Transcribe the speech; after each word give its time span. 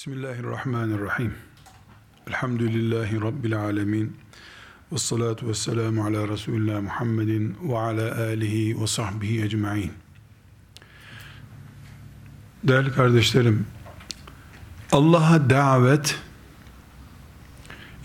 Bismillahirrahmanirrahim. 0.00 1.34
Elhamdülillahi 2.28 3.20
Rabbil 3.20 3.56
alemin. 3.58 4.16
Ve 4.92 4.98
salatu 4.98 5.48
ve 5.48 5.54
selamu 5.54 6.04
ala 6.04 6.28
Resulullah 6.28 6.80
Muhammedin 6.80 7.56
ve 7.62 7.78
ala 7.78 8.18
alihi 8.18 8.80
ve 8.80 8.86
sahbihi 8.86 9.44
ecma'in. 9.44 9.92
Değerli 12.64 12.92
kardeşlerim, 12.92 13.66
Allah'a 14.92 15.50
davet, 15.50 16.18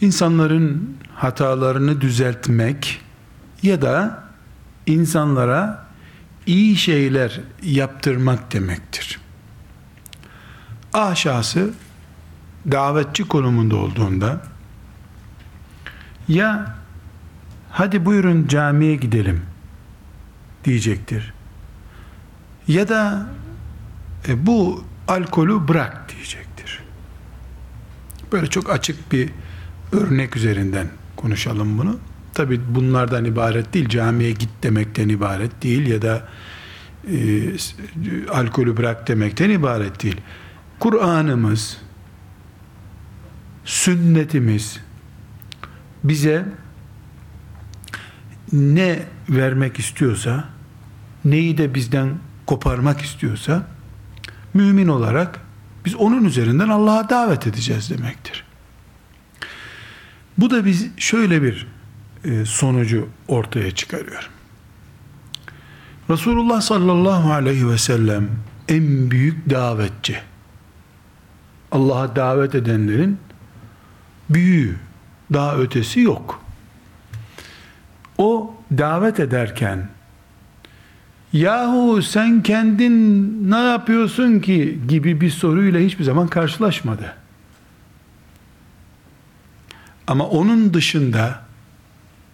insanların 0.02 0.98
hatalarını 1.14 2.02
düzeltmek 2.02 3.02
ya 3.64 3.82
da 3.82 4.24
insanlara 4.86 5.88
iyi 6.46 6.76
şeyler 6.76 7.42
yaptırmak 7.64 8.54
demektir. 8.54 9.20
A 10.94 11.16
şahsı 11.16 11.74
davetçi 12.72 13.28
konumunda 13.28 13.76
olduğunda 13.76 14.42
ya 16.28 16.76
hadi 17.70 18.06
buyurun 18.06 18.48
camiye 18.48 18.96
gidelim 18.96 19.42
diyecektir. 20.64 21.34
Ya 22.68 22.90
da 22.90 23.28
e, 24.28 24.46
bu 24.46 24.84
alkolü 25.08 25.68
bırak 25.68 26.10
diyecektir. 26.10 26.84
Böyle 28.32 28.48
çok 28.48 28.70
açık 28.70 29.12
bir 29.12 29.30
örnek 29.92 30.36
üzerinden 30.36 30.88
konuşalım 31.16 31.78
bunu. 31.78 31.98
Tabi 32.34 32.62
bunlardan 32.76 33.26
ibaret 33.26 33.74
değil, 33.74 33.90
camiye 33.90 34.32
git 34.32 34.50
demekten 34.64 35.10
ibaret 35.10 35.64
değil 35.64 35.88
ya 35.88 36.02
da 36.02 36.28
e, 37.12 37.18
alkolü 38.32 38.78
bırak 38.78 39.08
demekten 39.08 39.50
ibaret 39.50 40.04
değil. 40.04 40.22
Kur'an'ımız, 40.80 41.78
sünnetimiz 43.66 44.80
bize 46.04 46.46
ne 48.54 49.00
vermek 49.30 49.80
istiyorsa, 49.80 50.46
neyi 51.26 51.58
de 51.58 51.76
bizden 51.76 52.10
koparmak 52.46 53.02
istiyorsa, 53.02 53.68
mümin 54.54 54.88
olarak 54.88 55.40
biz 55.86 55.96
onun 55.96 56.26
üzerinden 56.26 56.70
Allah'a 56.70 57.10
davet 57.10 57.48
edeceğiz 57.48 57.90
demektir. 57.90 58.44
Bu 60.38 60.50
da 60.50 60.66
biz 60.66 60.88
şöyle 60.98 61.42
bir 61.42 61.68
e, 62.24 62.46
sonucu 62.46 63.08
ortaya 63.28 63.72
çıkarıyor. 63.72 64.30
Resulullah 66.10 66.62
sallallahu 66.62 67.34
aleyhi 67.34 67.70
ve 67.70 67.78
sellem 67.78 68.30
en 68.68 69.12
büyük 69.12 69.50
davetçi. 69.50 70.18
Allah'a 71.72 72.16
davet 72.16 72.56
edenlerin 72.56 73.20
büyüğü, 74.30 74.76
daha 75.34 75.58
ötesi 75.58 76.00
yok. 76.00 76.42
O 78.18 78.56
davet 78.78 79.20
ederken 79.20 79.90
yahu 81.34 82.02
sen 82.02 82.44
kendin 82.44 83.52
ne 83.52 83.58
yapıyorsun 83.58 84.40
ki 84.40 84.80
gibi 84.88 85.22
bir 85.22 85.30
soruyla 85.30 85.80
hiçbir 85.80 86.04
zaman 86.04 86.28
karşılaşmadı. 86.28 87.16
Ama 90.08 90.28
onun 90.28 90.74
dışında 90.74 91.46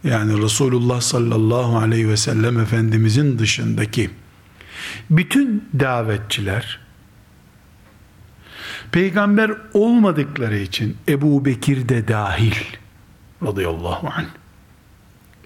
yani 0.04 0.42
Resulullah 0.44 1.02
sallallahu 1.02 1.78
aleyhi 1.78 2.10
ve 2.10 2.18
sellem 2.18 2.60
Efendimizin 2.60 3.40
dışındaki 3.40 4.10
bütün 5.10 5.70
davetçiler 5.80 6.80
peygamber 8.92 9.52
olmadıkları 9.74 10.58
için 10.58 10.98
Ebu 11.08 11.46
Bekir 11.46 11.90
de 11.90 12.08
dahil. 12.08 12.56
Radıyallahu 13.44 14.08
anh. 14.08 14.28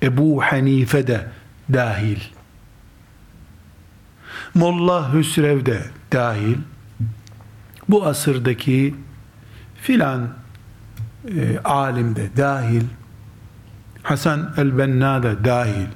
Ebu 0.04 0.42
Hanife 0.42 1.08
de 1.08 1.28
dahil. 1.74 2.20
Molla 4.54 5.14
Hüsrev 5.14 5.66
de 5.66 5.86
dahil. 6.14 6.58
Bu 7.90 8.06
asırdaki 8.06 8.96
filan 9.82 10.30
e, 11.28 11.60
alim 11.64 12.16
de 12.16 12.30
dahil. 12.38 12.84
Hasan 14.04 14.54
el-Benna 14.58 15.24
da 15.24 15.46
dahil. 15.46 15.88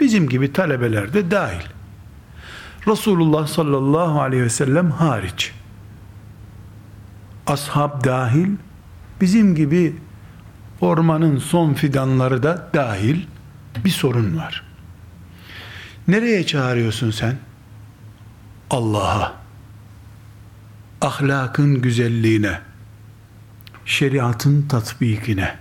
Bizim 0.00 0.28
gibi 0.28 0.52
talebeler 0.52 1.12
de 1.12 1.30
dahil. 1.30 1.66
Resulullah 2.88 3.46
sallallahu 3.46 4.20
aleyhi 4.20 4.42
ve 4.42 4.50
sellem 4.50 4.90
hariç 4.90 5.52
ashab 7.48 8.04
dahil, 8.04 8.48
bizim 9.20 9.54
gibi 9.54 9.96
ormanın 10.80 11.38
son 11.38 11.74
fidanları 11.74 12.42
da 12.42 12.70
dahil 12.74 13.26
bir 13.84 13.90
sorun 13.90 14.36
var. 14.36 14.64
Nereye 16.08 16.46
çağırıyorsun 16.46 17.10
sen? 17.10 17.36
Allah'a. 18.70 19.32
Ahlakın 21.00 21.82
güzelliğine, 21.82 22.60
şeriatın 23.86 24.68
tatbikine, 24.68 25.54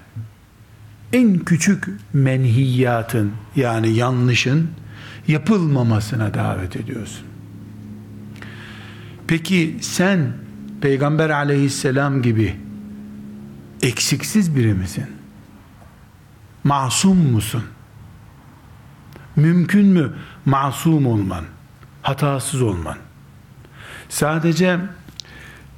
en 1.14 1.40
küçük 1.40 1.88
menhiyatın 2.14 3.32
yani 3.56 3.90
yanlışın 3.90 4.72
yapılmamasına 5.28 6.34
davet 6.34 6.76
ediyorsun. 6.76 7.26
Peki 9.28 9.78
sen 9.82 10.34
Peygamber 10.82 11.30
aleyhisselam 11.30 12.22
gibi 12.22 12.56
eksiksiz 13.82 14.56
biri 14.56 14.74
misin? 14.74 15.06
Masum 16.64 17.18
musun? 17.18 17.64
Mümkün 19.36 19.86
mü 19.86 20.14
masum 20.46 21.06
olman? 21.06 21.44
Hatasız 22.02 22.62
olman? 22.62 22.98
Sadece 24.10 24.80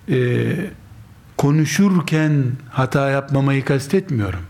e, 0.10 0.56
konuşurken 1.38 2.44
hata 2.70 3.10
yapmamayı 3.10 3.66
kastetmiyorum. 3.66 4.42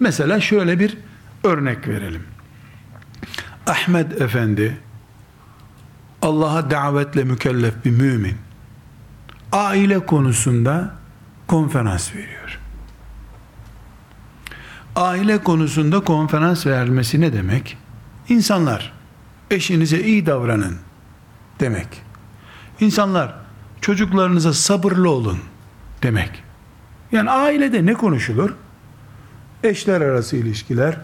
Mesela 0.00 0.40
şöyle 0.40 0.78
bir 0.78 0.96
örnek 1.44 1.88
verelim. 1.88 2.22
Ahmet 3.66 4.20
Efendi 4.20 4.78
Allah'a 6.22 6.70
davetle 6.70 7.24
mükellef 7.24 7.84
bir 7.84 7.90
mümin 7.90 8.36
aile 9.52 10.06
konusunda 10.06 10.94
konferans 11.46 12.14
veriyor. 12.14 12.60
Aile 14.96 15.38
konusunda 15.38 16.00
konferans 16.00 16.66
vermesi 16.66 17.20
ne 17.20 17.32
demek? 17.32 17.78
İnsanlar 18.28 18.92
eşinize 19.50 20.00
iyi 20.00 20.26
davranın 20.26 20.76
demek. 21.60 21.88
İnsanlar 22.80 23.34
çocuklarınıza 23.80 24.52
sabırlı 24.52 25.10
olun 25.10 25.38
demek. 26.02 26.42
Yani 27.12 27.30
ailede 27.30 27.86
ne 27.86 27.94
konuşulur? 27.94 28.54
Eşler 29.64 30.00
arası 30.00 30.36
ilişkiler, 30.36 30.96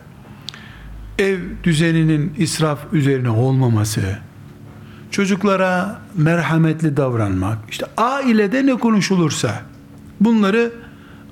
ev 1.18 1.38
düzeninin 1.64 2.34
israf 2.38 2.78
üzerine 2.92 3.30
olmaması, 3.30 4.18
çocuklara 5.16 6.00
merhametli 6.14 6.96
davranmak, 6.96 7.58
işte 7.70 7.86
ailede 7.96 8.66
ne 8.66 8.74
konuşulursa 8.74 9.62
bunları 10.20 10.72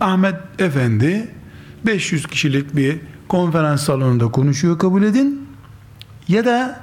Ahmet 0.01 0.35
Efendi 0.59 1.29
500 1.87 2.27
kişilik 2.27 2.77
bir 2.77 3.01
konferans 3.29 3.85
salonunda 3.85 4.31
konuşuyor 4.31 4.79
kabul 4.79 5.03
edin 5.03 5.49
ya 6.29 6.45
da 6.45 6.81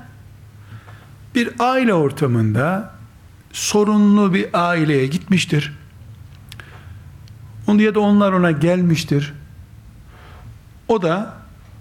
bir 1.35 1.49
aile 1.59 1.93
ortamında 1.93 2.93
sorunlu 3.51 4.33
bir 4.33 4.49
aileye 4.53 5.07
gitmiştir. 5.07 5.73
Onu 7.67 7.81
ya 7.81 7.95
da 7.95 7.99
onlar 7.99 8.31
ona 8.31 8.51
gelmiştir. 8.51 9.33
O 10.87 11.01
da 11.01 11.33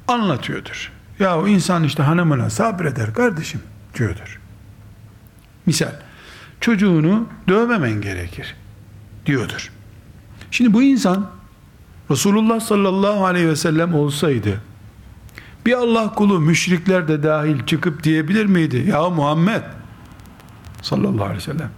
anlatıyordur. 0.08 0.92
Ya 1.18 1.38
o 1.38 1.48
insan 1.48 1.84
işte 1.84 2.02
hanımına 2.02 2.50
sabreder 2.50 3.14
kardeşim 3.14 3.60
diyordur. 3.94 4.39
Misal 5.70 5.92
çocuğunu 6.60 7.26
dövmemen 7.48 8.00
gerekir 8.00 8.56
diyordur. 9.26 9.70
Şimdi 10.50 10.72
bu 10.72 10.82
insan 10.82 11.30
Resulullah 12.10 12.60
sallallahu 12.60 13.24
aleyhi 13.24 13.48
ve 13.48 13.56
sellem 13.56 13.94
olsaydı 13.94 14.60
bir 15.66 15.72
Allah 15.72 16.14
kulu 16.14 16.40
müşrikler 16.40 17.08
de 17.08 17.22
dahil 17.22 17.66
çıkıp 17.66 18.04
diyebilir 18.04 18.46
miydi? 18.46 18.86
Ya 18.88 19.10
Muhammed 19.10 19.62
sallallahu 20.82 21.24
aleyhi 21.24 21.38
ve 21.38 21.52
sellem 21.52 21.70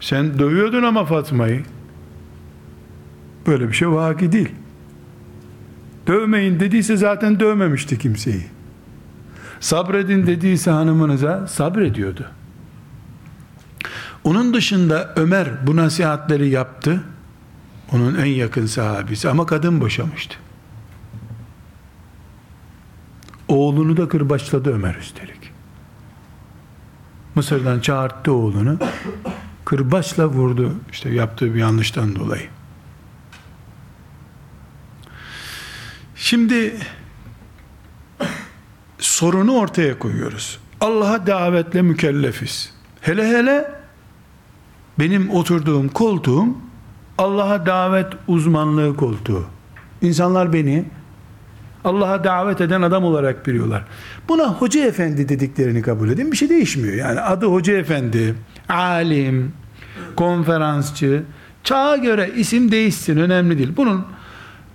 sen 0.00 0.38
dövüyordun 0.38 0.82
ama 0.82 1.04
Fatma'yı 1.04 1.64
böyle 3.46 3.68
bir 3.68 3.74
şey 3.74 3.90
vaki 3.90 4.32
değil. 4.32 4.52
Dövmeyin 6.06 6.60
dediyse 6.60 6.96
zaten 6.96 7.40
dövmemişti 7.40 7.98
kimseyi. 7.98 8.46
Sabredin 9.60 10.26
dediyse 10.26 10.70
hanımınıza 10.70 11.46
sabrediyordu. 11.46 12.35
Onun 14.26 14.54
dışında 14.54 15.12
Ömer 15.16 15.66
bu 15.66 15.76
nasihatleri 15.76 16.48
yaptı. 16.48 17.04
Onun 17.92 18.14
en 18.14 18.24
yakın 18.24 18.66
sahabesi 18.66 19.28
ama 19.28 19.46
kadın 19.46 19.80
boşamıştı. 19.80 20.36
Oğlunu 23.48 23.96
da 23.96 24.08
kırbaçladı 24.08 24.74
Ömer 24.74 24.94
üstelik. 24.94 25.52
Mısır'dan 27.34 27.80
çağırttı 27.80 28.32
oğlunu. 28.32 28.78
Kırbaçla 29.64 30.26
vurdu 30.26 30.72
işte 30.92 31.10
yaptığı 31.10 31.54
bir 31.54 31.60
yanlıştan 31.60 32.16
dolayı. 32.16 32.48
Şimdi 36.16 36.76
sorunu 38.98 39.52
ortaya 39.52 39.98
koyuyoruz. 39.98 40.58
Allah'a 40.80 41.26
davetle 41.26 41.82
mükellefiz. 41.82 42.72
Hele 43.00 43.28
hele 43.28 43.75
benim 44.99 45.29
oturduğum 45.29 45.87
koltuğum 45.89 46.45
Allah'a 47.17 47.65
davet 47.65 48.07
uzmanlığı 48.27 48.95
koltuğu. 48.95 49.45
İnsanlar 50.01 50.53
beni 50.53 50.85
Allah'a 51.83 52.23
davet 52.23 52.61
eden 52.61 52.81
adam 52.81 53.03
olarak 53.03 53.47
biliyorlar. 53.47 53.85
Buna 54.29 54.47
hoca 54.47 54.85
efendi 54.85 55.29
dediklerini 55.29 55.81
kabul 55.81 56.09
edin. 56.09 56.31
Bir 56.31 56.37
şey 56.37 56.49
değişmiyor. 56.49 56.93
Yani 56.93 57.21
adı 57.21 57.45
hoca 57.45 57.73
efendi, 57.73 58.35
alim, 58.69 59.53
konferansçı, 60.15 61.23
çağa 61.63 61.97
göre 61.97 62.31
isim 62.35 62.71
değişsin 62.71 63.17
önemli 63.17 63.57
değil. 63.57 63.73
Bunun 63.77 64.05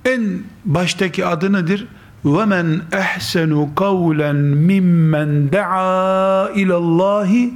en 0.04 0.38
baştaki 0.64 1.26
adı 1.26 1.52
nedir? 1.52 1.88
وَمَنْ 2.24 2.80
اَحْسَنُ 2.90 3.74
قَوْلًا 3.74 4.32
مِمَّنْ 4.70 5.50
دَعَا 5.50 6.48
اِلَى 6.60 6.76
اللّٰهِ 6.84 7.50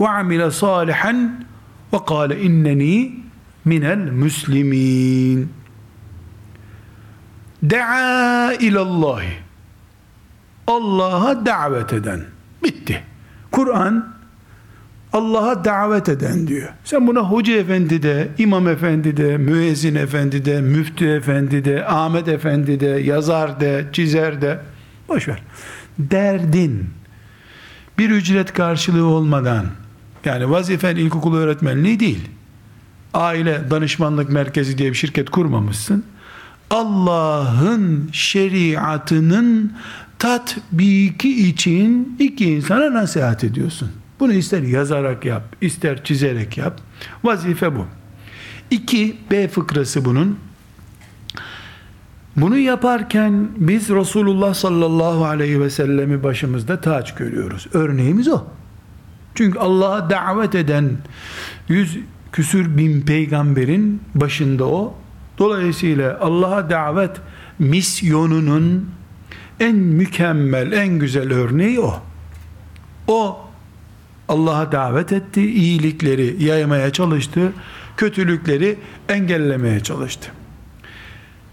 وَعَمِلَ 0.00 0.42
صَالِحًا 0.62 1.14
ve 1.93 1.97
kâle 2.07 2.41
inneni 2.41 3.15
minel 3.65 3.97
müslimin. 3.97 5.49
Da'a 7.63 8.53
ilallahi. 8.53 9.33
Allah'a 10.67 11.45
davet 11.45 11.93
eden. 11.93 12.21
Bitti. 12.63 13.03
Kur'an 13.51 14.17
Allah'a 15.13 15.65
davet 15.65 16.09
eden 16.09 16.47
diyor. 16.47 16.69
Sen 16.83 17.07
buna 17.07 17.19
hoca 17.19 17.53
efendi 17.53 18.03
de, 18.03 18.27
imam 18.37 18.67
efendi 18.67 19.17
de, 19.17 19.37
müezzin 19.37 19.95
efendi 19.95 20.45
de, 20.45 20.61
müftü 20.61 21.07
efendi 21.07 21.65
de, 21.65 21.85
Ahmet 21.85 22.27
efendi 22.27 22.79
de, 22.79 22.85
yazar 22.85 23.59
de, 23.59 23.85
çizer 23.91 24.41
de, 24.41 24.59
boşver. 25.07 25.43
Derdin 25.99 26.89
bir 27.97 28.09
ücret 28.09 28.53
karşılığı 28.53 29.05
olmadan 29.05 29.65
yani 30.27 30.49
vazifen 30.49 30.95
ilkokul 30.95 31.37
öğretmenliği 31.37 31.99
değil, 31.99 32.29
aile 33.13 33.61
danışmanlık 33.69 34.29
merkezi 34.29 34.77
diye 34.77 34.89
bir 34.89 34.95
şirket 34.95 35.29
kurmamışsın, 35.29 36.03
Allah'ın 36.69 38.09
şeriatının 38.11 39.73
tatbiki 40.19 41.49
için 41.49 42.17
iki 42.19 42.53
insana 42.53 42.93
nasihat 42.93 43.43
ediyorsun. 43.43 43.89
Bunu 44.19 44.33
ister 44.33 44.61
yazarak 44.61 45.25
yap, 45.25 45.55
ister 45.61 46.03
çizerek 46.03 46.57
yap. 46.57 46.81
Vazife 47.23 47.75
bu. 47.75 47.85
İki, 48.71 49.17
B 49.31 49.47
fıkrası 49.47 50.05
bunun. 50.05 50.39
Bunu 52.35 52.57
yaparken 52.57 53.47
biz 53.57 53.89
Resulullah 53.89 54.53
sallallahu 54.53 55.25
aleyhi 55.25 55.61
ve 55.61 55.69
sellemi 55.69 56.23
başımızda 56.23 56.81
taç 56.81 57.15
görüyoruz. 57.15 57.67
Örneğimiz 57.73 58.27
o. 58.27 58.43
Çünkü 59.37 59.59
Allah'a 59.59 60.09
davet 60.09 60.55
eden 60.55 60.97
yüz 61.67 61.97
küsür 62.31 62.77
bin 62.77 63.01
peygamberin 63.01 64.01
başında 64.15 64.65
o. 64.65 64.95
Dolayısıyla 65.37 66.17
Allah'a 66.21 66.69
davet 66.69 67.11
misyonunun 67.59 68.89
en 69.59 69.75
mükemmel, 69.75 70.71
en 70.71 70.99
güzel 70.99 71.33
örneği 71.33 71.79
o. 71.79 72.01
O 73.07 73.39
Allah'a 74.27 74.71
davet 74.71 75.11
etti, 75.11 75.51
iyilikleri 75.51 76.43
yaymaya 76.43 76.93
çalıştı, 76.93 77.53
kötülükleri 77.97 78.79
engellemeye 79.09 79.79
çalıştı. 79.79 80.31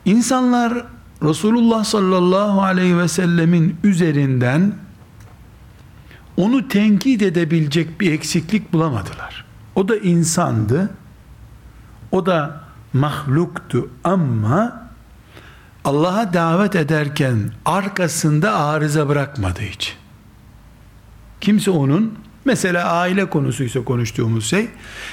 İnsanlar 0.05 0.87
Resulullah 1.23 1.85
sallallahu 1.85 2.63
aleyhi 2.63 2.99
ve 2.99 3.09
sellemin 3.09 3.77
üzerinden 3.85 4.84
onu 6.37 6.69
tenkit 6.69 7.23
edebilecek 7.23 8.01
bir 8.01 8.13
eksiklik 8.13 8.73
bulamadılar. 8.73 9.45
O 9.75 9.89
da 9.89 9.97
insandı. 9.97 10.91
O 12.13 12.27
da 12.27 12.65
mahluktu 12.93 13.91
ama 14.05 14.85
Allah'a 15.85 16.33
davet 16.33 16.77
ederken 16.77 17.53
arkasında 17.65 18.55
arıza 18.59 19.09
bırakmadı 19.09 19.61
hiç. 19.61 19.97
Kimse 21.41 21.71
onun 21.71 22.19
mesela 22.45 22.93
aile 22.93 23.31
konusuysa 23.31 23.85
konuştuğumuz 23.85 24.47
şey 24.47 24.69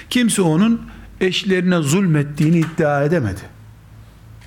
kimse 0.10 0.42
onun 0.42 0.82
eşlerine 1.22 1.78
zulmettiğini 1.78 2.60
iddia 2.60 3.04
edemedi. 3.04 3.42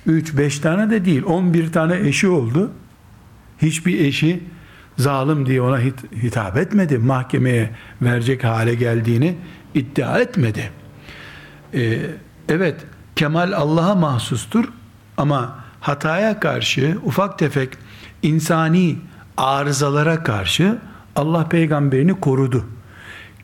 3-5 0.07 0.61
tane 0.61 0.89
de 0.89 1.05
değil 1.05 1.23
11 1.23 1.71
tane 1.71 2.07
eşi 2.07 2.27
oldu. 2.27 2.71
Hiçbir 3.61 3.99
eşi 3.99 4.43
zalim 4.97 5.45
diye 5.45 5.61
ona 5.61 5.79
hit, 5.79 6.13
hitap 6.23 6.57
etmedi. 6.57 6.97
Mahkemeye 6.97 7.69
verecek 8.01 8.43
hale 8.43 8.75
geldiğini 8.75 9.35
iddia 9.73 10.19
etmedi. 10.19 10.71
Ee, 11.73 11.99
evet 12.49 12.75
kemal 13.15 13.51
Allah'a 13.51 13.95
mahsustur 13.95 14.65
ama 15.17 15.63
hataya 15.81 16.39
karşı 16.39 16.97
ufak 17.03 17.39
tefek 17.39 17.69
insani 18.21 18.97
arızalara 19.37 20.23
karşı 20.23 20.77
Allah 21.15 21.49
peygamberini 21.49 22.19
korudu. 22.19 22.65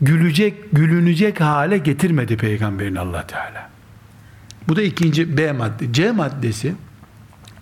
Gülecek, 0.01 0.71
gülünecek 0.73 1.41
hale 1.41 1.77
getirmedi 1.77 2.37
peygamberini 2.37 2.99
Allah 2.99 3.27
Teala. 3.27 3.69
Bu 4.67 4.75
da 4.75 4.81
ikinci 4.81 5.37
B 5.37 5.51
madde. 5.51 5.93
C 5.93 6.11
maddesi 6.11 6.75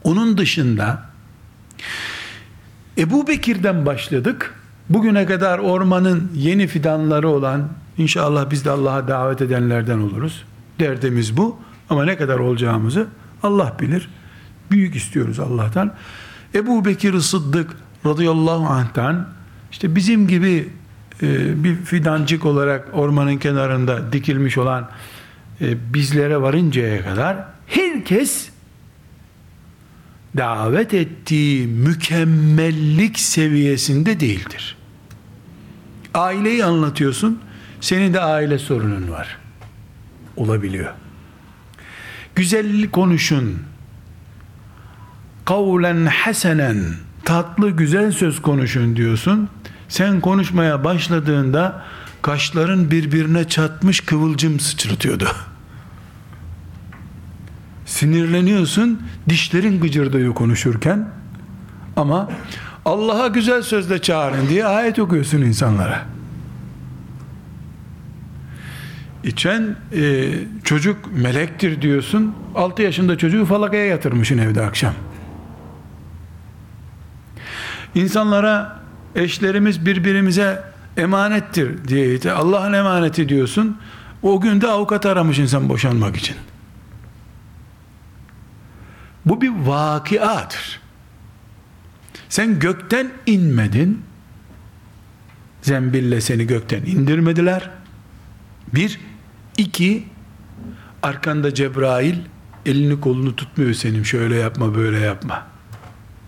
onun 0.04 0.38
dışında 0.38 1.10
Ebu 3.00 3.28
Bekir'den 3.28 3.86
başladık. 3.86 4.56
Bugüne 4.90 5.26
kadar 5.26 5.60
ormanın 5.60 6.32
yeni 6.36 6.68
fidanları 6.68 7.30
olan 7.30 7.70
inşallah 7.98 8.52
biz 8.52 8.66
de 8.66 8.70
Allah'a 8.70 9.08
davet 9.08 9.42
edenlerden 9.42 10.00
oluruz. 10.00 10.46
Derdimiz 10.80 11.38
bu. 11.38 11.58
Ama 11.90 12.06
ne 12.06 12.18
kadar 12.18 12.40
olacağımızı 12.40 13.08
Allah 13.44 13.76
bilir. 13.80 14.10
Büyük 14.72 14.96
istiyoruz 14.96 15.40
Allah'tan. 15.40 15.94
Ebu 16.56 16.86
Bekir 16.86 17.20
Sıddık 17.20 17.70
radıyallahu 18.06 18.66
anh'tan 18.66 19.28
işte 19.72 19.96
bizim 19.96 20.28
gibi 20.28 20.70
e, 21.22 21.64
bir 21.64 21.76
fidancık 21.76 22.46
olarak 22.46 22.88
ormanın 22.94 23.38
kenarında 23.38 24.14
dikilmiş 24.14 24.58
olan 24.58 24.90
e, 25.62 25.94
bizlere 25.94 26.42
varıncaya 26.42 27.04
kadar 27.04 27.38
herkes 27.68 28.50
davet 30.38 30.94
ettiği 30.94 31.68
mükemmellik 31.68 33.20
seviyesinde 33.20 34.20
değildir. 34.20 34.78
Aileyi 36.14 36.66
anlatıyorsun, 36.66 37.40
senin 37.82 38.14
de 38.14 38.22
aile 38.22 38.60
sorunun 38.60 39.12
var. 39.12 39.38
Olabiliyor. 40.36 40.94
Güzel 42.36 42.90
konuşun. 42.90 43.60
Kavlen 45.46 46.06
hasenen 46.06 46.94
tatlı 47.26 47.70
güzel 47.70 48.12
söz 48.12 48.42
konuşun 48.42 48.96
diyorsun. 48.96 49.50
Sen 49.90 50.22
konuşmaya 50.22 50.84
başladığında 50.84 51.86
kaşların 52.22 52.92
birbirine 52.92 53.48
çatmış 53.48 54.00
kıvılcım 54.00 54.60
sıçratıyordu. 54.60 55.28
Sinirleniyorsun, 57.90 59.02
dişlerin 59.30 59.80
gıcırdıyor 59.80 60.34
konuşurken. 60.34 61.10
Ama 61.96 62.30
Allah'a 62.86 63.28
güzel 63.28 63.62
sözle 63.62 64.02
çağırın 64.02 64.50
diye 64.50 64.66
ayet 64.66 65.00
okuyorsun 65.00 65.42
insanlara. 65.42 66.06
İçen 69.24 69.76
e, 69.96 70.32
çocuk 70.64 70.98
melektir 71.14 71.82
diyorsun. 71.82 72.36
6 72.56 72.82
yaşında 72.82 73.18
çocuğu 73.18 73.46
falakaya 73.46 73.86
yatırmışsın 73.86 74.38
evde 74.38 74.62
akşam. 74.62 74.94
İnsanlara 77.96 78.80
eşlerimiz 79.16 79.86
birbirimize 79.86 80.64
emanettir 80.98 81.88
diye 81.88 82.34
Allah'ın 82.34 82.74
emaneti 82.74 83.30
diyorsun. 83.30 83.78
O 84.22 84.42
günde 84.42 84.68
avukat 84.68 85.06
aramış 85.06 85.40
insan 85.40 85.70
boşanmak 85.70 86.18
için. 86.18 86.36
Bu 89.26 89.42
bir 89.42 89.50
vakiadır. 89.50 90.80
Sen 92.30 92.60
gökten 92.60 93.12
inmedin. 93.26 94.02
Zembille 95.62 96.22
seni 96.22 96.48
gökten 96.48 96.82
indirmediler. 96.82 97.70
Bir, 98.74 99.00
iki, 99.58 100.08
arkanda 101.04 101.54
Cebrail 101.54 102.16
elini 102.66 103.02
kolunu 103.02 103.36
tutmuyor 103.36 103.74
senin 103.74 104.04
şöyle 104.04 104.36
yapma 104.36 104.76
böyle 104.76 105.00
yapma. 105.00 105.48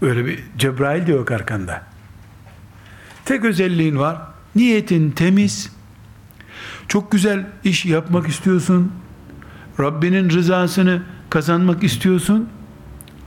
Öyle 0.01 0.25
bir 0.25 0.43
Cebrail 0.57 1.07
de 1.07 1.11
yok 1.11 1.31
arkanda. 1.31 1.83
Tek 3.25 3.45
özelliğin 3.45 3.97
var. 3.97 4.17
Niyetin 4.55 5.11
temiz. 5.11 5.71
Çok 6.87 7.11
güzel 7.11 7.47
iş 7.63 7.85
yapmak 7.85 8.27
istiyorsun. 8.27 8.91
Rabbinin 9.79 10.29
rızasını 10.29 11.03
kazanmak 11.29 11.83
istiyorsun. 11.83 12.49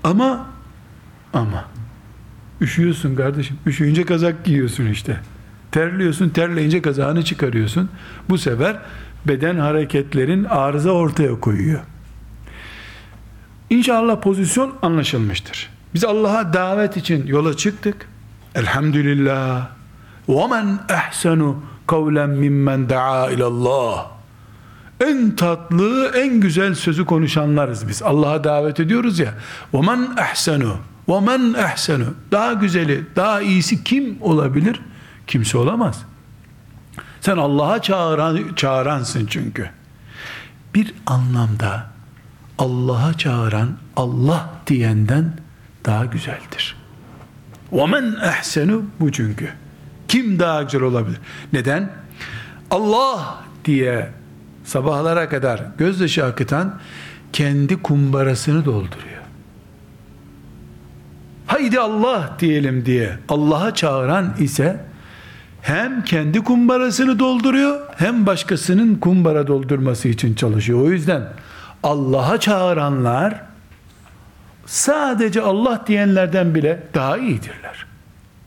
Ama 0.04 0.46
ama 1.34 1.66
üşüyorsun 2.62 3.16
kardeşim. 3.16 3.58
Üşüyünce 3.66 4.06
kazak 4.06 4.46
giyiyorsun 4.46 4.86
işte. 4.86 5.20
Terliyorsun, 5.72 6.30
terleyince 6.30 6.82
kazağını 6.82 7.24
çıkarıyorsun. 7.24 7.90
Bu 8.30 8.38
sefer 8.38 8.80
beden 9.26 9.56
hareketlerin 9.56 10.44
arıza 10.44 10.92
ortaya 10.92 11.40
koyuyor. 11.40 11.80
İnşallah 13.70 14.22
pozisyon 14.22 14.74
anlaşılmıştır. 14.82 15.70
Biz 15.94 16.04
Allah'a 16.06 16.54
davet 16.54 16.98
için 16.98 17.28
yola 17.28 17.58
çıktık. 17.58 18.08
Elhamdülillah. 18.56 19.68
وَمَنْ 20.28 20.78
اَحْسَنُ 20.88 21.56
قَوْلًا 21.88 22.26
مِمَّنْ 22.44 22.88
دَعَا 22.88 23.34
اِلَى 23.34 23.44
اللّٰهِ 23.44 24.13
En 25.00 25.36
tatlı, 25.36 26.12
en 26.16 26.40
güzel 26.40 26.76
sözü 26.76 27.06
konuşanlarız 27.06 27.88
biz. 27.88 28.04
Allah'a 28.04 28.44
davet 28.44 28.80
ediyoruz 28.80 29.20
ya. 29.20 29.34
وَمَنْ 29.74 30.16
اَحْسَنُ 30.16 30.72
وَمَنْ 31.08 31.56
اَحْسَنُ 31.56 32.06
Daha 32.32 32.54
güzeli, 32.54 33.06
daha 33.16 33.42
iyisi 33.42 33.84
kim 33.84 34.18
olabilir? 34.22 34.82
Kimse 35.28 35.58
olamaz. 35.58 36.06
Sen 37.22 37.38
Allah'a 37.38 37.82
çağıran, 37.82 38.40
çağıransın 38.56 39.26
çünkü. 39.26 39.70
Bir 40.76 40.94
anlamda 41.06 41.90
Allah'a 42.58 43.14
çağıran 43.14 43.70
Allah 43.96 44.50
diyenden 44.68 45.34
daha 45.86 46.06
güzeldir. 46.06 46.76
وَمَنْ 47.72 48.20
اَحْسَنُ 48.20 48.82
Bu 49.00 49.12
çünkü. 49.12 49.50
Kim 50.08 50.40
daha 50.40 50.64
güzel 50.64 50.82
olabilir? 50.82 51.20
Neden? 51.54 51.92
Allah 52.72 53.44
diye 53.66 54.10
sabahlara 54.65 55.29
kadar 55.29 55.63
gözyaşı 55.79 56.25
akıtan 56.25 56.81
kendi 57.33 57.83
kumbarasını 57.83 58.65
dolduruyor. 58.65 59.15
Haydi 61.47 61.81
Allah 61.81 62.37
diyelim 62.41 62.87
diye 62.87 63.19
Allah'a 63.29 63.75
çağıran 63.75 64.35
ise 64.39 64.81
hem 65.63 66.05
kendi 66.05 66.45
kumbarasını 66.45 67.19
dolduruyor 67.19 67.81
hem 67.97 68.27
başkasının 68.27 68.95
kumbara 68.95 69.47
doldurması 69.47 70.09
için 70.09 70.35
çalışıyor. 70.35 70.81
O 70.81 70.91
yüzden 70.91 71.29
Allah'a 71.83 72.41
çağıranlar 72.41 73.41
sadece 74.67 75.43
Allah 75.43 75.85
diyenlerden 75.87 76.55
bile 76.55 76.83
daha 76.95 77.19
iyidirler. 77.19 77.87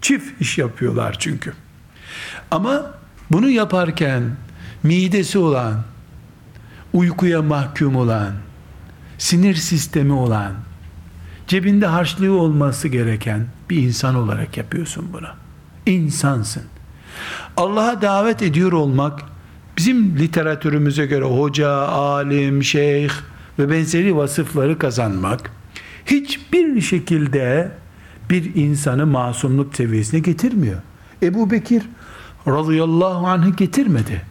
Çift 0.02 0.42
iş 0.42 0.58
yapıyorlar 0.58 1.16
çünkü. 1.20 1.54
Ama 2.52 2.92
bunu 3.32 3.50
yaparken 3.50 4.24
midesi 4.84 5.38
olan, 5.40 5.84
uykuya 6.98 7.42
mahkum 7.42 7.96
olan, 7.96 8.32
sinir 9.18 9.56
sistemi 9.56 10.14
olan, 10.14 10.54
cebinde 11.48 11.86
harçlığı 11.86 12.32
olması 12.32 12.88
gereken 12.88 13.46
bir 13.70 13.78
insan 13.78 14.16
olarak 14.16 14.58
yapıyorsun 14.58 15.06
bunu. 15.14 15.28
İnsansın. 15.86 16.64
Allah'a 17.58 18.02
davet 18.02 18.42
ediyor 18.42 18.72
olmak 18.72 19.20
bizim 19.78 20.20
literatürümüze 20.20 21.06
göre 21.06 21.26
hoca, 21.26 21.72
alim, 21.88 22.64
şeyh 22.64 23.12
ve 23.60 23.70
benzeri 23.70 24.16
vasıfları 24.16 24.78
kazanmak 24.78 25.52
hiçbir 26.06 26.82
şekilde 26.82 27.72
bir 28.30 28.56
insanı 28.56 29.06
masumluk 29.06 29.76
seviyesine 29.76 30.20
getirmiyor. 30.20 30.82
Ebu 31.24 31.52
Bekir 31.52 31.84
radıyallahu 32.48 33.28
anh'ı 33.28 33.50
getirmedi. 33.50 34.22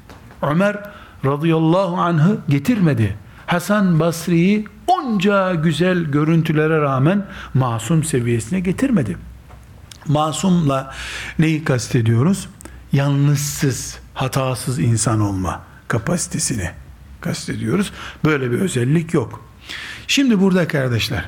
Ömer 0.42 0.95
radıyallahu 1.26 1.96
anh'ı 1.96 2.38
getirmedi. 2.48 3.16
Hasan 3.46 4.00
Basri'yi 4.00 4.68
onca 4.86 5.54
güzel 5.54 6.04
görüntülere 6.04 6.80
rağmen 6.80 7.26
masum 7.54 8.04
seviyesine 8.04 8.60
getirmedi. 8.60 9.16
Masumla 10.06 10.94
neyi 11.38 11.64
kastediyoruz? 11.64 12.48
Yalnızsız, 12.92 13.98
hatasız 14.14 14.78
insan 14.78 15.20
olma 15.20 15.62
kapasitesini 15.88 16.70
kastediyoruz. 17.20 17.92
Böyle 18.24 18.50
bir 18.50 18.60
özellik 18.60 19.14
yok. 19.14 19.44
Şimdi 20.06 20.40
burada 20.40 20.68
kardeşler, 20.68 21.24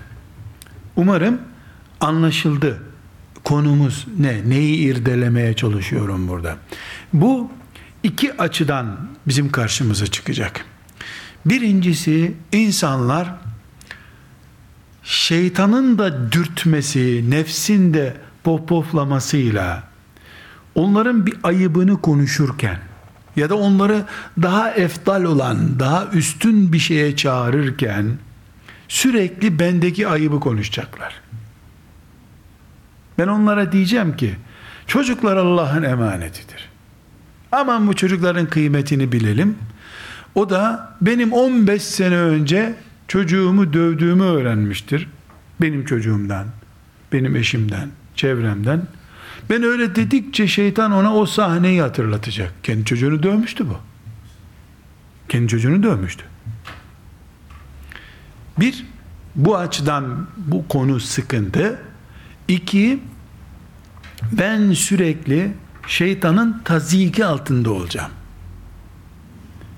umarım 0.96 1.40
anlaşıldı. 2.00 2.82
Konumuz 3.44 4.06
ne? 4.18 4.50
Neyi 4.50 4.76
irdelemeye 4.76 5.54
çalışıyorum 5.54 6.28
burada? 6.28 6.56
Bu 7.12 7.50
iki 8.08 8.36
açıdan 8.36 8.96
bizim 9.26 9.52
karşımıza 9.52 10.06
çıkacak. 10.06 10.64
Birincisi 11.46 12.34
insanlar 12.52 13.34
şeytanın 15.02 15.98
da 15.98 16.32
dürtmesi, 16.32 17.30
nefsin 17.30 17.94
de 17.94 18.16
popoflamasıyla 18.44 19.82
onların 20.74 21.26
bir 21.26 21.34
ayıbını 21.42 22.00
konuşurken 22.00 22.78
ya 23.36 23.50
da 23.50 23.56
onları 23.56 24.04
daha 24.42 24.70
eftal 24.70 25.24
olan, 25.24 25.78
daha 25.78 26.06
üstün 26.06 26.72
bir 26.72 26.78
şeye 26.78 27.16
çağırırken 27.16 28.18
sürekli 28.88 29.58
bendeki 29.58 30.08
ayıbı 30.08 30.40
konuşacaklar. 30.40 31.20
Ben 33.18 33.28
onlara 33.28 33.72
diyeceğim 33.72 34.16
ki 34.16 34.36
çocuklar 34.86 35.36
Allah'ın 35.36 35.82
emanetidir. 35.82 36.67
Aman 37.52 37.86
bu 37.86 37.96
çocukların 37.96 38.46
kıymetini 38.46 39.12
bilelim. 39.12 39.58
O 40.34 40.50
da 40.50 40.92
benim 41.00 41.32
15 41.32 41.82
sene 41.82 42.16
önce 42.16 42.74
çocuğumu 43.08 43.72
dövdüğümü 43.72 44.24
öğrenmiştir. 44.24 45.08
Benim 45.60 45.84
çocuğumdan, 45.84 46.46
benim 47.12 47.36
eşimden, 47.36 47.88
çevremden. 48.14 48.82
Ben 49.50 49.62
öyle 49.62 49.94
dedikçe 49.94 50.48
şeytan 50.48 50.92
ona 50.92 51.14
o 51.14 51.26
sahneyi 51.26 51.82
hatırlatacak. 51.82 52.52
Kendi 52.62 52.84
çocuğunu 52.84 53.22
dövmüştü 53.22 53.68
bu. 53.68 53.76
Kendi 55.28 55.48
çocuğunu 55.48 55.82
dövmüştü. 55.82 56.24
Bir, 58.60 58.86
bu 59.34 59.56
açıdan 59.56 60.26
bu 60.36 60.68
konu 60.68 61.00
sıkıntı. 61.00 61.78
İki, 62.48 63.00
ben 64.32 64.72
sürekli 64.72 65.52
şeytanın 65.88 66.62
taziki 66.64 67.24
altında 67.24 67.70
olacağım. 67.70 68.10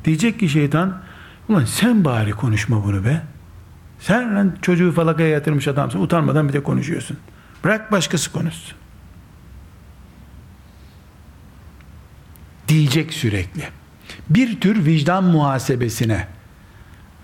Diyecek 0.04 0.40
ki 0.40 0.48
şeytan, 0.48 1.02
ulan 1.48 1.64
sen 1.64 2.04
bari 2.04 2.30
konuşma 2.30 2.84
bunu 2.84 3.04
be. 3.04 3.22
Sen 4.00 4.36
lan 4.36 4.56
çocuğu 4.62 4.92
falakaya 4.92 5.28
yatırmış 5.28 5.68
adamsın, 5.68 6.02
utanmadan 6.02 6.48
bir 6.48 6.52
de 6.52 6.62
konuşuyorsun. 6.62 7.16
Bırak 7.64 7.92
başkası 7.92 8.32
konuşsun. 8.32 8.78
Diyecek 12.68 13.12
sürekli. 13.12 13.68
Bir 14.30 14.60
tür 14.60 14.84
vicdan 14.84 15.24
muhasebesine, 15.24 16.28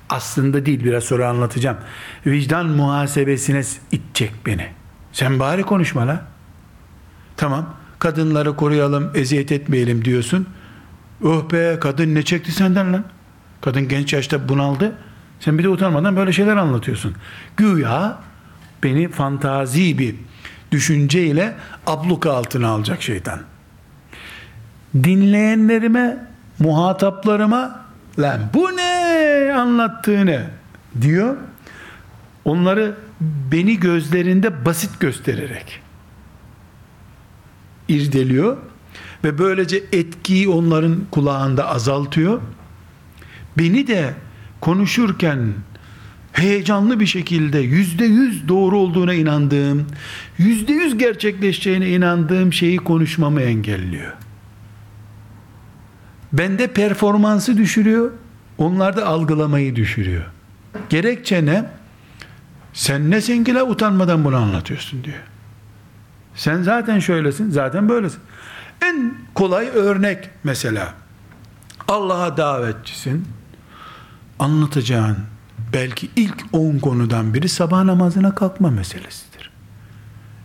aslında 0.09 0.67
değil 0.67 0.85
biraz 0.85 1.05
sonra 1.05 1.29
anlatacağım. 1.29 1.77
Vicdan 2.27 2.67
muhasebesine 2.67 3.63
itecek 3.93 4.33
beni. 4.47 4.69
Sen 5.13 5.41
bari 5.41 5.63
konuşma 5.63 6.07
la. 6.07 6.25
Tamam 7.37 7.75
kadınları 7.99 8.57
koruyalım 8.57 9.11
eziyet 9.15 9.53
etmeyelim 9.53 10.05
diyorsun. 10.05 10.47
Oh 11.25 11.53
be 11.53 11.79
kadın 11.81 12.15
ne 12.15 12.23
çekti 12.23 12.53
senden 12.53 12.93
lan? 12.93 13.05
Kadın 13.61 13.89
genç 13.89 14.13
yaşta 14.13 14.49
bunaldı. 14.49 14.93
Sen 15.41 15.59
bir 15.59 15.65
de 15.65 15.69
utanmadan 15.69 16.17
böyle 16.17 16.33
şeyler 16.33 16.57
anlatıyorsun. 16.57 17.15
Güya 17.57 18.19
beni 18.83 19.09
fantazi 19.09 19.99
bir 19.99 20.15
düşünceyle 20.73 21.55
abluka 21.87 22.33
altına 22.33 22.69
alacak 22.69 23.03
şeytan. 23.03 23.41
Dinleyenlerime, 24.95 26.27
muhataplarıma 26.59 27.81
lan 28.19 28.41
bu 28.55 28.77
ne 28.77 29.53
anlattığını 29.57 30.47
diyor. 31.01 31.37
Onları 32.45 32.95
beni 33.21 33.81
gözlerinde 33.81 34.65
basit 34.65 35.01
göstererek 35.01 35.86
irdeliyor 37.89 38.57
ve 39.25 39.39
böylece 39.39 39.83
etkiyi 39.93 40.49
onların 40.49 40.97
kulağında 41.11 41.69
azaltıyor. 41.69 42.41
Beni 43.59 43.87
de 43.87 44.15
konuşurken 44.61 45.39
heyecanlı 46.33 47.01
bir 47.01 47.07
şekilde 47.07 47.59
yüzde 47.59 48.05
yüz 48.05 48.49
doğru 48.49 48.79
olduğuna 48.79 49.15
inandığım, 49.15 49.87
yüzde 50.39 50.73
yüz 50.73 50.99
gerçekleşeceğine 50.99 51.89
inandığım 51.89 52.53
şeyi 52.53 52.77
konuşmamı 52.77 53.41
engelliyor. 53.41 54.13
Bende 56.33 56.67
performansı 56.67 57.57
düşürüyor, 57.57 58.11
onlarda 58.59 59.07
algılamayı 59.07 59.77
düşürüyor. 59.77 60.25
Gerekçe 60.89 61.47
ne? 61.47 61.65
Sen 62.73 63.11
nesin 63.11 63.45
ki 63.45 63.55
la 63.55 63.65
utanmadan 63.65 64.25
bunu 64.25 64.37
anlatıyorsun 64.37 65.05
diyor. 65.05 65.23
Sen 66.37 66.63
zaten 66.63 66.99
şöylesin, 66.99 67.51
zaten 67.51 67.89
böylesin. 67.89 68.21
En 68.83 69.15
kolay 69.35 69.69
örnek 69.69 70.31
mesela 70.45 70.95
Allah'a 71.89 72.37
davetçisin. 72.37 73.29
Anlatacağın 74.39 75.17
belki 75.73 76.11
ilk 76.17 76.45
on 76.53 76.79
konudan 76.79 77.35
biri 77.35 77.49
sabah 77.49 77.85
namazına 77.85 78.35
kalkma 78.35 78.71
meselesidir. 78.71 79.51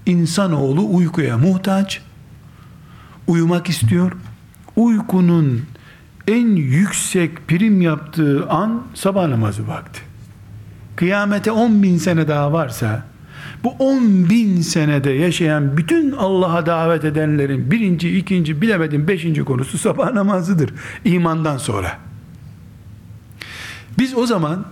İnsanoğlu 0.06 0.96
uykuya 0.96 1.38
muhtaç. 1.38 2.02
Uyumak 3.28 3.70
istiyor. 3.70 4.12
Uykunun 4.76 5.66
en 6.28 6.48
yüksek 6.56 7.48
prim 7.48 7.82
yaptığı 7.82 8.50
an 8.50 8.84
sabah 8.94 9.28
namazı 9.28 9.68
vakti. 9.68 10.02
Kıyamete 10.96 11.52
10 11.52 11.84
bin 11.84 11.98
sene 11.98 12.28
daha 12.28 12.54
varsa 12.54 13.11
bu 13.64 13.70
10 13.80 14.30
bin 14.30 14.62
senede 14.62 15.12
yaşayan 15.12 15.78
bütün 15.78 16.12
Allah'a 16.12 16.66
davet 16.66 17.06
edenlerin 17.06 17.72
birinci, 17.72 18.18
ikinci, 18.18 18.62
bilemedim 18.62 19.08
beşinci 19.08 19.44
konusu 19.44 19.78
sabah 19.78 20.14
namazıdır. 20.14 20.74
imandan 21.06 21.58
sonra. 21.58 21.98
Biz 24.00 24.18
o 24.18 24.26
zaman 24.26 24.66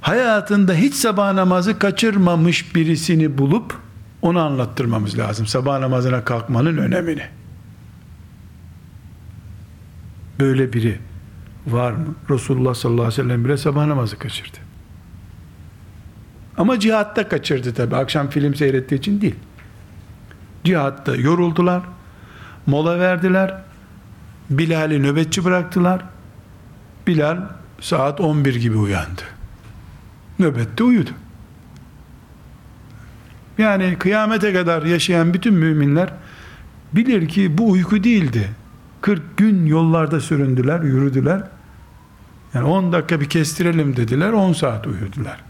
hayatında 0.00 0.74
hiç 0.74 0.94
sabah 0.94 1.32
namazı 1.32 1.78
kaçırmamış 1.78 2.74
birisini 2.74 3.38
bulup 3.38 3.74
onu 4.22 4.40
anlattırmamız 4.40 5.18
lazım. 5.18 5.46
Sabah 5.46 5.78
namazına 5.78 6.24
kalkmanın 6.24 6.76
önemini. 6.76 7.22
Böyle 10.40 10.72
biri 10.72 10.98
var 11.66 11.92
mı? 11.92 12.14
Resulullah 12.30 12.74
sallallahu 12.74 13.02
aleyhi 13.02 13.20
ve 13.22 13.24
sellem 13.24 13.44
bile 13.44 13.56
sabah 13.56 13.86
namazı 13.86 14.18
kaçırdı. 14.18 14.58
Ama 16.58 16.80
cihatta 16.80 17.28
kaçırdı 17.28 17.74
tabi. 17.74 17.96
Akşam 17.96 18.30
film 18.30 18.54
seyrettiği 18.54 18.98
için 18.98 19.20
değil. 19.20 19.34
Cihatta 20.64 21.16
yoruldular. 21.16 21.82
Mola 22.66 22.98
verdiler. 22.98 23.62
Bilal'i 24.50 25.02
nöbetçi 25.02 25.44
bıraktılar. 25.44 26.04
Bilal 27.06 27.38
saat 27.80 28.20
11 28.20 28.54
gibi 28.54 28.76
uyandı. 28.76 29.22
Nöbette 30.38 30.84
uyudu. 30.84 31.10
Yani 33.58 33.96
kıyamete 33.98 34.52
kadar 34.52 34.82
yaşayan 34.82 35.34
bütün 35.34 35.54
müminler 35.54 36.12
bilir 36.92 37.28
ki 37.28 37.58
bu 37.58 37.70
uyku 37.70 38.04
değildi. 38.04 38.48
40 39.00 39.36
gün 39.36 39.66
yollarda 39.66 40.20
süründüler, 40.20 40.80
yürüdüler. 40.80 41.42
Yani 42.54 42.64
10 42.64 42.92
dakika 42.92 43.20
bir 43.20 43.28
kestirelim 43.28 43.96
dediler, 43.96 44.32
10 44.32 44.52
saat 44.52 44.86
uyudular. 44.86 45.47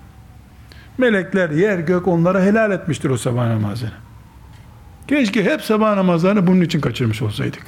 Melekler 0.98 1.50
yer 1.50 1.78
gök 1.78 2.08
onlara 2.08 2.42
helal 2.42 2.70
etmiştir 2.70 3.10
o 3.10 3.16
sabah 3.16 3.46
namazını. 3.46 3.90
Keşke 5.08 5.44
hep 5.44 5.62
sabah 5.62 5.94
namazlarını 5.94 6.46
bunun 6.46 6.60
için 6.60 6.80
kaçırmış 6.80 7.22
olsaydık. 7.22 7.62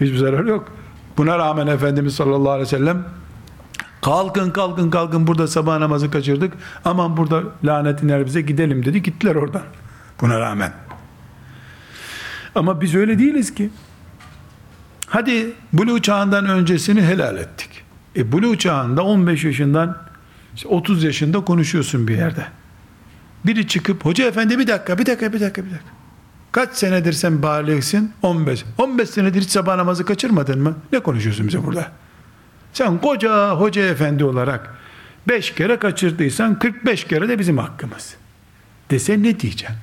Hiçbir 0.00 0.16
zarar 0.16 0.44
yok. 0.44 0.72
Buna 1.16 1.38
rağmen 1.38 1.66
Efendimiz 1.66 2.14
sallallahu 2.14 2.50
aleyhi 2.50 2.66
ve 2.66 2.78
sellem 2.78 3.04
kalkın 4.02 4.50
kalkın 4.50 4.90
kalkın 4.90 5.26
burada 5.26 5.48
sabah 5.48 5.78
namazı 5.78 6.10
kaçırdık. 6.10 6.52
Aman 6.84 7.16
burada 7.16 7.42
lanet 7.64 8.02
iner 8.02 8.26
bize 8.26 8.40
gidelim 8.40 8.84
dedi. 8.84 9.02
Gittiler 9.02 9.34
oradan. 9.34 9.62
Buna 10.20 10.40
rağmen. 10.40 10.72
Ama 12.54 12.80
biz 12.80 12.94
öyle 12.94 13.18
değiliz 13.18 13.54
ki. 13.54 13.70
Hadi 15.06 15.52
Blue 15.72 16.02
çağından 16.02 16.46
öncesini 16.46 17.02
helal 17.02 17.36
ettik. 17.36 17.84
E 18.16 18.32
Blue 18.32 18.58
çağında 18.58 19.04
15 19.04 19.44
yaşından 19.44 19.96
işte 20.56 20.68
30 20.68 21.04
yaşında 21.04 21.44
konuşuyorsun 21.44 22.08
bir 22.08 22.16
yerde. 22.16 22.46
Biri 23.46 23.66
çıkıp 23.66 24.04
hoca 24.04 24.28
efendi 24.28 24.58
bir 24.58 24.66
dakika 24.66 24.98
bir 24.98 25.06
dakika 25.06 25.32
bir 25.32 25.40
dakika 25.40 25.64
bir 25.64 25.70
dakika. 25.70 25.90
Kaç 26.52 26.74
senedir 26.76 27.12
sen 27.12 27.42
baligsin? 27.42 28.12
15. 28.22 28.64
15 28.78 29.10
senedir 29.10 29.40
hiç 29.40 29.50
sabah 29.50 29.76
namazı 29.76 30.04
kaçırmadın 30.04 30.62
mı? 30.62 30.76
Ne 30.92 31.00
konuşuyorsun 31.00 31.46
bize 31.46 31.64
burada? 31.64 31.92
Sen 32.72 32.98
koca 33.00 33.50
hoca 33.50 33.82
efendi 33.86 34.24
olarak 34.24 34.74
5 35.28 35.54
kere 35.54 35.78
kaçırdıysan 35.78 36.58
45 36.58 37.04
kere 37.04 37.28
de 37.28 37.38
bizim 37.38 37.58
hakkımız. 37.58 38.16
Dese 38.90 39.22
ne 39.22 39.40
diyeceksin? 39.40 39.76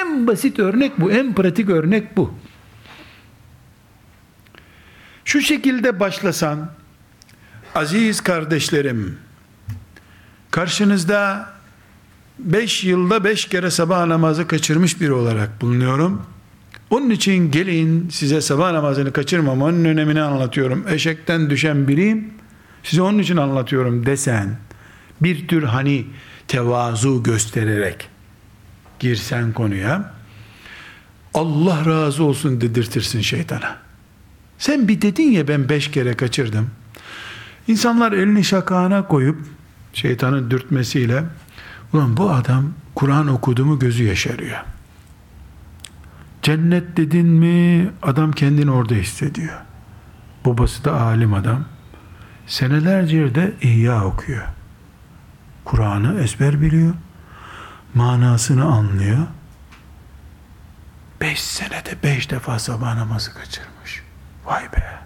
En 0.00 0.26
basit 0.26 0.58
örnek 0.58 1.00
bu, 1.00 1.10
en 1.10 1.34
pratik 1.34 1.70
örnek 1.70 2.16
bu. 2.16 2.34
Şu 5.24 5.40
şekilde 5.40 6.00
başlasan, 6.00 6.70
aziz 7.74 8.20
kardeşlerim, 8.20 9.18
karşınızda 10.50 11.50
beş 12.38 12.84
yılda 12.84 13.24
beş 13.24 13.44
kere 13.44 13.70
sabah 13.70 14.06
namazı 14.06 14.46
kaçırmış 14.46 15.00
biri 15.00 15.12
olarak 15.12 15.60
bulunuyorum. 15.60 16.22
Onun 16.90 17.10
için 17.10 17.50
gelin 17.50 18.08
size 18.08 18.40
sabah 18.40 18.72
namazını 18.72 19.12
kaçırmamanın 19.12 19.84
önemini 19.84 20.22
anlatıyorum. 20.22 20.84
Eşekten 20.88 21.50
düşen 21.50 21.88
biriyim. 21.88 22.34
Size 22.82 23.02
onun 23.02 23.18
için 23.18 23.36
anlatıyorum 23.36 24.06
desen 24.06 24.56
bir 25.20 25.48
tür 25.48 25.62
hani 25.62 26.06
tevazu 26.48 27.22
göstererek 27.22 28.08
girsen 28.98 29.52
konuya 29.52 30.14
Allah 31.34 31.86
razı 31.86 32.24
olsun 32.24 32.60
dedirtirsin 32.60 33.20
şeytana. 33.20 33.76
Sen 34.58 34.88
bir 34.88 35.02
dedin 35.02 35.30
ya 35.30 35.48
ben 35.48 35.68
beş 35.68 35.90
kere 35.90 36.14
kaçırdım. 36.14 36.70
İnsanlar 37.68 38.12
elini 38.12 38.44
şakağına 38.44 39.08
koyup 39.08 39.38
şeytanın 39.92 40.50
dürtmesiyle 40.50 41.24
ulan 41.92 42.16
bu 42.16 42.30
adam 42.30 42.72
Kur'an 42.94 43.28
okudu 43.28 43.64
mu 43.64 43.78
gözü 43.78 44.04
yaşarıyor. 44.04 44.58
Cennet 46.42 46.96
dedin 46.96 47.26
mi 47.26 47.90
adam 48.02 48.32
kendini 48.32 48.70
orada 48.70 48.94
hissediyor. 48.94 49.54
Babası 50.44 50.84
da 50.84 51.00
alim 51.00 51.34
adam. 51.34 51.64
Senelerce 52.46 53.34
de 53.34 53.54
ihya 53.62 54.04
okuyor. 54.04 54.44
Kur'an'ı 55.64 56.20
ezber 56.22 56.60
biliyor. 56.60 56.94
Manasını 57.94 58.64
anlıyor. 58.64 59.26
Beş 61.20 61.40
senede 61.40 62.02
beş 62.02 62.30
defa 62.30 62.58
sabah 62.58 62.94
namazı 62.94 63.34
kaçırmış. 63.34 64.02
Vay 64.44 64.62
be. 64.62 65.00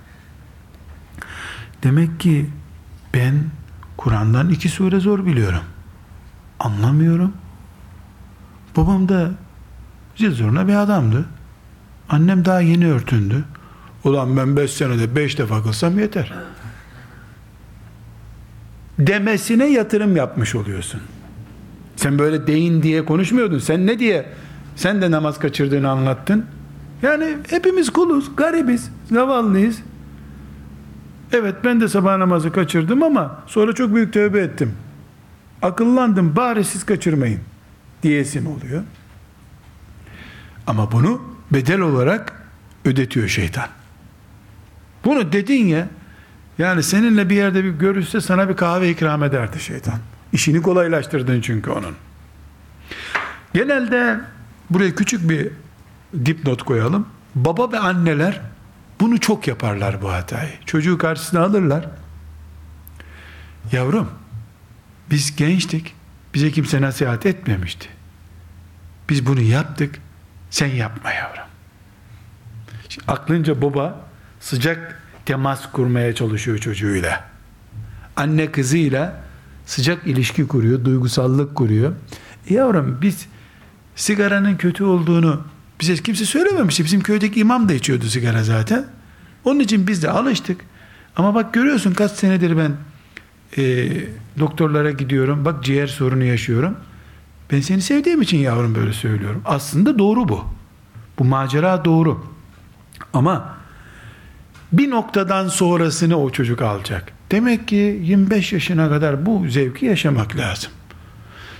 Demek 1.82 2.20
ki 2.20 2.50
ben 3.14 3.44
Kur'an'dan 3.96 4.50
iki 4.50 4.68
sure 4.68 5.00
zor 5.00 5.26
biliyorum. 5.26 5.62
Anlamıyorum. 6.60 7.32
Babam 8.76 9.08
da 9.08 9.30
zoruna 10.16 10.68
bir 10.68 10.74
adamdı. 10.74 11.24
Annem 12.08 12.44
daha 12.44 12.60
yeni 12.60 12.92
örtündü. 12.92 13.44
Ulan 14.04 14.36
ben 14.36 14.56
beş 14.56 14.70
senede 14.70 15.16
beş 15.16 15.38
defa 15.38 15.62
kılsam 15.62 15.98
yeter. 15.98 16.32
Demesine 18.98 19.66
yatırım 19.66 20.16
yapmış 20.16 20.54
oluyorsun. 20.54 21.00
Sen 21.96 22.18
böyle 22.18 22.46
deyin 22.46 22.82
diye 22.82 23.04
konuşmuyordun. 23.04 23.58
Sen 23.58 23.86
ne 23.86 23.98
diye 23.98 24.32
sen 24.76 25.02
de 25.02 25.10
namaz 25.10 25.38
kaçırdığını 25.38 25.90
anlattın. 25.90 26.46
Yani 27.02 27.36
hepimiz 27.50 27.90
kuluz, 27.90 28.36
garibiz, 28.36 28.90
zavallıyız. 29.12 29.78
Evet 31.34 31.54
ben 31.64 31.80
de 31.80 31.88
sabah 31.88 32.16
namazı 32.16 32.52
kaçırdım 32.52 33.02
ama 33.02 33.42
sonra 33.46 33.72
çok 33.72 33.94
büyük 33.94 34.12
tövbe 34.12 34.40
ettim. 34.40 34.74
Akıllandım 35.62 36.36
bari 36.36 36.64
siz 36.64 36.86
kaçırmayın 36.86 37.40
diyesin 38.02 38.46
oluyor. 38.46 38.82
Ama 40.66 40.92
bunu 40.92 41.22
bedel 41.50 41.80
olarak 41.80 42.32
ödetiyor 42.84 43.28
şeytan. 43.28 43.68
Bunu 45.04 45.32
dedin 45.32 45.66
ya 45.66 45.88
yani 46.58 46.82
seninle 46.82 47.30
bir 47.30 47.36
yerde 47.36 47.64
bir 47.64 47.70
görüşse 47.70 48.20
sana 48.20 48.48
bir 48.48 48.56
kahve 48.56 48.90
ikram 48.90 49.22
ederdi 49.22 49.60
şeytan. 49.60 49.98
İşini 50.32 50.62
kolaylaştırdın 50.62 51.40
çünkü 51.40 51.70
onun. 51.70 51.94
Genelde 53.54 54.20
buraya 54.70 54.94
küçük 54.94 55.28
bir 55.28 55.48
dipnot 56.26 56.62
koyalım. 56.62 57.06
Baba 57.34 57.72
ve 57.72 57.78
anneler 57.78 58.40
bunu 59.00 59.20
çok 59.20 59.48
yaparlar 59.48 60.02
bu 60.02 60.12
hatayı. 60.12 60.52
Çocuğu 60.66 60.98
karşısına 60.98 61.40
alırlar. 61.40 61.88
Yavrum 63.72 64.10
biz 65.10 65.36
gençtik. 65.36 65.94
Bize 66.34 66.50
kimse 66.50 66.80
nasihat 66.80 67.26
etmemişti. 67.26 67.88
Biz 69.08 69.26
bunu 69.26 69.40
yaptık. 69.40 70.00
Sen 70.50 70.66
yapma 70.66 71.10
yavrum. 71.10 71.44
Şimdi 72.88 73.04
aklınca 73.08 73.62
baba 73.62 74.00
sıcak 74.40 75.02
temas 75.26 75.72
kurmaya 75.72 76.14
çalışıyor 76.14 76.58
çocuğuyla. 76.58 77.24
Anne 78.16 78.52
kızıyla 78.52 79.22
sıcak 79.66 80.06
ilişki 80.06 80.46
kuruyor, 80.46 80.84
duygusallık 80.84 81.54
kuruyor. 81.54 81.92
Yavrum 82.50 82.98
biz 83.02 83.26
sigaranın 83.96 84.56
kötü 84.56 84.84
olduğunu 84.84 85.44
bize 85.80 85.96
kimse 85.96 86.24
söylememişti. 86.24 86.84
Bizim 86.84 87.00
köydeki 87.00 87.40
imam 87.40 87.68
da 87.68 87.74
içiyordu 87.74 88.04
sigara 88.04 88.44
zaten. 88.44 88.84
Onun 89.44 89.60
için 89.60 89.86
biz 89.86 90.02
de 90.02 90.10
alıştık. 90.10 90.60
Ama 91.16 91.34
bak 91.34 91.54
görüyorsun 91.54 91.92
kaç 91.92 92.10
senedir 92.10 92.56
ben 92.56 92.72
e, 93.56 93.90
doktorlara 94.38 94.90
gidiyorum. 94.90 95.44
Bak 95.44 95.64
ciğer 95.64 95.86
sorunu 95.86 96.24
yaşıyorum. 96.24 96.76
Ben 97.52 97.60
seni 97.60 97.82
sevdiğim 97.82 98.22
için 98.22 98.38
yavrum 98.38 98.74
böyle 98.74 98.92
söylüyorum. 98.92 99.42
Aslında 99.44 99.98
doğru 99.98 100.28
bu. 100.28 100.44
Bu 101.18 101.24
macera 101.24 101.84
doğru. 101.84 102.26
Ama 103.12 103.54
bir 104.72 104.90
noktadan 104.90 105.48
sonrasını 105.48 106.16
o 106.16 106.30
çocuk 106.30 106.62
alacak. 106.62 107.12
Demek 107.30 107.68
ki 107.68 108.00
25 108.02 108.52
yaşına 108.52 108.88
kadar 108.88 109.26
bu 109.26 109.48
zevki 109.48 109.86
yaşamak 109.86 110.36
lazım. 110.36 110.70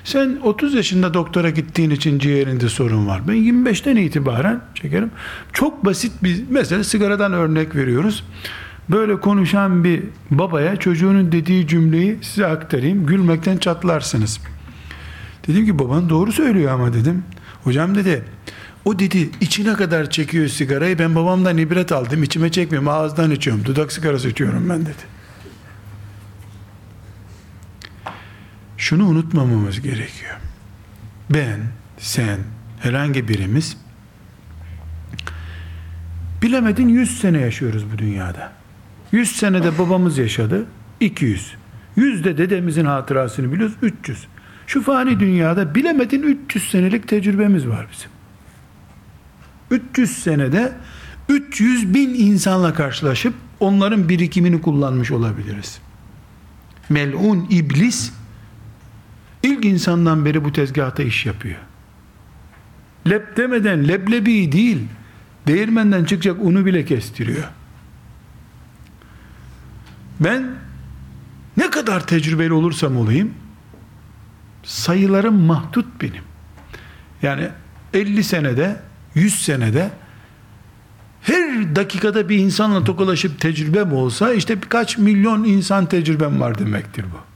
Sen 0.04 0.38
30 0.42 0.74
yaşında 0.74 1.14
doktora 1.14 1.50
gittiğin 1.50 1.90
için 1.90 2.18
ciğerinde 2.18 2.68
sorun 2.68 3.06
var. 3.06 3.28
Ben 3.28 3.34
25'ten 3.34 3.96
itibaren 3.96 4.60
çekerim. 4.74 5.10
Çok 5.52 5.84
basit 5.84 6.12
bir 6.22 6.44
mesela 6.50 6.84
sigaradan 6.84 7.32
örnek 7.32 7.76
veriyoruz. 7.76 8.24
Böyle 8.90 9.20
konuşan 9.20 9.84
bir 9.84 10.02
babaya 10.30 10.76
çocuğunun 10.76 11.32
dediği 11.32 11.66
cümleyi 11.68 12.18
size 12.22 12.46
aktarayım. 12.46 13.06
Gülmekten 13.06 13.56
çatlarsınız. 13.56 14.40
Dedim 15.46 15.66
ki 15.66 15.78
baban 15.78 16.08
doğru 16.08 16.32
söylüyor 16.32 16.72
ama 16.72 16.94
dedim. 16.94 17.24
Hocam 17.64 17.94
dedi 17.94 18.24
o 18.84 18.98
dedi 18.98 19.30
içine 19.40 19.74
kadar 19.74 20.10
çekiyor 20.10 20.48
sigarayı 20.48 20.98
ben 20.98 21.14
babamdan 21.14 21.58
ibret 21.58 21.92
aldım 21.92 22.22
içime 22.22 22.50
çekmiyorum 22.50 22.88
ağızdan 22.88 23.30
içiyorum 23.30 23.64
dudak 23.64 23.92
sigarası 23.92 24.28
içiyorum 24.28 24.68
ben 24.68 24.80
dedi. 24.80 25.13
Şunu 28.84 29.06
unutmamamız 29.06 29.80
gerekiyor. 29.80 30.36
Ben, 31.30 31.60
sen, 31.98 32.38
herhangi 32.80 33.28
birimiz 33.28 33.76
bilemedin 36.42 36.88
100 36.88 37.20
sene 37.20 37.40
yaşıyoruz 37.40 37.84
bu 37.92 37.98
dünyada. 37.98 38.52
100 39.12 39.36
senede 39.36 39.78
babamız 39.78 40.18
yaşadı 40.18 40.66
200. 41.00 41.54
100 41.96 42.24
de 42.24 42.38
dedemizin 42.38 42.84
hatırasını 42.84 43.52
biliyoruz 43.52 43.76
300. 43.82 44.26
Şu 44.66 44.82
fani 44.82 45.20
dünyada 45.20 45.74
bilemedin 45.74 46.22
300 46.22 46.70
senelik 46.70 47.08
tecrübemiz 47.08 47.68
var 47.68 47.86
bizim. 47.92 48.10
300 49.70 50.10
senede 50.10 50.72
300 51.28 51.94
bin 51.94 52.14
insanla 52.14 52.74
karşılaşıp 52.74 53.34
onların 53.60 54.08
birikimini 54.08 54.62
kullanmış 54.62 55.10
olabiliriz. 55.10 55.78
Melun 56.88 57.46
iblis 57.50 58.12
ilk 59.44 59.64
insandan 59.64 60.24
beri 60.24 60.44
bu 60.44 60.52
tezgahta 60.52 61.02
iş 61.02 61.26
yapıyor. 61.26 61.58
Lep 63.10 63.36
demeden 63.36 63.88
leblebi 63.88 64.52
değil, 64.52 64.78
değirmenden 65.46 66.04
çıkacak 66.04 66.36
unu 66.40 66.66
bile 66.66 66.84
kestiriyor. 66.84 67.44
Ben 70.20 70.50
ne 71.56 71.70
kadar 71.70 72.06
tecrübeli 72.06 72.52
olursam 72.52 72.96
olayım, 72.96 73.34
sayılarım 74.62 75.40
mahdut 75.40 75.86
benim. 76.02 76.22
Yani 77.22 77.48
50 77.92 78.24
senede, 78.24 78.80
100 79.14 79.44
senede 79.44 79.90
her 81.22 81.76
dakikada 81.76 82.28
bir 82.28 82.38
insanla 82.38 82.84
tokalaşıp 82.84 83.40
tecrübem 83.40 83.92
olsa 83.92 84.32
işte 84.32 84.62
birkaç 84.62 84.98
milyon 84.98 85.44
insan 85.44 85.86
tecrübem 85.86 86.40
var 86.40 86.58
demektir 86.58 87.04
bu. 87.04 87.33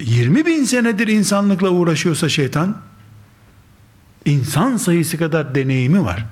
20 0.00 0.46
bin 0.46 0.64
senedir 0.64 1.08
insanlıkla 1.08 1.70
uğraşıyorsa 1.70 2.28
şeytan 2.28 2.76
insan 4.24 4.76
sayısı 4.76 5.18
kadar 5.18 5.54
deneyimi 5.54 6.04
var. 6.04 6.26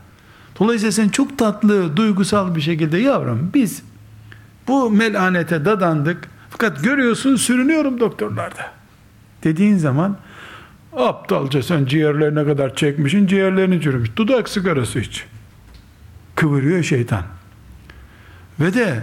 Dolayısıyla 0.61 0.93
sen 0.93 1.09
çok 1.09 1.39
tatlı, 1.39 1.97
duygusal 1.97 2.55
bir 2.55 2.61
şekilde 2.61 2.99
yavrum 2.99 3.51
biz 3.55 3.83
bu 4.69 4.91
melanete 4.91 5.65
dadandık 5.65 6.29
fakat 6.51 6.85
görüyorsun 6.85 7.37
sürünüyorum 7.37 8.01
doktorlarda. 8.01 8.73
Dediğin 9.45 9.77
zaman 9.77 10.17
aptalca 10.97 11.63
sen 11.63 11.85
ciğerlerine 11.85 12.45
kadar 12.45 12.77
çekmişin 12.77 13.27
ciğerlerini 13.27 13.83
çürümüş. 13.83 14.17
Dudak 14.17 14.49
sigarası 14.49 15.01
iç. 15.01 15.25
Kıvırıyor 16.35 16.83
şeytan. 16.83 17.23
Ve 18.61 18.75
de 18.75 19.03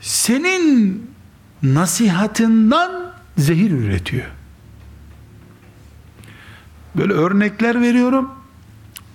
senin 0.00 1.06
nasihatından 1.62 3.11
zehir 3.38 3.70
üretiyor. 3.70 4.26
Böyle 6.94 7.12
örnekler 7.12 7.80
veriyorum. 7.80 8.30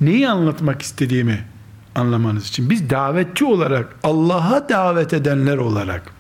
Neyi 0.02 0.30
anlatmak 0.30 0.82
istediğimi 0.82 1.46
anlamanız 1.96 2.48
için. 2.48 2.70
Biz 2.70 2.90
davetçi 2.90 3.46
olarak, 3.46 3.96
Allah'a 4.04 4.70
davet 4.70 5.14
edenler 5.14 5.58
olarak 5.58 6.14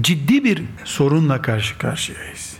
ciddi 0.00 0.44
bir 0.44 0.62
sorunla 0.84 1.42
karşı 1.42 1.78
karşıyayız. 1.78 2.56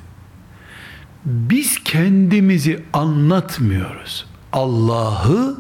Biz 1.25 1.85
kendimizi 1.85 2.85
anlatmıyoruz. 2.93 4.27
Allah'ı 4.53 5.57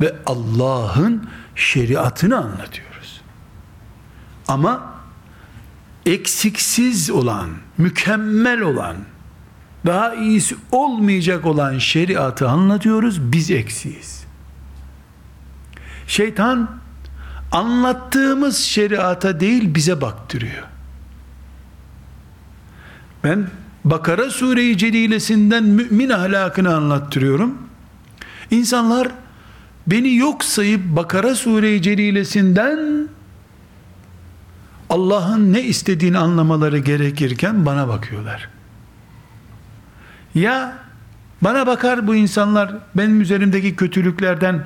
ve 0.00 0.16
Allah'ın 0.26 1.28
şeriatını 1.54 2.38
anlatıyoruz. 2.38 3.20
Ama 4.48 4.89
eksiksiz 6.06 7.10
olan, 7.10 7.48
mükemmel 7.78 8.60
olan, 8.60 8.96
daha 9.86 10.14
iyisi 10.14 10.56
olmayacak 10.72 11.46
olan 11.46 11.78
şeriatı 11.78 12.48
anlatıyoruz, 12.48 13.32
biz 13.32 13.50
eksiyiz. 13.50 14.24
Şeytan 16.06 16.70
anlattığımız 17.52 18.58
şeriata 18.58 19.40
değil 19.40 19.74
bize 19.74 20.00
baktırıyor. 20.00 20.64
Ben 23.24 23.48
Bakara 23.84 24.30
Sure-i 24.30 24.78
Celilesinden 24.78 25.64
mümin 25.64 26.10
ahlakını 26.10 26.74
anlattırıyorum. 26.74 27.58
İnsanlar 28.50 29.08
beni 29.86 30.16
yok 30.16 30.44
sayıp 30.44 30.80
Bakara 30.84 31.34
Sure-i 31.34 31.82
Celilesinden 31.82 33.08
Allah'ın 34.90 35.52
ne 35.52 35.62
istediğini 35.62 36.18
anlamaları 36.18 36.78
gerekirken 36.78 37.66
bana 37.66 37.88
bakıyorlar. 37.88 38.48
Ya 40.34 40.78
bana 41.42 41.66
bakar 41.66 42.06
bu 42.06 42.14
insanlar 42.14 42.74
benim 42.94 43.20
üzerimdeki 43.20 43.76
kötülüklerden 43.76 44.64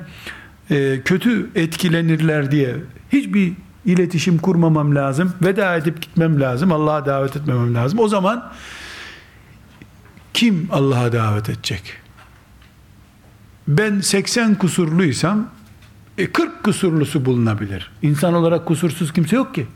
e, 0.69 1.01
kötü 1.05 1.49
etkilenirler 1.55 2.51
diye 2.51 2.75
hiçbir 3.11 3.53
iletişim 3.85 4.37
kurmamam 4.37 4.95
lazım. 4.95 5.33
Veda 5.41 5.75
edip 5.75 6.01
gitmem 6.01 6.41
lazım. 6.41 6.71
Allah'a 6.71 7.05
davet 7.05 7.35
etmemem 7.35 7.75
lazım. 7.75 7.99
O 7.99 8.07
zaman 8.07 8.51
kim 10.33 10.67
Allah'a 10.71 11.13
davet 11.13 11.49
edecek? 11.49 11.93
Ben 13.67 13.99
80 13.99 14.55
kusurluysam 14.55 15.47
e, 16.17 16.31
40 16.31 16.63
kusurlusu 16.63 17.25
bulunabilir. 17.25 17.91
İnsan 18.01 18.33
olarak 18.33 18.65
kusursuz 18.65 19.13
kimse 19.13 19.35
yok 19.35 19.55
ki. 19.55 19.67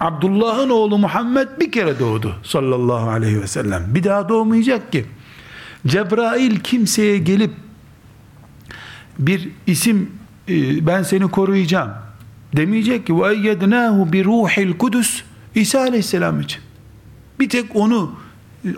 Abdullah'ın 0.00 0.70
oğlu 0.70 0.98
Muhammed 0.98 1.48
bir 1.60 1.72
kere 1.72 1.98
doğdu 1.98 2.34
sallallahu 2.42 3.10
aleyhi 3.10 3.42
ve 3.42 3.46
sellem. 3.46 3.94
Bir 3.94 4.04
daha 4.04 4.28
doğmayacak 4.28 4.92
ki. 4.92 5.04
Cebrail 5.86 6.56
kimseye 6.56 7.18
gelip 7.18 7.50
bir 9.18 9.48
isim 9.66 10.10
e, 10.48 10.86
ben 10.86 11.02
seni 11.02 11.30
koruyacağım 11.30 11.90
demeyecek 12.56 13.06
ki 13.06 13.20
ve 13.20 13.34
eyyednahu 13.34 14.12
bi 14.12 14.24
ruhil 14.24 14.78
kudüs 14.78 15.22
İsa 15.54 15.80
aleyhisselam 15.80 16.40
için. 16.40 16.62
Bir 17.40 17.48
tek 17.48 17.76
onu 17.76 18.12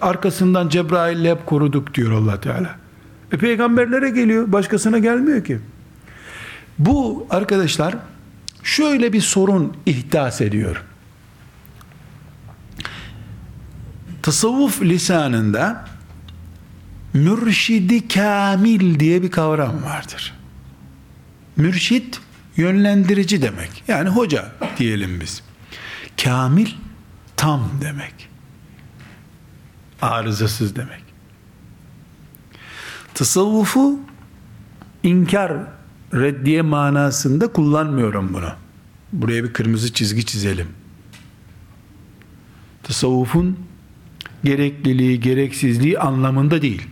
arkasından 0.01 0.69
Cebrail'le 0.69 1.31
hep 1.31 1.47
koruduk 1.47 1.95
diyor 1.95 2.13
allah 2.13 2.41
Teala. 2.41 2.77
E 3.33 3.37
peygamberlere 3.37 4.11
geliyor. 4.11 4.53
Başkasına 4.53 4.99
gelmiyor 4.99 5.45
ki. 5.45 5.59
Bu 6.79 7.27
arkadaşlar 7.31 7.95
şöyle 8.63 9.13
bir 9.13 9.21
sorun 9.21 9.73
ihdas 9.87 10.41
ediyor. 10.41 10.85
Tasavvuf 14.23 14.83
lisanında 14.83 15.85
mürşidi 17.15 18.09
kamil 18.09 19.01
diye 19.01 19.23
bir 19.23 19.31
kavram 19.31 19.83
vardır. 19.83 20.35
Mürşit 21.57 22.21
yönlendirici 22.57 23.43
demek. 23.43 23.85
Yani 23.89 24.09
hoca 24.09 24.53
diyelim 24.79 25.21
biz. 25.21 25.43
Kamil 26.25 26.71
tam 27.37 27.71
demek. 27.81 28.29
Arızasız 30.03 30.77
demek. 30.77 31.03
Tasavvufu 33.15 34.01
inkar 35.03 35.53
reddiye 36.15 36.63
manasında 36.63 37.53
kullanmıyorum 37.53 38.35
bunu. 38.35 38.53
Buraya 39.13 39.45
bir 39.45 39.53
kırmızı 39.53 39.93
çizgi 39.93 40.27
çizelim. 40.27 40.69
Tasavvufun 42.83 43.59
gerekliliği, 44.45 45.21
gereksizliği 45.21 45.99
anlamında 45.99 46.63
değil. 46.63 46.83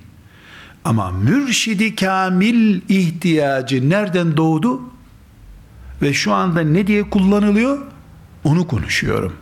Ama 0.85 1.11
mürşidi 1.11 1.95
kamil 1.95 2.81
ihtiyacı 2.89 3.91
nereden 3.91 4.37
doğdu 4.37 4.81
ve 6.03 6.15
şu 6.15 6.33
anda 6.33 6.61
ne 6.61 6.87
diye 6.87 7.11
kullanılıyor 7.11 7.79
onu 8.45 8.67
konuşuyorum. 8.67 9.33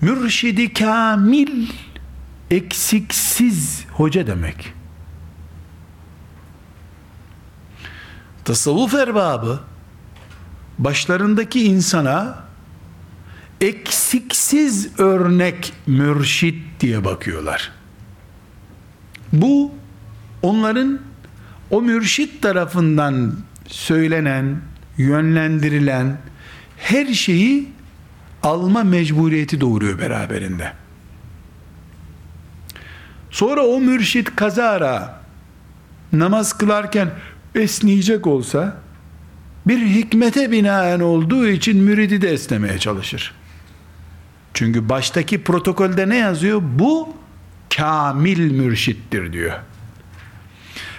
Mürşidi 0.00 0.72
kamil 0.72 1.66
eksiksiz 2.50 3.84
hoca 3.92 4.26
demek. 4.26 4.72
Tasavvuf 8.44 8.94
erbabı 8.94 9.60
başlarındaki 10.78 11.64
insana 11.64 12.44
eksiksiz 13.62 15.00
örnek 15.00 15.72
mürşit 15.86 16.80
diye 16.80 17.04
bakıyorlar. 17.04 17.72
Bu 19.32 19.72
onların 20.42 21.00
o 21.70 21.82
mürşit 21.82 22.42
tarafından 22.42 23.36
söylenen, 23.66 24.60
yönlendirilen 24.98 26.18
her 26.76 27.06
şeyi 27.06 27.68
alma 28.42 28.84
mecburiyeti 28.84 29.60
doğuruyor 29.60 29.98
beraberinde. 29.98 30.72
Sonra 33.30 33.66
o 33.66 33.80
mürşit 33.80 34.36
kazara 34.36 35.20
namaz 36.12 36.58
kılarken 36.58 37.10
esneyecek 37.54 38.26
olsa 38.26 38.76
bir 39.66 39.86
hikmete 39.86 40.50
binaen 40.50 41.00
olduğu 41.00 41.48
için 41.48 41.82
müridi 41.82 42.22
de 42.22 42.30
esnemeye 42.30 42.78
çalışır. 42.78 43.41
Çünkü 44.54 44.88
baştaki 44.88 45.44
protokolde 45.44 46.08
ne 46.08 46.16
yazıyor? 46.16 46.62
Bu 46.64 47.16
kamil 47.76 48.50
mürşittir 48.50 49.32
diyor. 49.32 49.52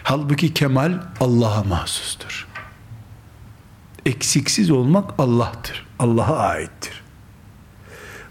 Halbuki 0.04 0.54
kemal 0.54 0.94
Allah'a 1.20 1.64
mahsustur. 1.64 2.48
Eksiksiz 4.06 4.72
olmak 4.72 5.12
Allah'tır. 5.18 5.86
Allah'a 6.00 6.38
aittir. 6.38 7.04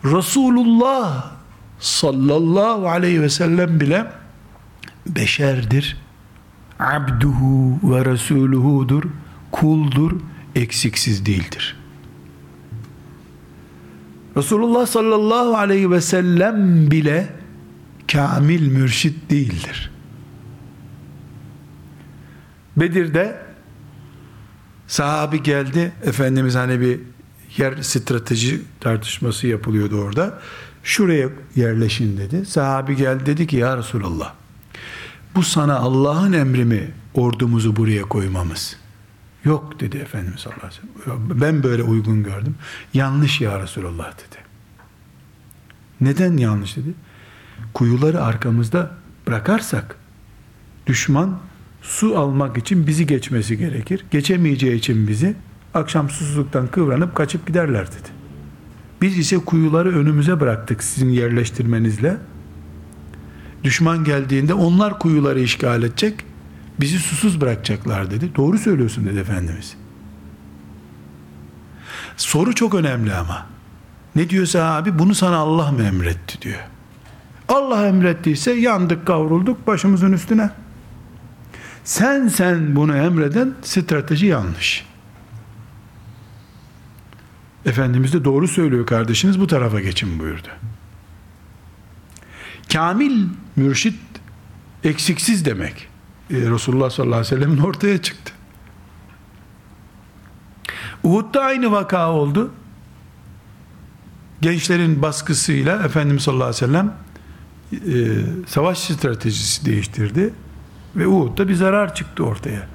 Resulullah 0.04 1.32
sallallahu 1.78 2.88
aleyhi 2.88 3.22
ve 3.22 3.28
sellem 3.28 3.80
bile 3.80 4.06
beşerdir. 5.06 5.96
Abduhu 6.78 7.80
ve 7.82 8.04
resuluhudur. 8.04 9.04
Kuldur. 9.52 10.12
Eksiksiz 10.54 11.26
değildir. 11.26 11.81
Resulullah 14.36 14.86
sallallahu 14.86 15.56
aleyhi 15.56 15.90
ve 15.90 16.00
sellem 16.00 16.90
bile 16.90 17.28
kamil 18.12 18.68
mürşit 18.68 19.30
değildir. 19.30 19.90
Bedir'de 22.76 23.42
sahabi 24.86 25.42
geldi. 25.42 25.92
Efendimiz 26.04 26.54
hani 26.54 26.80
bir 26.80 27.00
yer 27.58 27.82
strateji 27.82 28.60
tartışması 28.80 29.46
yapılıyordu 29.46 30.00
orada. 30.00 30.38
Şuraya 30.84 31.28
yerleşin 31.56 32.16
dedi. 32.16 32.46
Sahabi 32.46 32.96
geldi 32.96 33.26
dedi 33.26 33.46
ki 33.46 33.56
ya 33.56 33.76
Resulallah 33.76 34.34
bu 35.34 35.42
sana 35.42 35.76
Allah'ın 35.76 36.32
emri 36.32 36.64
mi 36.64 36.90
ordumuzu 37.14 37.76
buraya 37.76 38.02
koymamız? 38.02 38.76
Yok 39.44 39.80
dedi 39.80 39.96
Efendimiz 39.96 40.40
sallallahu 40.40 40.66
aleyhi 40.66 40.82
ve 40.98 41.04
sellem. 41.04 41.40
Ben 41.40 41.62
böyle 41.62 41.82
uygun 41.82 42.22
gördüm. 42.22 42.54
Yanlış 42.94 43.40
ya 43.40 43.60
Resulallah 43.62 44.12
dedi. 44.12 44.42
Neden 46.00 46.36
yanlış 46.36 46.76
dedi? 46.76 46.94
Kuyuları 47.74 48.24
arkamızda 48.24 48.90
bırakarsak 49.26 49.96
düşman 50.86 51.38
su 51.82 52.18
almak 52.18 52.58
için 52.58 52.86
bizi 52.86 53.06
geçmesi 53.06 53.58
gerekir. 53.58 54.04
Geçemeyeceği 54.10 54.74
için 54.74 55.08
bizi 55.08 55.34
akşam 55.74 56.10
susuzluktan 56.10 56.66
kıvranıp 56.66 57.14
kaçıp 57.14 57.46
giderler 57.46 57.86
dedi. 57.86 58.08
Biz 59.02 59.18
ise 59.18 59.38
kuyuları 59.38 59.98
önümüze 59.98 60.40
bıraktık 60.40 60.82
sizin 60.82 61.08
yerleştirmenizle. 61.08 62.16
Düşman 63.64 64.04
geldiğinde 64.04 64.54
onlar 64.54 64.98
kuyuları 64.98 65.40
işgal 65.40 65.82
edecek, 65.82 66.24
bizi 66.80 66.98
susuz 66.98 67.40
bırakacaklar 67.40 68.10
dedi. 68.10 68.34
Doğru 68.36 68.58
söylüyorsun 68.58 69.06
dedi 69.06 69.18
Efendimiz. 69.18 69.76
Soru 72.16 72.54
çok 72.54 72.74
önemli 72.74 73.14
ama. 73.14 73.46
Ne 74.16 74.30
diyorsa 74.30 74.74
abi 74.74 74.98
bunu 74.98 75.14
sana 75.14 75.36
Allah 75.36 75.72
mı 75.72 75.82
emretti 75.82 76.42
diyor. 76.42 76.60
Allah 77.48 77.86
emrettiyse 77.86 78.52
yandık 78.52 79.06
kavrulduk 79.06 79.66
başımızın 79.66 80.12
üstüne. 80.12 80.50
Sen 81.84 82.28
sen 82.28 82.76
bunu 82.76 82.96
emreden 82.96 83.54
strateji 83.62 84.26
yanlış. 84.26 84.86
Efendimiz 87.66 88.12
de 88.12 88.24
doğru 88.24 88.48
söylüyor 88.48 88.86
kardeşiniz 88.86 89.40
bu 89.40 89.46
tarafa 89.46 89.80
geçin 89.80 90.18
buyurdu. 90.18 90.48
Kamil 92.72 93.26
mürşit 93.56 93.98
eksiksiz 94.84 95.44
demek. 95.44 95.91
Ee, 96.32 96.36
Resulullah 96.36 96.90
sallallahu 96.90 97.20
aleyhi 97.20 97.34
ve 97.34 97.40
sellem'in 97.40 97.62
ortaya 97.62 98.02
çıktı. 98.02 98.32
Uhud'da 101.02 101.40
aynı 101.40 101.72
vaka 101.72 102.10
oldu. 102.10 102.50
Gençlerin 104.40 105.02
baskısıyla 105.02 105.82
Efendimiz 105.82 106.22
sallallahu 106.22 106.44
aleyhi 106.44 106.62
ve 106.62 106.66
sellem 106.66 106.94
e, 107.72 108.46
savaş 108.46 108.78
stratejisi 108.78 109.66
değiştirdi 109.66 110.34
ve 110.96 111.06
Uhud'da 111.06 111.48
bir 111.48 111.54
zarar 111.54 111.94
çıktı 111.94 112.24
ortaya. 112.24 112.68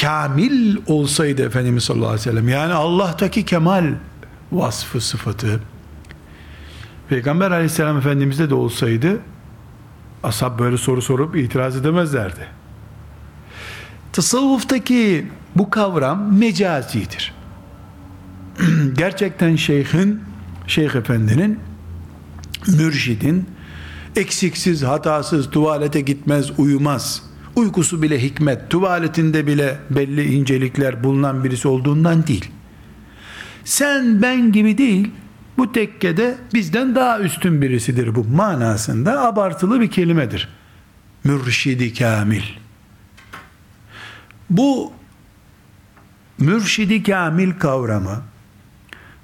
Kamil 0.00 0.76
olsaydı 0.86 1.42
Efendimiz 1.42 1.84
sallallahu 1.84 2.08
aleyhi 2.08 2.20
ve 2.20 2.30
sellem 2.30 2.48
yani 2.48 2.72
Allah'taki 2.72 3.44
kemal 3.44 3.94
vasfı 4.52 5.00
sıfatı 5.00 5.60
Peygamber 7.08 7.50
aleyhisselam 7.50 7.98
efendimizde 7.98 8.50
de 8.50 8.54
olsaydı 8.54 9.20
ashab 10.24 10.58
böyle 10.58 10.76
soru 10.76 11.02
sorup 11.02 11.36
itiraz 11.36 11.76
edemezlerdi. 11.76 12.46
Tasavvuftaki 14.12 15.26
bu 15.56 15.70
kavram 15.70 16.38
mecazidir. 16.38 17.34
Gerçekten 18.98 19.56
şeyhin, 19.56 20.20
şeyh 20.66 20.94
efendinin, 20.94 21.58
mürşidin, 22.66 23.46
eksiksiz, 24.16 24.82
hatasız, 24.82 25.50
tuvalete 25.50 26.00
gitmez, 26.00 26.58
uyumaz, 26.58 27.22
uykusu 27.56 28.02
bile 28.02 28.22
hikmet, 28.22 28.70
tuvaletinde 28.70 29.46
bile 29.46 29.78
belli 29.90 30.34
incelikler 30.34 31.04
bulunan 31.04 31.44
birisi 31.44 31.68
olduğundan 31.68 32.26
değil. 32.26 32.50
Sen 33.64 34.22
ben 34.22 34.52
gibi 34.52 34.78
değil, 34.78 35.10
bu 35.58 35.72
tekkede 35.72 36.38
bizden 36.54 36.94
daha 36.94 37.20
üstün 37.20 37.62
birisidir 37.62 38.14
bu 38.14 38.24
manasında 38.24 39.22
abartılı 39.22 39.80
bir 39.80 39.90
kelimedir. 39.90 40.48
Mürşidi 41.24 41.94
kamil. 41.94 42.42
Bu 44.50 44.92
mürşidi 46.38 47.02
kamil 47.02 47.52
kavramı 47.52 48.22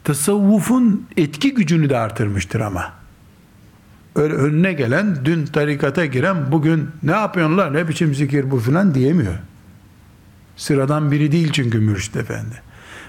tasavvufun 0.04 1.06
etki 1.16 1.54
gücünü 1.54 1.90
de 1.90 1.98
artırmıştır 1.98 2.60
ama. 2.60 2.92
Öyle 4.14 4.34
önüne 4.34 4.72
gelen 4.72 5.24
dün 5.24 5.46
tarikata 5.46 6.06
giren 6.06 6.52
bugün 6.52 6.88
ne 7.02 7.10
yapıyorlar 7.10 7.74
ne 7.74 7.88
biçim 7.88 8.14
zikir 8.14 8.50
bu 8.50 8.58
filan 8.60 8.94
diyemiyor. 8.94 9.34
Sıradan 10.56 11.10
biri 11.10 11.32
değil 11.32 11.52
çünkü 11.52 11.78
mürşid 11.78 12.14
efendi. 12.14 12.62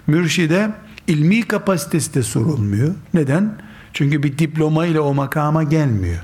Mürşide 0.08 0.72
ilmi 1.08 1.42
kapasitesi 1.42 2.14
de 2.14 2.24
sorulmuyor. 2.24 2.96
Neden? 3.14 3.58
Çünkü 3.94 4.24
bir 4.24 4.38
diploma 4.38 4.86
ile 4.86 5.00
o 5.00 5.14
makama 5.14 5.64
gelmiyor. 5.64 6.24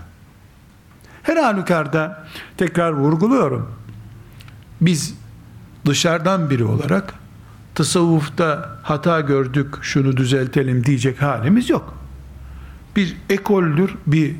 Her 1.24 1.38
halükarda 1.38 2.28
tekrar 2.58 2.92
vurguluyorum. 2.92 3.72
Biz 4.82 5.14
dışarıdan 5.86 6.50
biri 6.50 6.64
olarak 6.64 7.14
tasavvufta 7.76 8.80
hata 8.84 9.22
gördük 9.22 9.76
şunu 9.82 10.18
düzeltelim 10.18 10.86
diyecek 10.86 11.22
halimiz 11.22 11.70
yok. 11.70 11.98
Bir 12.96 13.18
ekoldür, 13.30 13.96
bir 14.08 14.36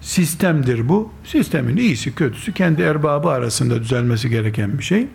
sistemdir 0.00 0.88
bu. 0.88 1.12
Sistemin 1.24 1.76
iyisi 1.76 2.14
kötüsü 2.14 2.52
kendi 2.52 2.82
erbabı 2.82 3.28
arasında 3.28 3.80
düzelmesi 3.80 4.30
gereken 4.30 4.78
bir 4.78 4.84
şey. 4.84 5.08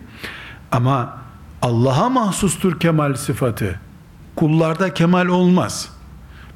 Ama 0.72 1.18
Allah'a 1.62 2.08
mahsustur 2.08 2.80
kemal 2.80 3.14
sıfatı. 3.14 3.80
Kullarda 4.36 4.94
kemal 4.94 5.26
olmaz. 5.26 5.88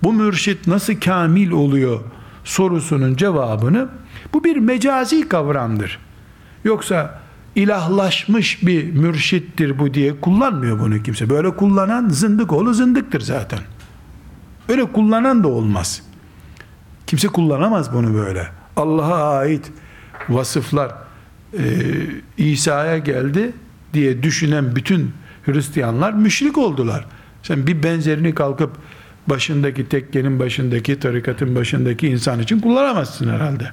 Bu 0.02 0.12
mürşit 0.12 0.66
nasıl 0.66 0.94
kamil 1.00 1.50
oluyor 1.50 2.00
sorusunun 2.44 3.16
cevabını 3.16 3.88
bu 4.34 4.44
bir 4.44 4.56
mecazi 4.56 5.28
kavramdır. 5.28 5.98
Yoksa 6.64 7.20
ilahlaşmış 7.54 8.66
bir 8.66 8.92
mürşittir 8.92 9.78
bu 9.78 9.94
diye 9.94 10.20
kullanmıyor 10.20 10.80
bunu 10.80 11.02
kimse. 11.02 11.30
Böyle 11.30 11.56
kullanan 11.56 12.08
zındık 12.08 12.52
oğlu 12.52 12.74
zındıktır 12.74 13.20
zaten. 13.20 13.58
Öyle 14.68 14.92
kullanan 14.92 15.44
da 15.44 15.48
olmaz. 15.48 16.02
Kimse 17.06 17.28
kullanamaz 17.28 17.94
bunu 17.94 18.14
böyle. 18.14 18.48
Allah'a 18.76 19.38
ait 19.38 19.72
vasıflar 20.28 20.94
e, 21.58 21.64
İsa'ya 22.36 22.98
geldi 22.98 23.52
diye 23.92 24.22
düşünen 24.22 24.76
bütün 24.76 25.12
Hristiyanlar 25.46 26.12
müşrik 26.12 26.58
oldular. 26.58 27.04
Sen 27.46 27.66
bir 27.66 27.82
benzerini 27.82 28.34
kalkıp 28.34 28.70
başındaki 29.26 29.88
tekkenin 29.88 30.38
başındaki 30.38 31.00
tarikatın 31.00 31.54
başındaki 31.54 32.08
insan 32.08 32.40
için 32.40 32.60
kullanamazsın 32.60 33.28
herhalde. 33.28 33.72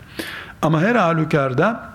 Ama 0.61 0.81
her 0.81 0.95
halükarda 0.95 1.93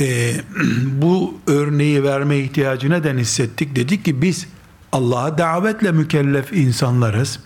e, 0.00 0.34
bu 0.84 1.38
örneği 1.46 2.04
verme 2.04 2.38
ihtiyacı 2.38 2.90
neden 2.90 3.18
hissettik? 3.18 3.76
Dedik 3.76 4.04
ki 4.04 4.22
biz 4.22 4.48
Allah'a 4.92 5.38
davetle 5.38 5.92
mükellef 5.92 6.52
insanlarız. 6.52 7.40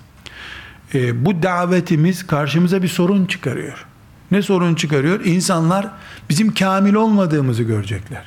E, 0.95 1.25
bu 1.25 1.43
davetimiz 1.43 2.27
karşımıza 2.27 2.83
bir 2.83 2.89
sorun 2.89 3.27
çıkarıyor. 3.27 3.87
Ne 4.31 4.43
sorun 4.43 4.75
çıkarıyor? 4.75 5.25
İnsanlar 5.25 5.89
bizim 6.29 6.55
kamil 6.55 6.95
olmadığımızı 6.95 7.63
görecekler. 7.63 8.25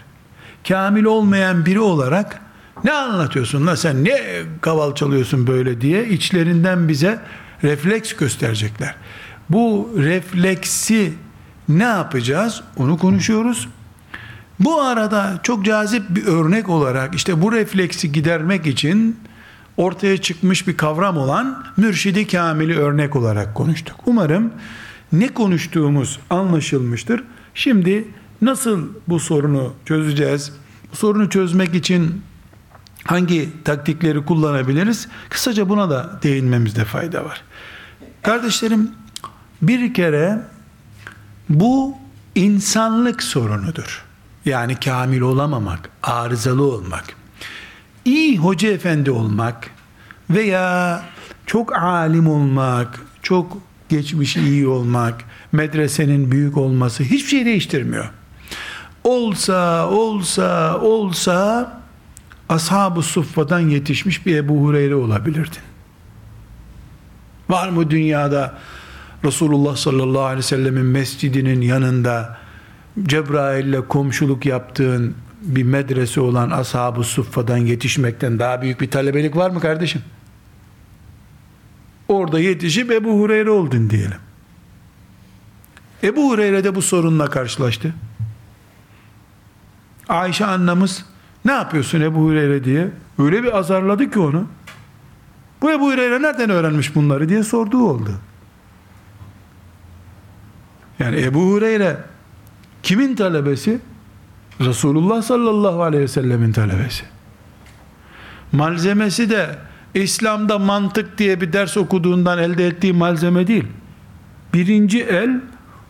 Kamil 0.68 1.04
olmayan 1.04 1.66
biri 1.66 1.80
olarak 1.80 2.45
ne 2.86 2.92
anlatıyorsun 2.92 3.68
la 3.68 3.78
sen 3.78 4.04
ne 4.04 4.22
kaval 4.62 4.96
çalıyorsun 4.96 5.48
böyle 5.48 5.82
diye 5.82 6.10
içlerinden 6.10 6.88
bize 6.88 7.20
refleks 7.64 8.14
gösterecekler. 8.14 8.96
Bu 9.50 9.94
refleksi 9.98 11.14
ne 11.70 11.84
yapacağız? 11.84 12.62
Onu 12.78 12.98
konuşuyoruz. 12.98 13.68
Bu 14.60 14.82
arada 14.82 15.40
çok 15.44 15.66
cazip 15.66 16.04
bir 16.10 16.26
örnek 16.26 16.70
olarak 16.70 17.16
işte 17.16 17.42
bu 17.42 17.52
refleksi 17.52 18.12
gidermek 18.12 18.68
için 18.68 19.20
ortaya 19.78 20.18
çıkmış 20.18 20.68
bir 20.68 20.78
kavram 20.78 21.18
olan 21.18 21.64
mürşidi 21.78 22.28
kamili 22.28 22.80
örnek 22.80 23.16
olarak 23.16 23.56
konuştuk. 23.56 23.96
Umarım 24.06 24.52
ne 25.12 25.28
konuştuğumuz 25.28 26.20
anlaşılmıştır. 26.30 27.24
Şimdi 27.54 28.08
nasıl 28.42 28.88
bu 29.08 29.20
sorunu 29.20 29.74
çözeceğiz? 29.86 30.54
Bu 30.92 30.96
sorunu 30.96 31.30
çözmek 31.30 31.76
için 31.76 32.22
hangi 33.06 33.50
taktikleri 33.64 34.26
kullanabiliriz? 34.26 35.08
Kısaca 35.30 35.70
buna 35.70 35.90
da 35.90 36.20
değinmemizde 36.24 36.86
fayda 36.86 37.26
var. 37.26 37.42
Kardeşlerim 38.22 38.92
bir 39.62 39.94
kere 39.94 40.42
bu 41.50 41.96
insanlık 42.36 43.24
sorunudur. 43.24 44.06
Yani 44.46 44.76
kamil 44.76 45.22
olamamak, 45.22 45.90
arızalı 46.04 46.64
olmak. 46.64 47.04
İyi 48.06 48.38
hoca 48.38 48.70
efendi 48.70 49.12
olmak 49.12 49.70
veya 50.30 51.04
çok 51.46 51.76
alim 51.76 52.30
olmak, 52.30 53.02
çok 53.22 53.58
geçmiş 53.90 54.38
iyi 54.38 54.68
olmak, 54.68 55.24
medresenin 55.52 56.32
büyük 56.32 56.58
olması 56.58 57.04
hiçbir 57.04 57.30
şey 57.30 57.46
değiştirmiyor. 57.46 58.10
Olsa, 59.04 59.90
olsa, 59.90 60.80
olsa 60.82 61.72
ashab-ı 62.50 63.02
suffadan 63.02 63.60
yetişmiş 63.60 64.26
bir 64.26 64.36
Ebu 64.36 64.62
Hureyre 64.62 64.96
olabilirdin. 64.96 65.62
Var 67.50 67.70
mı 67.70 67.90
dünyada 67.90 68.58
Resulullah 69.24 69.76
sallallahu 69.76 70.24
aleyhi 70.24 70.38
ve 70.38 70.44
sellemin 70.44 70.86
mescidinin 70.86 71.62
yanında 71.62 72.38
Cebrail 73.04 73.66
ile 73.66 73.88
komşuluk 73.88 74.46
yaptığın 74.46 75.16
bir 75.42 75.64
medrese 75.64 76.22
olan 76.22 76.50
ashab-ı 76.50 77.04
suffadan 77.04 77.58
yetişmekten 77.58 78.40
daha 78.40 78.62
büyük 78.62 78.82
bir 78.82 78.92
talebelik 78.92 79.36
var 79.36 79.50
mı 79.50 79.60
kardeşim? 79.60 80.02
Orada 82.08 82.40
yetişip 82.40 82.92
Ebu 82.92 83.20
Hureyre 83.20 83.50
oldun 83.50 83.90
diyelim. 83.90 84.18
Ebu 86.04 86.32
Hureyre 86.32 86.64
de 86.64 86.76
bu 86.76 86.82
sorunla 86.82 87.30
karşılaştı. 87.30 87.94
Ayşe 90.10 90.46
annemiz 90.46 91.06
ne 91.46 91.52
yapıyorsun 91.52 92.02
Ebu 92.02 92.20
Hureyre 92.20 92.64
diye 92.64 92.92
öyle 93.20 93.44
bir 93.44 93.58
azarladı 93.58 94.12
ki 94.12 94.20
onu. 94.20 94.46
Bu 95.62 95.72
Ebu 95.72 95.92
Hureyre 95.92 96.22
nereden 96.22 96.50
öğrenmiş 96.50 96.96
bunları 96.96 97.30
diye 97.30 97.44
sorduğu 97.44 97.90
oldu. 97.90 98.12
Yani 101.00 101.22
Ebu 101.22 101.52
Hureyre 101.52 101.98
kimin 102.84 103.16
talebesi? 103.16 103.80
Resulullah 104.62 105.22
sallallahu 105.22 105.84
aleyhi 105.84 106.04
ve 106.04 106.08
sellemin 106.08 106.52
talebesi. 106.52 107.04
Malzemesi 108.52 109.30
de 109.30 109.56
İslam'da 109.94 110.60
mantık 110.60 111.18
diye 111.18 111.42
bir 111.42 111.54
ders 111.54 111.78
okuduğundan 111.78 112.38
elde 112.38 112.68
ettiği 112.68 112.94
malzeme 112.94 113.48
değil. 113.48 113.68
Birinci 114.54 115.04
el 115.04 115.42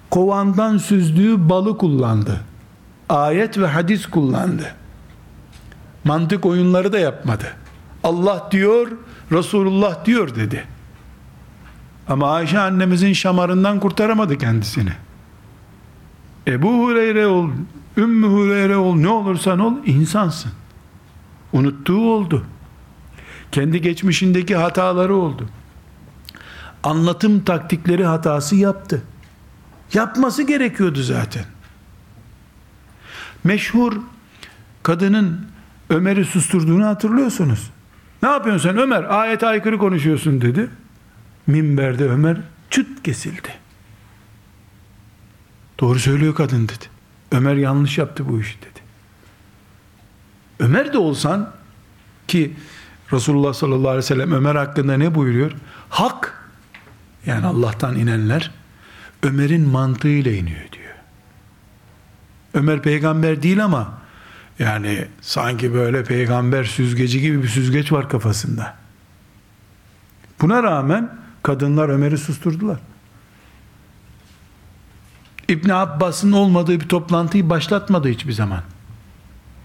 kovandan 0.10 0.78
süzdüğü 0.78 1.50
balı 1.50 1.78
kullandı. 1.78 2.42
Ayet 3.10 3.58
ve 3.58 3.68
hadis 3.68 4.06
kullandı. 4.06 4.76
Mantık 6.06 6.46
oyunları 6.46 6.94
da 6.94 7.00
yapmadı. 7.00 7.54
Allah 8.04 8.48
diyor, 8.52 8.92
Resulullah 9.32 10.06
diyor 10.06 10.36
dedi. 10.36 10.68
Ama 12.08 12.34
Ayşe 12.34 12.60
annemizin 12.60 13.14
şamarından 13.14 13.80
kurtaramadı 13.80 14.38
kendisini. 14.38 14.94
Ebu 16.48 16.84
Hureyre 16.84 17.28
ol, 17.28 17.50
Ümmü 17.98 18.28
Hureyre 18.28 18.76
ol, 18.78 18.96
ne 18.96 19.08
olursan 19.08 19.60
ol, 19.60 19.74
insansın. 19.86 20.52
Unuttuğu 21.54 22.12
oldu. 22.12 22.46
Kendi 23.52 23.82
geçmişindeki 23.82 24.56
hataları 24.56 25.16
oldu. 25.16 25.50
Anlatım 26.84 27.44
taktikleri 27.44 28.06
hatası 28.06 28.56
yaptı. 28.56 29.02
Yapması 29.94 30.44
gerekiyordu 30.44 31.04
zaten. 31.04 31.46
Meşhur 33.44 33.94
kadının 34.84 35.55
Ömer'i 35.90 36.26
susturduğunu 36.26 36.86
hatırlıyorsunuz. 36.86 37.72
Ne 38.24 38.30
yapıyorsun 38.30 38.70
sen 38.70 38.78
Ömer? 38.78 39.04
Ayet 39.04 39.44
aykırı 39.44 39.78
konuşuyorsun 39.78 40.42
dedi. 40.42 40.70
Minberde 41.48 42.10
Ömer 42.10 42.38
çıt 42.70 43.04
kesildi. 43.04 43.50
Doğru 45.80 46.00
söylüyor 46.00 46.36
kadın 46.36 46.64
dedi. 46.64 46.86
Ömer 47.32 47.56
yanlış 47.56 47.98
yaptı 47.98 48.30
bu 48.30 48.40
işi 48.40 48.58
dedi. 48.62 48.80
Ömer 50.60 50.94
de 50.94 50.98
olsan 50.98 51.52
ki 52.28 52.54
Resulullah 53.14 53.54
sallallahu 53.54 53.90
aleyhi 53.90 53.98
ve 53.98 54.02
sellem 54.02 54.32
Ömer 54.32 54.56
hakkında 54.56 54.98
ne 54.98 55.16
buyuruyor? 55.16 55.52
Hak 55.90 56.50
yani 57.26 57.46
Allah'tan 57.46 57.96
inenler 57.96 58.52
Ömer'in 59.24 59.68
mantığıyla 59.68 60.32
iniyor 60.32 60.72
diyor. 60.72 60.94
Ömer 62.54 62.82
peygamber 62.82 63.44
değil 63.44 63.64
ama 63.64 63.94
yani 64.60 65.08
sanki 65.22 65.74
böyle 65.74 66.04
peygamber 66.04 66.64
süzgeci 66.64 67.22
gibi 67.22 67.44
bir 67.44 67.48
süzgeç 67.48 67.92
var 67.92 68.10
kafasında. 68.10 68.76
Buna 70.42 70.64
rağmen 70.64 71.10
kadınlar 71.44 71.90
Ömer'i 71.90 72.18
susturdular. 72.18 72.80
İbn 75.48 75.70
Abbas'ın 75.70 76.32
olmadığı 76.32 76.80
bir 76.80 76.88
toplantıyı 76.88 77.50
başlatmadı 77.50 78.08
hiçbir 78.08 78.34
zaman. 78.34 78.62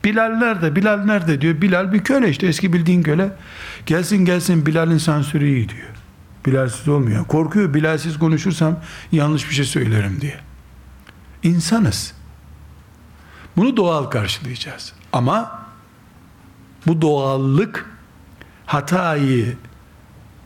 Bilal 0.04 0.28
nerede? 0.28 0.76
Bilal 0.76 1.04
nerede 1.04 1.40
diyor. 1.40 1.60
Bilal 1.60 1.92
bir 1.92 2.04
köle 2.04 2.28
işte 2.28 2.46
eski 2.46 2.72
bildiğin 2.72 3.02
köle. 3.02 3.32
Gelsin 3.86 4.24
gelsin 4.24 4.66
Bilal'in 4.66 4.98
sansürü 4.98 5.46
iyi 5.46 5.68
diyor. 5.68 5.88
Bilalsiz 6.46 6.88
olmuyor. 6.88 7.24
Korkuyor 7.24 7.74
Bilalsiz 7.74 8.18
konuşursam 8.18 8.80
yanlış 9.12 9.48
bir 9.48 9.54
şey 9.54 9.64
söylerim 9.64 10.20
diye. 10.20 10.36
İnsanız. 11.42 12.19
Bunu 13.60 13.76
doğal 13.76 14.04
karşılayacağız. 14.04 14.92
Ama 15.12 15.66
bu 16.86 17.02
doğallık 17.02 17.90
hatayı 18.66 19.56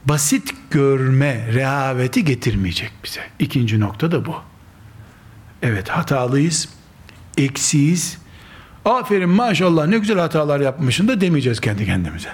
basit 0.04 0.54
görme 0.70 1.52
rehaveti 1.52 2.24
getirmeyecek 2.24 2.92
bize. 3.04 3.20
İkinci 3.38 3.80
nokta 3.80 4.12
da 4.12 4.24
bu. 4.24 4.34
Evet 5.62 5.88
hatalıyız, 5.88 6.68
eksiyiz. 7.38 8.18
Aferin 8.84 9.28
maşallah 9.28 9.86
ne 9.86 9.98
güzel 9.98 10.18
hatalar 10.18 10.60
yapmışsın 10.60 11.08
da 11.08 11.20
demeyeceğiz 11.20 11.60
kendi 11.60 11.86
kendimize. 11.86 12.32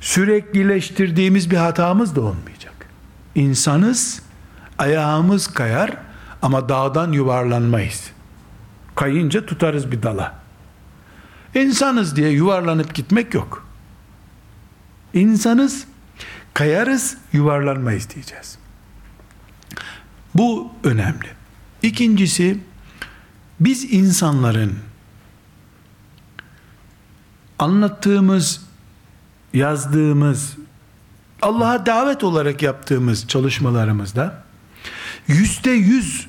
Süreklileştirdiğimiz 0.00 1.50
bir 1.50 1.56
hatamız 1.56 2.16
da 2.16 2.20
olmayacak. 2.20 2.74
İnsanız, 3.34 4.22
ayağımız 4.78 5.46
kayar 5.46 6.11
ama 6.42 6.68
dağdan 6.68 7.12
yuvarlanmayız. 7.12 8.10
Kayınca 8.94 9.46
tutarız 9.46 9.92
bir 9.92 10.02
dala. 10.02 10.42
İnsanız 11.54 12.16
diye 12.16 12.30
yuvarlanıp 12.30 12.94
gitmek 12.94 13.34
yok. 13.34 13.66
İnsanız, 15.14 15.84
kayarız, 16.54 17.16
yuvarlanmayız 17.32 18.10
diyeceğiz. 18.10 18.58
Bu 20.34 20.72
önemli. 20.84 21.28
İkincisi, 21.82 22.58
biz 23.60 23.92
insanların 23.92 24.78
anlattığımız, 27.58 28.66
yazdığımız, 29.54 30.56
Allah'a 31.42 31.86
davet 31.86 32.24
olarak 32.24 32.62
yaptığımız 32.62 33.28
çalışmalarımızda 33.28 34.44
yüzde 35.26 35.70
yüz 35.70 36.28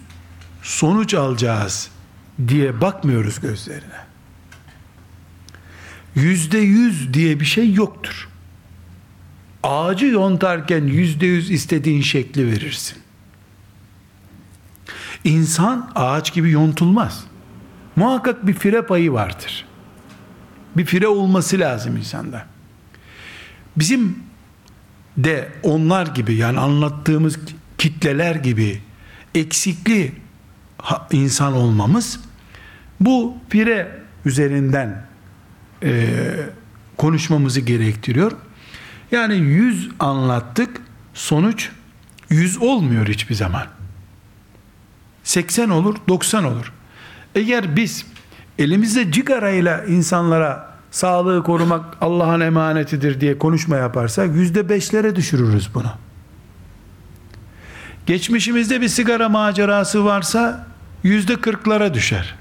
sonuç 0.63 1.13
alacağız 1.13 1.89
diye 2.47 2.81
bakmıyoruz 2.81 3.39
gözlerine. 3.39 4.03
Yüzde 6.15 6.57
yüz 6.57 7.13
diye 7.13 7.39
bir 7.39 7.45
şey 7.45 7.73
yoktur. 7.73 8.29
ağacı 9.63 10.05
yontarken 10.05 10.83
yüzde 10.83 11.25
yüz 11.25 11.51
istediğin 11.51 12.01
şekli 12.01 12.47
verirsin. 12.47 12.97
İnsan 15.23 15.91
ağaç 15.95 16.33
gibi 16.33 16.51
yontulmaz. 16.51 17.23
Muhakkak 17.95 18.47
bir 18.47 18.53
fire 18.53 18.81
payı 18.81 19.13
vardır. 19.13 19.65
Bir 20.77 20.85
fire 20.85 21.07
olması 21.07 21.59
lazım 21.59 21.97
insanda. 21.97 22.45
Bizim 23.75 24.23
de 25.17 25.51
onlar 25.63 26.07
gibi 26.07 26.35
yani 26.35 26.59
anlattığımız 26.59 27.39
kitleler 27.77 28.35
gibi 28.35 28.81
eksikli 29.35 30.22
insan 31.11 31.53
olmamız 31.53 32.19
bu 32.99 33.37
fire 33.49 33.99
üzerinden 34.25 35.05
e, 35.83 36.09
konuşmamızı 36.97 37.59
gerektiriyor. 37.59 38.31
Yani 39.11 39.35
yüz 39.35 39.89
anlattık 39.99 40.81
sonuç 41.13 41.69
yüz 42.29 42.57
olmuyor 42.57 43.07
hiçbir 43.07 43.35
zaman. 43.35 43.65
80 45.23 45.69
olur 45.69 45.95
90 46.07 46.43
olur. 46.43 46.73
Eğer 47.35 47.75
biz 47.75 48.05
elimizde 48.59 49.11
cigarayla 49.11 49.83
insanlara 49.83 50.73
sağlığı 50.91 51.43
korumak 51.43 51.97
Allah'ın 52.01 52.41
emanetidir 52.41 53.21
diye 53.21 53.37
konuşma 53.37 53.77
yaparsak 53.77 54.35
yüzde 54.35 54.69
beşlere 54.69 55.15
düşürürüz 55.15 55.69
bunu. 55.73 55.91
Geçmişimizde 58.05 58.81
bir 58.81 58.87
sigara 58.87 59.29
macerası 59.29 60.05
varsa 60.05 60.72
yüzde 61.03 61.35
kırklara 61.35 61.93
düşer. 61.93 62.35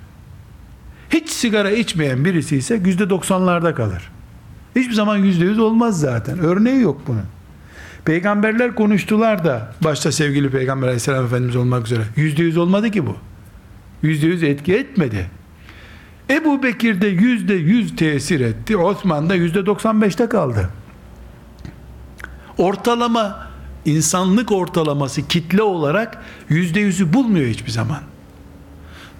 Hiç 1.11 1.31
sigara 1.31 1.71
içmeyen 1.71 2.25
birisi 2.25 2.57
ise 2.57 2.81
yüzde 2.85 3.11
doksanlarda 3.11 3.75
kalır. 3.75 4.11
Hiçbir 4.77 4.95
zaman 4.95 5.17
yüzde 5.17 5.45
yüz 5.45 5.59
olmaz 5.59 6.01
zaten. 6.01 6.39
Örneği 6.39 6.81
yok 6.81 7.03
bunun. 7.07 7.25
Peygamberler 8.05 8.75
konuştular 8.75 9.45
da 9.45 9.73
başta 9.81 10.13
sevgili 10.13 10.51
Peygamber 10.51 10.87
aleyhisselam 10.87 11.25
Efendimiz 11.27 11.57
olmak 11.57 11.87
üzere 11.87 12.03
yüzde 12.17 12.43
yüz 12.43 12.57
olmadı 12.57 12.91
ki 12.91 13.07
bu. 13.07 13.17
Yüzde 14.03 14.27
yüz 14.27 14.43
etki 14.43 14.75
etmedi. 14.75 15.31
Ebu 16.31 16.63
Bekir'de 16.63 17.07
yüzde 17.07 17.55
yüz 17.55 17.97
tesir 17.97 18.41
etti. 18.41 18.77
Osman'da 18.77 19.35
yüzde 19.35 19.67
doksan 19.67 20.03
beşte 20.03 20.29
kaldı. 20.29 20.71
Ortalama 22.59 23.47
insanlık 23.85 24.53
ortalaması 24.53 25.29
kitle 25.29 25.63
olarak 25.63 26.23
yüzde 26.49 26.81
yüzü 26.81 27.13
bulmuyor 27.13 27.47
hiçbir 27.47 27.71
zaman. 27.71 28.12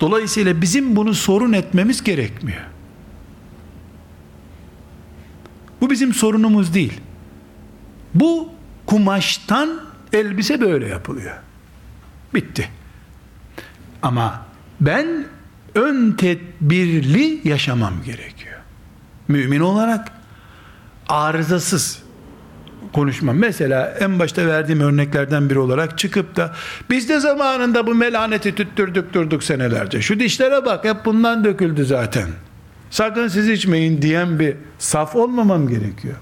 Dolayısıyla 0.03 0.61
bizim 0.61 0.97
bunu 0.97 1.15
sorun 1.15 1.53
etmemiz 1.53 2.05
gerekmiyor. 2.05 2.63
Bu 5.81 5.91
bizim 5.91 6.15
sorunumuz 6.15 6.75
değil. 6.75 7.01
Bu 8.15 8.49
kumaştan 8.87 9.81
elbise 10.13 10.61
böyle 10.61 10.89
yapılıyor. 10.89 11.37
Bitti. 12.35 12.69
Ama 14.03 14.47
ben 14.81 15.27
ön 15.75 16.13
tedbirli 16.13 17.49
yaşamam 17.49 17.95
gerekiyor. 18.05 18.61
Mümin 19.29 19.61
olarak 19.61 20.13
arızasız 21.09 22.03
konuşmam. 22.93 23.37
Mesela 23.37 23.95
en 24.01 24.19
başta 24.19 24.47
verdiğim 24.47 24.81
örneklerden 24.81 25.51
biri 25.51 25.59
olarak 25.59 25.99
çıkıp 25.99 26.37
da 26.37 26.55
biz 26.91 27.09
de 27.09 27.21
zamanında 27.21 27.87
bu 27.87 27.95
melaneti 27.95 28.55
tüttürdük 28.55 29.15
durduk 29.15 29.45
senelerce. 29.45 30.03
Şu 30.03 30.21
dişlere 30.21 30.65
bak 30.65 30.85
hep 30.85 31.05
bundan 31.05 31.45
döküldü 31.45 31.85
zaten. 31.85 32.29
Sakın 32.91 33.29
siz 33.29 33.49
içmeyin 33.49 34.03
diyen 34.03 34.39
bir 34.39 34.57
saf 34.79 35.17
olmamam 35.17 35.69
gerekiyor. 35.69 36.17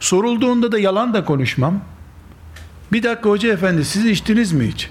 Sorulduğunda 0.00 0.72
da 0.72 0.78
yalan 0.78 1.14
da 1.14 1.24
konuşmam. 1.24 1.80
Bir 2.92 3.02
dakika 3.02 3.30
hoca 3.30 3.52
efendi 3.52 3.84
siz 3.84 4.06
içtiniz 4.06 4.52
mi 4.52 4.68
hiç? 4.68 4.90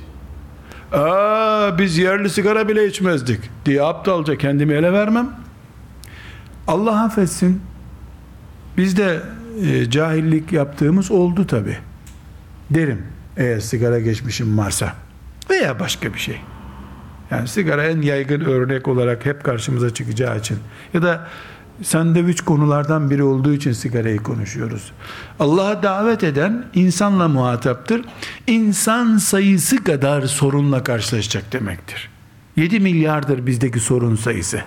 Aa, 0.93 1.78
biz 1.78 1.97
yerli 1.97 2.30
sigara 2.30 2.68
bile 2.68 2.88
içmezdik 2.88 3.39
diye 3.66 3.84
aptalca 3.84 4.38
kendimi 4.38 4.74
ele 4.74 4.93
vermem. 4.93 5.30
Allah 6.68 7.03
affetsin. 7.03 7.61
Biz 8.78 8.97
de 8.97 9.20
e, 9.62 9.89
cahillik 9.89 10.54
yaptığımız 10.54 11.12
oldu 11.12 11.47
tabi. 11.47 11.78
Derim 12.70 13.01
eğer 13.38 13.60
sigara 13.60 13.99
geçmişim 13.99 14.58
varsa 14.58 14.93
veya 15.49 15.80
başka 15.80 16.14
bir 16.14 16.20
şey. 16.20 16.41
Yani 17.32 17.47
sigara 17.47 17.84
en 17.84 18.01
yaygın 18.01 18.41
örnek 18.41 18.88
olarak 18.88 19.26
hep 19.26 19.43
karşımıza 19.43 19.93
çıkacağı 19.93 20.39
için 20.39 20.58
ya 20.93 21.01
da 21.01 21.28
sandviç 21.82 22.41
konulardan 22.41 23.10
biri 23.10 23.24
olduğu 23.24 23.54
için 23.54 23.72
sigarayı 23.72 24.18
konuşuyoruz. 24.18 24.91
Allah'a 25.39 25.84
davet 25.84 26.24
eden 26.24 26.66
insanla 26.74 27.28
muhataptır. 27.28 28.01
İnsan 28.47 29.18
sayısı 29.18 29.84
kadar 29.84 30.22
sorunla 30.22 30.84
karşılaşacak 30.84 31.54
demektir. 31.54 32.10
7 32.56 32.80
milyardır 32.80 33.45
bizdeki 33.45 33.80
sorun 33.80 34.16
sayısı. 34.16 34.62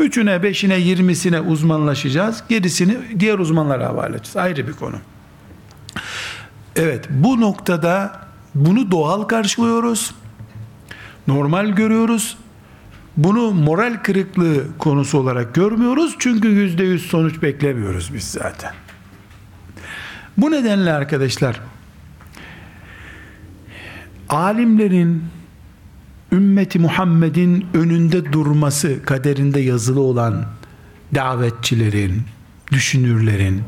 Üçüne, 0.00 0.42
beşine, 0.42 0.78
yirmisine 0.78 1.40
uzmanlaşacağız. 1.40 2.44
Gerisini 2.48 2.98
diğer 3.20 3.38
uzmanlara 3.38 3.88
havale 3.88 4.16
edeceğiz. 4.16 4.36
Ayrı 4.36 4.68
bir 4.68 4.72
konu. 4.72 4.96
Evet, 6.76 7.06
bu 7.10 7.40
noktada 7.40 8.20
bunu 8.54 8.90
doğal 8.90 9.22
karşılıyoruz. 9.22 10.14
Normal 11.26 11.66
görüyoruz. 11.66 12.38
Bunu 13.16 13.50
moral 13.50 13.98
kırıklığı 14.02 14.78
konusu 14.78 15.18
olarak 15.18 15.54
görmüyoruz. 15.54 16.16
Çünkü 16.18 16.48
yüzde 16.48 16.84
yüz 16.84 17.06
sonuç 17.06 17.42
beklemiyoruz 17.42 18.14
biz 18.14 18.24
zaten. 18.24 18.72
Bu 20.36 20.50
nedenle 20.50 20.92
arkadaşlar, 20.92 21.60
alimlerin 24.28 25.24
ümmeti 26.32 26.78
Muhammed'in 26.78 27.66
önünde 27.74 28.32
durması 28.32 29.02
kaderinde 29.02 29.60
yazılı 29.60 30.00
olan 30.00 30.46
davetçilerin, 31.14 32.22
düşünürlerin 32.72 33.62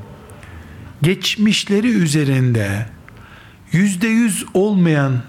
geçmişleri 1.02 1.88
üzerinde 1.88 2.86
yüzde 3.72 4.08
yüz 4.08 4.44
olmayan 4.54 5.22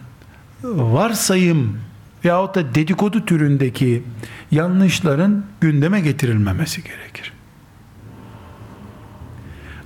varsayım 0.64 1.78
veyahut 2.26 2.56
da 2.56 2.76
dedikodu 2.76 3.26
türündeki 3.26 4.04
yanlışların 4.52 5.46
gündeme 5.62 6.02
getirilmemesi 6.02 6.84
gerekir. 6.84 7.34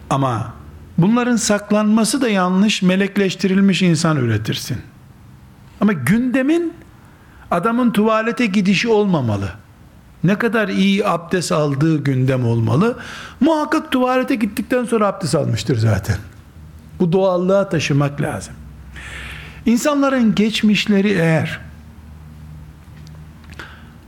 Ama 0.09 0.53
bunların 0.97 1.35
saklanması 1.35 2.21
da 2.21 2.29
yanlış, 2.29 2.81
melekleştirilmiş 2.81 3.81
insan 3.81 4.17
üretirsin. 4.17 4.77
Ama 5.81 5.93
gündemin 5.93 6.73
adamın 7.51 7.91
tuvalete 7.91 8.45
gidişi 8.45 8.87
olmamalı. 8.87 9.49
Ne 10.23 10.37
kadar 10.37 10.67
iyi 10.67 11.07
abdest 11.07 11.51
aldığı 11.51 12.03
gündem 12.03 12.45
olmalı. 12.45 12.97
Muhakkak 13.39 13.91
tuvalete 13.91 14.35
gittikten 14.35 14.85
sonra 14.85 15.07
abdest 15.07 15.35
almıştır 15.35 15.77
zaten. 15.77 16.17
Bu 16.99 17.11
doğallığa 17.11 17.69
taşımak 17.69 18.21
lazım. 18.21 18.53
İnsanların 19.65 20.35
geçmişleri 20.35 21.09
eğer 21.09 21.59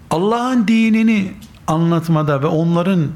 Allah'ın 0.10 0.68
dinini 0.68 1.34
anlatmada 1.68 2.42
ve 2.42 2.48
onların 2.48 3.08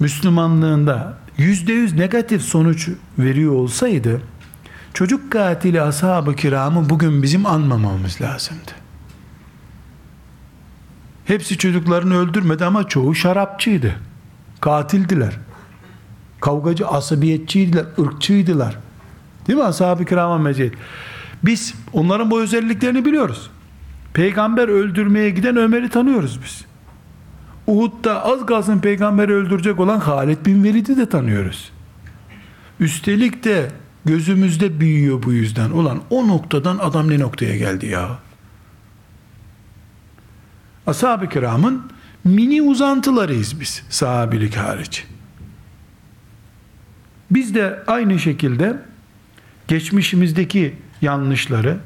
Müslümanlığında 0.00 1.18
yüzde 1.38 1.72
yüz 1.72 1.92
negatif 1.92 2.42
sonuç 2.42 2.88
veriyor 3.18 3.52
olsaydı 3.52 4.20
çocuk 4.94 5.32
katili 5.32 5.82
ashab-ı 5.82 6.36
kiramı 6.36 6.90
bugün 6.90 7.22
bizim 7.22 7.46
anmamamız 7.46 8.20
lazımdı. 8.20 8.85
Hepsi 11.26 11.58
çocuklarını 11.58 12.18
öldürmedi 12.18 12.64
ama 12.64 12.88
çoğu 12.88 13.14
şarapçıydı. 13.14 13.94
Katildiler. 14.60 15.38
Kavgacı, 16.40 16.88
asabiyetçiydiler, 16.88 17.84
ırkçıydılar. 17.98 18.78
Değil 19.46 19.58
mi? 19.58 19.64
Ashab-ı 19.64 20.04
kirama 20.04 20.38
meziyet. 20.38 20.74
Biz 21.42 21.74
onların 21.92 22.30
bu 22.30 22.40
özelliklerini 22.40 23.04
biliyoruz. 23.04 23.50
Peygamber 24.14 24.68
öldürmeye 24.68 25.30
giden 25.30 25.56
Ömer'i 25.56 25.88
tanıyoruz 25.88 26.40
biz. 26.44 26.64
Uhud'da 27.66 28.24
az 28.24 28.46
kalsın 28.46 28.78
peygamberi 28.78 29.32
öldürecek 29.32 29.80
olan 29.80 29.98
Halid 29.98 30.46
bin 30.46 30.64
Velid'i 30.64 30.96
de 30.96 31.08
tanıyoruz. 31.08 31.72
Üstelik 32.80 33.44
de 33.44 33.70
gözümüzde 34.04 34.80
büyüyor 34.80 35.22
bu 35.22 35.32
yüzden. 35.32 35.70
Ulan 35.70 36.00
o 36.10 36.28
noktadan 36.28 36.78
adam 36.78 37.10
ne 37.10 37.18
noktaya 37.18 37.56
geldi 37.56 37.86
ya? 37.86 38.18
Ashab-ı 40.86 41.28
kiramın 41.28 41.82
mini 42.24 42.62
uzantılarıyız 42.62 43.60
biz 43.60 43.82
sahabilik 43.88 44.56
hariç. 44.56 45.06
Biz 47.30 47.54
de 47.54 47.82
aynı 47.86 48.18
şekilde 48.18 48.76
geçmişimizdeki 49.68 50.74
yanlışları 51.02 51.78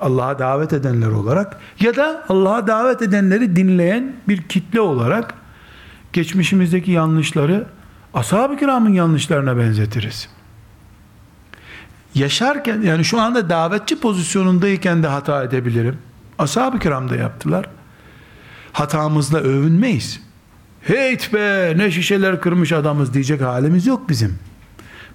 Allah'a 0.00 0.38
davet 0.38 0.72
edenler 0.72 1.08
olarak 1.08 1.60
ya 1.80 1.96
da 1.96 2.24
Allah'a 2.28 2.66
davet 2.66 3.02
edenleri 3.02 3.56
dinleyen 3.56 4.12
bir 4.28 4.42
kitle 4.42 4.80
olarak 4.80 5.34
geçmişimizdeki 6.12 6.90
yanlışları 6.90 7.66
ashab-ı 8.14 8.56
kiramın 8.56 8.92
yanlışlarına 8.92 9.56
benzetiriz. 9.56 10.28
Yaşarken 12.14 12.80
yani 12.82 13.04
şu 13.04 13.20
anda 13.20 13.50
davetçi 13.50 14.00
pozisyonundayken 14.00 15.02
de 15.02 15.06
hata 15.06 15.44
edebilirim. 15.44 15.98
Ashab-ı 16.38 16.78
kiram 16.78 17.10
da 17.10 17.16
yaptılar. 17.16 17.66
Hatamızla 18.78 19.38
övünmeyiz. 19.38 20.20
Heyt 20.82 21.32
be 21.34 21.72
ne 21.76 21.90
şişeler 21.90 22.40
kırmış 22.40 22.72
adamız 22.72 23.14
diyecek 23.14 23.40
halimiz 23.40 23.86
yok 23.86 24.08
bizim. 24.08 24.38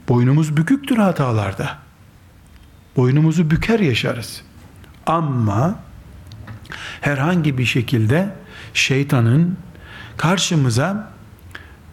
Boynumuz 0.10 0.58
büküktür 0.58 0.98
hatalarda. 0.98 1.78
Boynumuzu 2.98 3.52
büker 3.52 3.80
yaşarız. 3.80 4.42
Ama 5.06 5.80
herhangi 7.02 7.58
bir 7.58 7.66
şekilde 7.66 8.30
şeytanın 8.74 9.58
karşımıza 10.18 11.12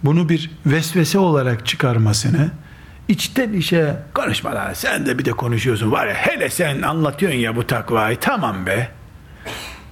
bunu 0.03 0.29
bir 0.29 0.51
vesvese 0.66 1.18
olarak 1.18 1.66
çıkarmasını 1.66 2.51
içten 3.09 3.53
işe 3.53 3.97
konuşma 4.14 4.55
lan 4.55 4.73
sen 4.73 5.07
de 5.07 5.18
bir 5.18 5.25
de 5.25 5.31
konuşuyorsun 5.31 5.93
var 5.93 6.07
ya 6.07 6.14
hele 6.14 6.51
sen 6.51 6.83
anlatıyorsun 6.83 7.39
ya 7.39 7.57
bu 7.57 7.66
takvayı 7.66 8.16
tamam 8.21 8.66
be 8.66 8.89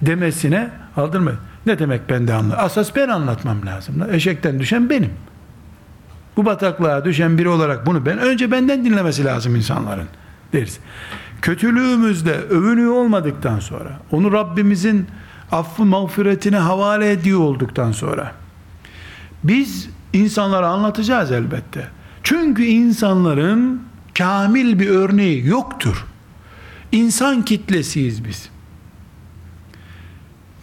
demesine 0.01 0.69
aldırma. 0.97 1.31
Ne 1.65 1.79
demek 1.79 2.09
ben 2.09 2.27
de 2.27 2.33
anla? 2.33 2.57
Asas 2.57 2.95
ben 2.95 3.09
anlatmam 3.09 3.65
lazım. 3.65 4.03
Eşekten 4.11 4.59
düşen 4.59 4.89
benim. 4.89 5.11
Bu 6.37 6.45
bataklığa 6.45 7.05
düşen 7.05 7.37
biri 7.37 7.49
olarak 7.49 7.85
bunu 7.85 8.05
ben 8.05 8.17
önce 8.17 8.51
benden 8.51 8.85
dinlemesi 8.85 9.25
lazım 9.25 9.55
insanların 9.55 10.07
deriz. 10.53 10.79
Kötülüğümüzde 11.41 12.33
övünüyor 12.33 12.93
olmadıktan 12.93 13.59
sonra 13.59 13.99
onu 14.11 14.31
Rabbimizin 14.31 15.07
affı 15.51 15.85
mağfiretine 15.85 16.57
havale 16.57 17.11
ediyor 17.11 17.39
olduktan 17.39 17.91
sonra 17.91 18.31
biz 19.43 19.89
insanlara 20.13 20.67
anlatacağız 20.67 21.31
elbette. 21.31 21.87
Çünkü 22.23 22.63
insanların 22.63 23.81
kamil 24.17 24.79
bir 24.79 24.89
örneği 24.89 25.47
yoktur. 25.47 26.05
İnsan 26.91 27.41
kitlesiyiz 27.45 28.25
biz. 28.25 28.49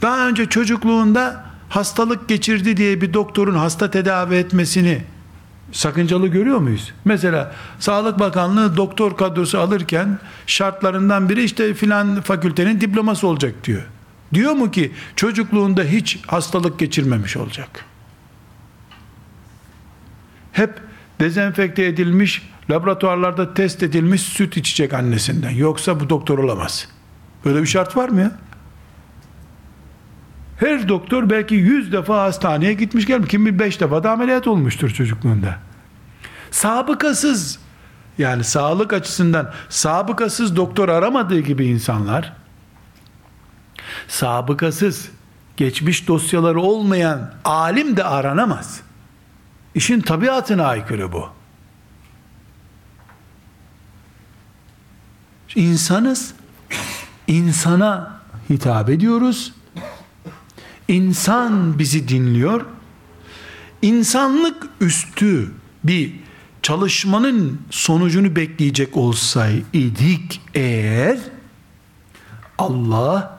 Daha 0.02 0.28
önce 0.28 0.46
çocukluğunda 0.46 1.46
hastalık 1.68 2.28
geçirdi 2.28 2.76
diye 2.76 3.00
bir 3.00 3.14
doktorun 3.14 3.54
hasta 3.54 3.90
tedavi 3.90 4.34
etmesini 4.34 5.02
sakıncalı 5.72 6.26
görüyor 6.26 6.58
muyuz? 6.58 6.92
Mesela 7.04 7.54
Sağlık 7.78 8.18
Bakanlığı 8.18 8.76
doktor 8.76 9.16
kadrosu 9.16 9.58
alırken 9.58 10.18
şartlarından 10.46 11.28
biri 11.28 11.44
işte 11.44 11.74
filan 11.74 12.20
fakültenin 12.20 12.80
diploması 12.80 13.26
olacak 13.26 13.54
diyor. 13.64 13.82
Diyor 14.34 14.52
mu 14.52 14.70
ki 14.70 14.92
çocukluğunda 15.16 15.82
hiç 15.82 16.18
hastalık 16.26 16.78
geçirmemiş 16.78 17.36
olacak? 17.36 17.84
Hep 20.52 20.80
dezenfekte 21.20 21.84
edilmiş, 21.84 22.50
laboratuvarlarda 22.70 23.54
test 23.54 23.82
edilmiş 23.82 24.22
süt 24.22 24.56
içecek 24.56 24.94
annesinden. 24.94 25.50
Yoksa 25.50 26.00
bu 26.00 26.10
doktor 26.10 26.38
olamaz. 26.38 26.88
Böyle 27.44 27.62
bir 27.62 27.66
şart 27.66 27.96
var 27.96 28.08
mı 28.08 28.20
ya? 28.20 28.32
Her 30.56 30.88
doktor 30.88 31.30
belki 31.30 31.54
yüz 31.54 31.92
defa 31.92 32.22
hastaneye 32.22 32.74
gitmiş 32.74 33.06
gelmiş. 33.06 33.28
Kim 33.28 33.46
bir 33.46 33.58
beş 33.58 33.80
defa 33.80 34.04
da 34.04 34.10
ameliyat 34.10 34.46
olmuştur 34.46 34.90
çocukluğunda. 34.90 35.58
Sabıkasız 36.50 37.58
yani 38.18 38.44
sağlık 38.44 38.92
açısından 38.92 39.52
sabıkasız 39.68 40.56
doktor 40.56 40.88
aramadığı 40.88 41.40
gibi 41.40 41.66
insanlar 41.66 42.32
sabıkasız 44.08 45.08
geçmiş 45.56 46.08
dosyaları 46.08 46.60
olmayan 46.60 47.34
alim 47.44 47.96
de 47.96 48.04
aranamaz. 48.04 48.80
İşin 49.74 50.00
tabiatına 50.00 50.66
aykırı 50.66 51.12
bu. 51.12 51.28
İnsanız, 55.54 56.34
insana 57.26 58.20
hitap 58.50 58.90
ediyoruz. 58.90 59.52
İnsan 60.88 61.78
bizi 61.78 62.08
dinliyor. 62.08 62.64
İnsanlık 63.82 64.66
üstü 64.80 65.50
bir 65.84 66.12
çalışmanın 66.62 67.60
sonucunu 67.70 68.36
bekleyecek 68.36 68.96
olsaydık 68.96 70.32
eğer 70.54 71.18
Allah 72.58 73.38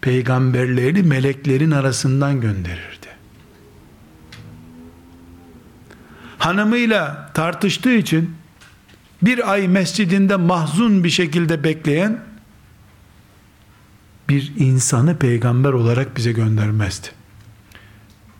peygamberleri 0.00 1.02
meleklerin 1.02 1.70
arasından 1.70 2.40
gönderirdi. 2.40 3.08
Hanımıyla 6.38 7.30
tartıştığı 7.34 7.94
için 7.94 8.34
bir 9.22 9.52
ay 9.52 9.68
mescidinde 9.68 10.36
mahzun 10.36 11.04
bir 11.04 11.10
şekilde 11.10 11.64
bekleyen 11.64 12.27
bir 14.28 14.52
insanı 14.56 15.16
peygamber 15.18 15.72
olarak 15.72 16.16
bize 16.16 16.32
göndermezdi. 16.32 17.08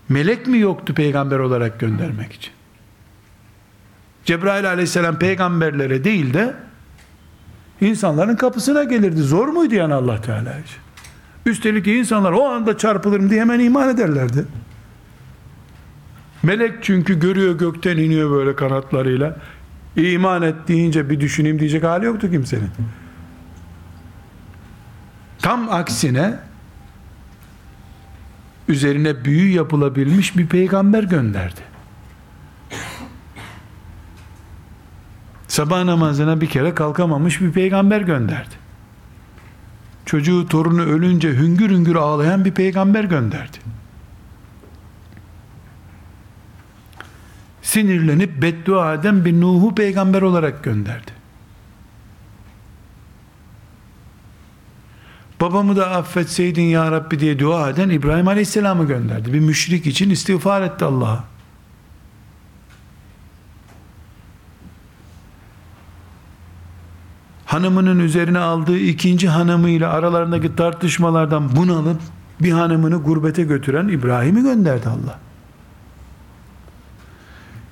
Melek 0.09 0.47
mi 0.47 0.59
yoktu 0.59 0.95
peygamber 0.95 1.39
olarak 1.39 1.81
göndermek 1.81 2.33
için? 2.33 2.53
Cebrail 4.25 4.69
aleyhisselam 4.69 5.19
peygamberlere 5.19 6.05
değil 6.05 6.35
de 6.35 6.55
insanların 7.81 8.37
kapısına 8.37 8.85
gelirdi. 8.85 9.21
Zor 9.21 9.49
muydu 9.49 9.75
yani 9.75 9.95
Allah 9.95 10.21
Teala 10.21 10.59
için? 10.59 10.77
Üstelik 11.47 11.87
insanlar 11.87 12.33
o 12.33 12.45
anda 12.45 12.79
çarpılırım 12.79 13.31
diye 13.31 13.41
hemen 13.41 13.61
iman 13.61 13.89
ederlerdi. 13.89 14.45
Melek 16.43 16.75
çünkü 16.83 17.21
görüyor 17.21 17.59
gökten 17.59 17.97
iniyor 17.97 18.31
böyle 18.31 18.57
kanatlarıyla. 18.57 19.37
İman 19.97 20.43
et 20.43 20.55
deyince 20.69 21.11
bir 21.11 21.21
düşüneyim 21.21 21.59
diyecek 21.59 21.85
hali 21.85 22.05
yoktu 22.05 22.31
kimsenin. 22.31 22.71
Tam 25.43 25.69
aksine 25.73 26.35
üzerine 28.69 29.25
büyü 29.25 29.53
yapılabilmiş 29.53 30.37
bir 30.37 30.47
peygamber 30.47 31.03
gönderdi. 31.03 31.61
Sabah 35.49 35.85
namazına 35.85 36.41
bir 36.41 36.49
kere 36.49 36.75
kalkamamış 36.75 37.41
bir 37.41 37.53
peygamber 37.53 38.01
gönderdi. 38.01 38.55
Çocuğu 40.07 40.49
torunu 40.49 40.83
ölünce 40.83 41.29
hüngür 41.29 41.71
hüngür 41.71 41.97
ağlayan 41.97 42.45
bir 42.45 42.53
peygamber 42.53 43.05
gönderdi. 43.05 43.59
Sinirlenip 47.63 48.43
beddua 48.43 48.95
eden 48.95 49.25
bir 49.25 49.41
Nuh'u 49.41 49.75
peygamber 49.75 50.23
olarak 50.23 50.65
gönderdi. 50.65 51.18
Babamı 55.41 55.77
da 55.77 55.91
affetseydin 55.91 56.63
ya 56.63 56.93
Rabbi 56.93 57.21
diye 57.21 57.39
dua 57.39 57.71
eden 57.71 57.89
İbrahim 57.89 58.29
Aleyhisselam'ı 58.29 58.87
gönderdi. 58.87 59.33
Bir 59.33 59.41
müşrik 59.41 59.87
için 59.87 60.11
istiğfar 60.11 60.63
etti 60.63 60.85
Allah'a. 60.85 61.25
hanımının 67.49 67.99
üzerine 67.99 68.39
aldığı 68.39 68.79
ikinci 68.79 69.29
hanımıyla 69.29 69.91
aralarındaki 69.91 70.57
tartışmalardan 70.57 71.57
bunalıp 71.57 72.01
bir 72.41 72.53
hanımını 72.53 72.97
gurbete 72.97 73.43
götüren 73.43 73.89
İbrahim'i 73.89 74.43
gönderdi 74.43 74.89
Allah. 74.89 75.19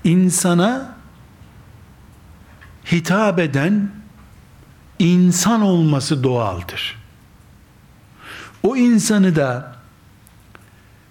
İnsana 0.04 0.96
hitap 2.92 3.38
eden 3.38 3.90
insan 4.98 5.62
olması 5.62 6.24
doğaldır. 6.24 7.05
O 8.66 8.76
insanı 8.76 9.36
da 9.36 9.72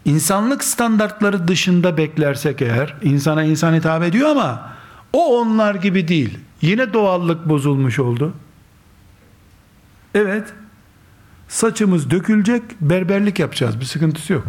insanlık 0.06 0.64
standartları 0.64 1.48
dışında 1.48 1.98
beklersek 1.98 2.62
eğer 2.62 2.96
insana 3.02 3.44
insan 3.44 3.74
hitap 3.74 4.04
ediyor 4.04 4.30
ama 4.30 4.74
o 5.14 5.40
onlar 5.40 5.76
gibi 5.76 6.08
değil. 6.08 6.38
Yine 6.62 6.94
doğallık 6.94 7.50
bozulmuş 7.50 8.00
oldu. 8.00 8.34
Evet. 10.14 10.54
Saçımız 11.48 12.12
dökülecek, 12.12 12.64
berberlik 12.82 13.40
yapacağız. 13.40 13.80
Bir 13.80 13.86
sıkıntısı 13.86 14.34
yok. 14.34 14.46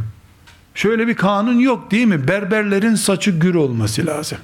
Şöyle 0.74 1.06
bir 1.06 1.14
kanun 1.14 1.58
yok 1.58 1.90
değil 1.90 2.06
mi? 2.06 2.28
Berberlerin 2.28 2.94
saçı 2.94 3.30
gür 3.30 3.54
olması 3.54 4.06
lazım. 4.06 4.38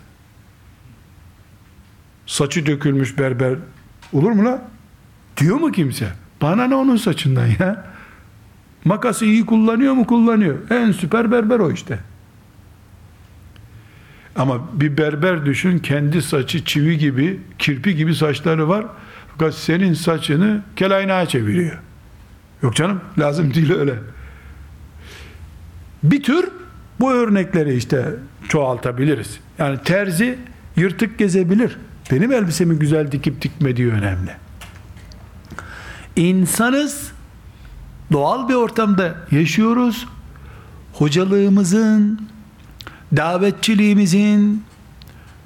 Saçı 2.26 2.66
dökülmüş 2.66 3.18
berber 3.18 3.54
olur 4.12 4.30
mu 4.30 4.44
la? 4.44 4.62
Diyor 5.36 5.56
mu 5.56 5.72
kimse? 5.72 6.12
Bana 6.42 6.64
ne 6.64 6.74
onun 6.74 6.96
saçından 6.96 7.46
ya? 7.46 7.91
Makası 8.84 9.24
iyi 9.24 9.46
kullanıyor 9.46 9.92
mu? 9.92 10.06
Kullanıyor. 10.06 10.56
En 10.70 10.92
süper 10.92 11.32
berber 11.32 11.58
o 11.58 11.72
işte. 11.72 11.98
Ama 14.36 14.60
bir 14.72 14.96
berber 14.96 15.46
düşün 15.46 15.78
kendi 15.78 16.22
saçı 16.22 16.64
çivi 16.64 16.98
gibi, 16.98 17.40
kirpi 17.58 17.96
gibi 17.96 18.14
saçları 18.14 18.68
var. 18.68 18.86
Fakat 19.32 19.54
senin 19.54 19.94
saçını 19.94 20.62
kelaynaya 20.76 21.26
çeviriyor. 21.26 21.78
Yok 22.62 22.76
canım 22.76 23.00
lazım 23.18 23.54
değil 23.54 23.72
öyle. 23.72 23.94
Bir 26.02 26.22
tür 26.22 26.48
bu 27.00 27.12
örnekleri 27.12 27.74
işte 27.74 28.06
çoğaltabiliriz. 28.48 29.40
Yani 29.58 29.78
terzi 29.84 30.38
yırtık 30.76 31.18
gezebilir. 31.18 31.78
Benim 32.12 32.32
elbisemi 32.32 32.78
güzel 32.78 33.12
dikip 33.12 33.42
dikmediği 33.42 33.92
önemli. 33.92 34.30
İnsanız 36.16 37.12
doğal 38.12 38.48
bir 38.48 38.54
ortamda 38.54 39.14
yaşıyoruz. 39.30 40.06
Hocalığımızın, 40.92 42.28
davetçiliğimizin, 43.16 44.64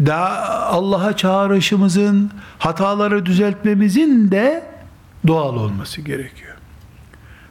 da 0.00 0.18
Allah'a 0.66 1.16
çağrışımızın, 1.16 2.30
hataları 2.58 3.26
düzeltmemizin 3.26 4.30
de 4.30 4.66
doğal 5.26 5.56
olması 5.56 6.00
gerekiyor. 6.00 6.54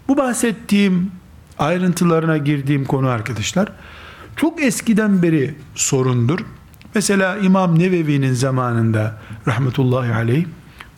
Bu 0.08 0.18
bahsettiğim 0.18 1.12
ayrıntılarına 1.60 2.38
girdiğim 2.38 2.86
konu 2.86 3.08
arkadaşlar 3.08 3.72
çok 4.36 4.64
eskiden 4.64 5.24
beri 5.24 5.56
sorundur. 5.76 6.40
Mesela 6.96 7.38
İmam 7.38 7.80
Nevevi'nin 7.80 8.34
zamanında 8.34 9.18
rahmetullahi 9.48 10.14
aleyh 10.14 10.46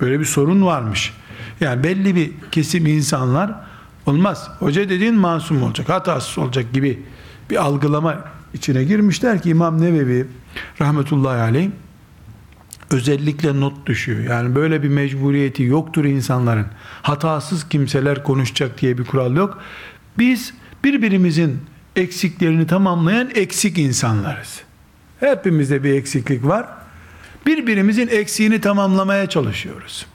böyle 0.01 0.19
bir 0.19 0.25
sorun 0.25 0.65
varmış. 0.65 1.13
Yani 1.59 1.83
belli 1.83 2.15
bir 2.15 2.31
kesim 2.51 2.85
insanlar 2.85 3.66
olmaz. 4.07 4.49
Hoca 4.59 4.89
dediğin 4.89 5.15
masum 5.15 5.63
olacak, 5.63 5.89
hatasız 5.89 6.37
olacak 6.37 6.73
gibi 6.73 7.03
bir 7.49 7.55
algılama 7.55 8.23
içine 8.53 8.83
girmişler 8.83 9.41
ki 9.41 9.49
İmam 9.49 9.81
Nevevi 9.81 10.27
rahmetullahi 10.81 11.41
aleyh 11.41 11.69
özellikle 12.91 13.59
not 13.59 13.85
düşüyor. 13.85 14.19
Yani 14.19 14.55
böyle 14.55 14.83
bir 14.83 14.89
mecburiyeti 14.89 15.63
yoktur 15.63 16.05
insanların. 16.05 16.65
Hatasız 17.01 17.69
kimseler 17.69 18.23
konuşacak 18.23 18.81
diye 18.81 18.97
bir 18.97 19.05
kural 19.05 19.35
yok. 19.35 19.61
Biz 20.17 20.53
birbirimizin 20.83 21.59
eksiklerini 21.95 22.67
tamamlayan 22.67 23.29
eksik 23.35 23.77
insanlarız. 23.77 24.61
Hepimizde 25.19 25.83
bir 25.83 25.93
eksiklik 25.93 26.45
var. 26.45 26.67
Birbirimizin 27.45 28.07
eksiğini 28.07 28.61
tamamlamaya 28.61 29.29
çalışıyoruz. 29.29 30.05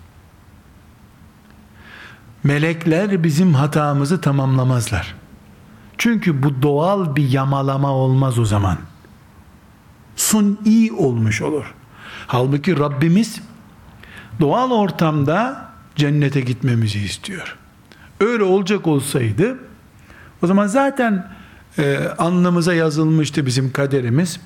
Melekler 2.45 3.25
bizim 3.25 3.55
hatamızı 3.55 4.21
tamamlamazlar. 4.21 5.15
Çünkü 5.99 6.43
bu 6.43 6.63
doğal 6.63 7.17
bir 7.17 7.31
yamalama 7.31 7.91
olmaz 7.91 8.39
o 8.39 8.45
zaman. 8.45 8.79
Suni 10.17 10.93
olmuş 10.93 11.43
olur. 11.43 11.75
Halbuki 12.27 12.79
Rabbimiz 12.79 13.41
doğal 14.41 14.71
ortamda 14.71 15.69
cennete 15.97 16.41
gitmemizi 16.41 16.99
istiyor. 16.99 17.57
Öyle 18.21 18.43
olacak 18.43 18.87
olsaydı 18.87 19.59
o 20.43 20.47
zaman 20.47 20.67
zaten 20.67 21.33
e, 21.79 21.99
alnımıza 22.19 22.75
yazılmıştı 22.75 23.47
bizim 23.47 23.73
kaderimiz. 23.73 24.41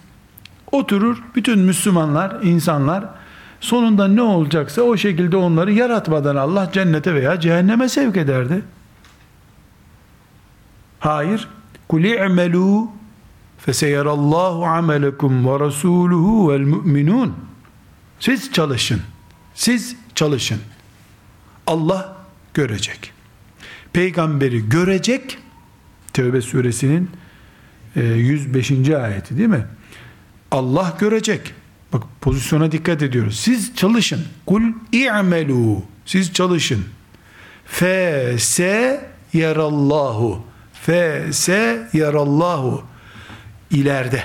Oturur 0.72 1.22
bütün 1.34 1.58
Müslümanlar, 1.58 2.42
insanlar 2.42 3.04
sonunda 3.60 4.08
ne 4.08 4.22
olacaksa 4.22 4.82
o 4.82 4.96
şekilde 4.96 5.36
onları 5.36 5.72
yaratmadan 5.72 6.36
Allah 6.36 6.70
cennete 6.72 7.14
veya 7.14 7.40
cehenneme 7.40 7.88
sevk 7.88 8.16
ederdi. 8.16 8.62
Hayır. 11.00 11.48
Kuli 11.88 12.10
i'melû 12.16 12.86
feseyerallahu 13.58 14.66
amelekum 14.66 15.46
ve 15.46 15.60
rasuluhu 15.60 16.52
vel 16.52 16.60
mu'minun. 16.60 17.34
Siz 18.20 18.52
çalışın. 18.52 19.00
Siz 19.54 19.96
çalışın. 20.14 20.58
Allah 21.66 22.16
görecek. 22.54 23.12
Peygamberi 23.92 24.68
görecek. 24.68 25.38
Tevbe 26.12 26.40
suresinin 26.40 27.10
105. 27.96 28.70
E, 28.70 28.96
ayeti 28.96 29.38
değil 29.38 29.48
mi? 29.48 29.66
Allah 30.50 30.96
görecek. 31.00 31.54
Bak 31.92 32.02
pozisyona 32.20 32.72
dikkat 32.72 33.02
ediyoruz. 33.02 33.40
Siz 33.40 33.76
çalışın. 33.76 34.24
Kul 34.46 34.62
i'melu. 34.92 35.82
Siz 36.06 36.32
çalışın. 36.32 36.84
Fe 37.64 38.36
se 38.38 39.06
yarallahu. 39.32 40.42
Fe 40.72 41.26
se 41.32 41.88
yarallahu. 41.92 42.84
İleride. 43.70 44.24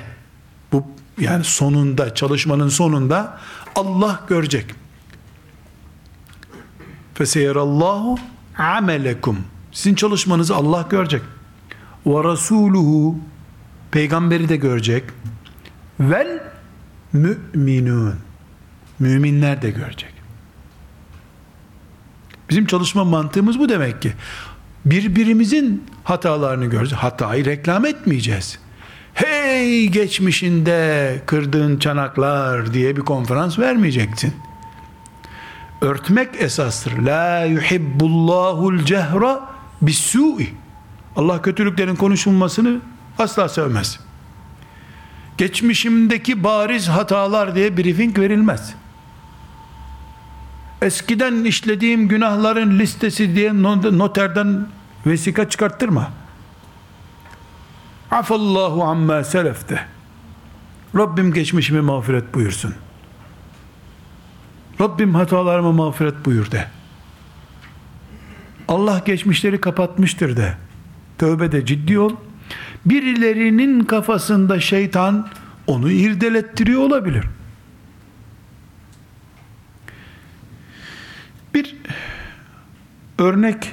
Bu 0.72 0.84
yani 1.20 1.44
sonunda 1.44 2.16
çalışmanın 2.16 2.70
sonunda 2.70 3.40
Allah 3.76 4.20
görecek. 4.28 4.66
Feseyerallahu 7.14 8.18
amelekum. 8.58 9.38
Sizin 9.72 9.96
çalışmanızı 9.96 10.56
Allah 10.56 10.88
görecek. 10.90 11.22
Ve 12.06 12.24
rasuluhu 12.24 13.16
peygamberi 13.92 14.50
de 14.50 14.56
görecek. 14.56 15.04
Vel 16.00 16.51
müminun. 17.14 18.16
Müminler 19.00 19.62
de 19.62 19.70
görecek. 19.70 20.14
Bizim 22.50 22.66
çalışma 22.66 23.04
mantığımız 23.04 23.60
bu 23.60 23.70
demek 23.70 24.02
ki. 24.02 24.14
Birbirimizin 24.86 25.84
hatalarını 26.04 26.66
göreceğiz. 26.66 27.04
Hatayı 27.04 27.46
reklam 27.46 27.86
etmeyeceğiz. 27.86 28.60
Hey 29.14 29.88
geçmişinde 29.88 31.22
kırdığın 31.26 31.78
çanaklar 31.78 32.74
diye 32.74 32.96
bir 32.96 33.02
konferans 33.02 33.60
vermeyeceksin. 33.60 34.34
Örtmek 35.82 36.30
esastır. 36.42 36.98
La 36.98 37.46
yuhibbullahul 37.46 38.80
cehra 38.80 39.50
bis-su'i. 39.82 40.50
Allah 41.16 41.42
kötülüklerin 41.42 41.96
konuşulmasını 41.96 42.82
asla 43.20 43.50
sevmez. 43.50 44.00
Geçmişimdeki 45.42 46.44
bariz 46.44 46.88
hatalar 46.88 47.56
diye 47.56 47.78
briefing 47.78 48.20
verilmez. 48.20 48.74
Eskiden 50.82 51.44
işlediğim 51.44 52.08
günahların 52.08 52.80
listesi 52.80 53.36
diye 53.36 53.64
noterden 53.64 54.68
vesika 55.06 55.50
çıkarttırma. 55.50 56.12
Afallahu 58.12 58.84
amma 58.84 59.24
selefte. 59.24 59.86
Rabbim 60.96 61.34
geçmişimi 61.34 61.82
mağfiret 61.82 62.34
buyursun. 62.34 62.74
Rabbim 64.82 65.16
hatalarımı 65.16 65.74
mağfiret 65.74 66.26
buyur 66.26 66.52
de. 66.52 66.68
Allah 68.68 69.02
geçmişleri 69.06 69.62
kapatmıştır 69.62 70.38
de. 70.38 70.58
Tövbe 71.18 71.52
de 71.52 71.66
ciddi 71.66 72.00
ol. 72.00 72.16
Birilerinin 72.86 73.84
kafasında 73.84 74.60
şeytan 74.60 75.28
onu 75.68 75.92
irdelettiriyor 75.92 76.82
olabilir. 76.82 77.26
Bir 81.54 81.76
örnek 83.18 83.72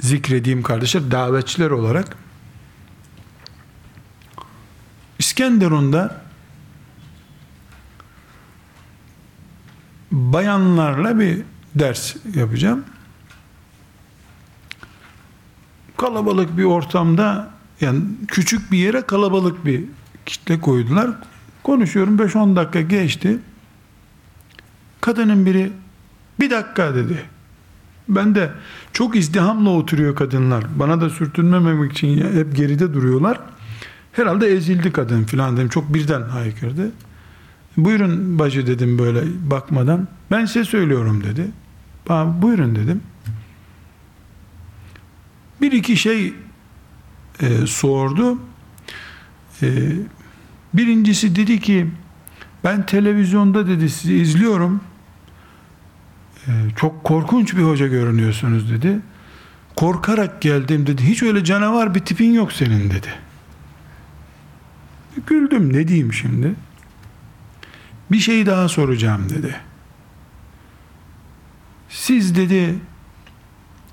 zikredeyim 0.00 0.62
kardeşler 0.62 1.10
davetçiler 1.10 1.70
olarak 1.70 2.16
İskenderun'da 5.18 6.24
bayanlarla 10.12 11.18
bir 11.18 11.42
ders 11.74 12.16
yapacağım. 12.34 12.84
Kalabalık 15.96 16.56
bir 16.58 16.64
ortamda 16.64 17.53
yani 17.80 18.00
küçük 18.28 18.72
bir 18.72 18.78
yere 18.78 19.02
kalabalık 19.02 19.66
bir 19.66 19.84
kitle 20.26 20.60
koydular. 20.60 21.10
Konuşuyorum 21.62 22.16
5-10 22.16 22.56
dakika 22.56 22.80
geçti. 22.80 23.38
Kadının 25.00 25.46
biri 25.46 25.72
bir 26.40 26.50
dakika 26.50 26.94
dedi. 26.94 27.22
Ben 28.08 28.34
de 28.34 28.50
çok 28.92 29.16
izdihamla 29.16 29.70
oturuyor 29.70 30.14
kadınlar. 30.14 30.64
Bana 30.76 31.00
da 31.00 31.10
sürtünmemek 31.10 31.92
için 31.92 32.16
hep 32.36 32.56
geride 32.56 32.94
duruyorlar. 32.94 33.40
Herhalde 34.12 34.46
ezildi 34.46 34.92
kadın 34.92 35.24
filan 35.24 35.56
dedim. 35.56 35.68
Çok 35.68 35.94
birden 35.94 36.22
haykırdı. 36.22 36.92
Buyurun 37.76 38.38
bacı 38.38 38.66
dedim 38.66 38.98
böyle 38.98 39.22
bakmadan. 39.50 40.08
Ben 40.30 40.44
size 40.44 40.64
söylüyorum 40.64 41.24
dedi. 41.24 41.50
Buyurun 42.42 42.76
dedim. 42.76 43.00
Bir 45.60 45.72
iki 45.72 45.96
şey 45.96 46.34
e, 47.40 47.66
sordu. 47.66 48.38
E, 49.62 49.68
birincisi 50.74 51.36
dedi 51.36 51.60
ki 51.60 51.86
ben 52.64 52.86
televizyonda 52.86 53.66
dedi 53.66 53.90
sizi 53.90 54.14
izliyorum. 54.14 54.80
E, 56.46 56.50
çok 56.76 57.04
korkunç 57.04 57.56
bir 57.56 57.62
hoca 57.62 57.86
görünüyorsunuz 57.86 58.70
dedi. 58.70 59.00
Korkarak 59.76 60.42
geldim 60.42 60.86
dedi. 60.86 61.02
Hiç 61.02 61.22
öyle 61.22 61.44
canavar 61.44 61.94
bir 61.94 62.00
tipin 62.00 62.32
yok 62.32 62.52
senin 62.52 62.90
dedi. 62.90 63.08
Güldüm 65.26 65.72
ne 65.72 65.88
diyeyim 65.88 66.12
şimdi? 66.12 66.54
Bir 68.10 68.18
şey 68.18 68.46
daha 68.46 68.68
soracağım 68.68 69.28
dedi. 69.30 69.56
Siz 71.88 72.36
dedi 72.36 72.74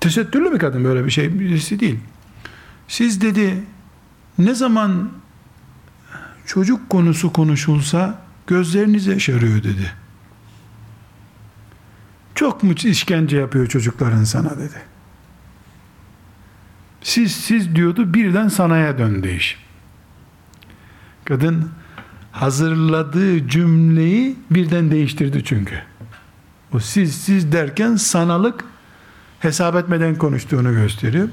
tesettürlü 0.00 0.52
bir 0.52 0.58
kadın 0.58 0.84
böyle 0.84 1.04
bir 1.04 1.10
şey 1.10 1.40
birisi 1.40 1.80
değil. 1.80 1.98
Siz 2.88 3.20
dedi 3.20 3.64
ne 4.38 4.54
zaman 4.54 5.10
çocuk 6.46 6.90
konusu 6.90 7.32
konuşulsa 7.32 8.22
gözleriniz 8.46 9.06
yaşarıyor 9.06 9.62
dedi. 9.62 9.92
Çok 12.34 12.62
mu 12.62 12.72
işkence 12.84 13.36
yapıyor 13.36 13.66
çocukların 13.66 14.24
sana 14.24 14.58
dedi. 14.58 14.82
Siz 17.02 17.32
siz 17.32 17.76
diyordu 17.76 18.14
birden 18.14 18.48
sanaya 18.48 18.98
döndü 18.98 19.30
iş. 19.30 19.58
Kadın 21.24 21.70
hazırladığı 22.32 23.48
cümleyi 23.48 24.36
birden 24.50 24.90
değiştirdi 24.90 25.44
çünkü. 25.44 25.82
O 26.74 26.80
siz 26.80 27.14
siz 27.14 27.52
derken 27.52 27.96
sanalık 27.96 28.64
hesap 29.40 29.76
etmeden 29.76 30.14
konuştuğunu 30.14 30.72
gösteriyor. 30.72 31.28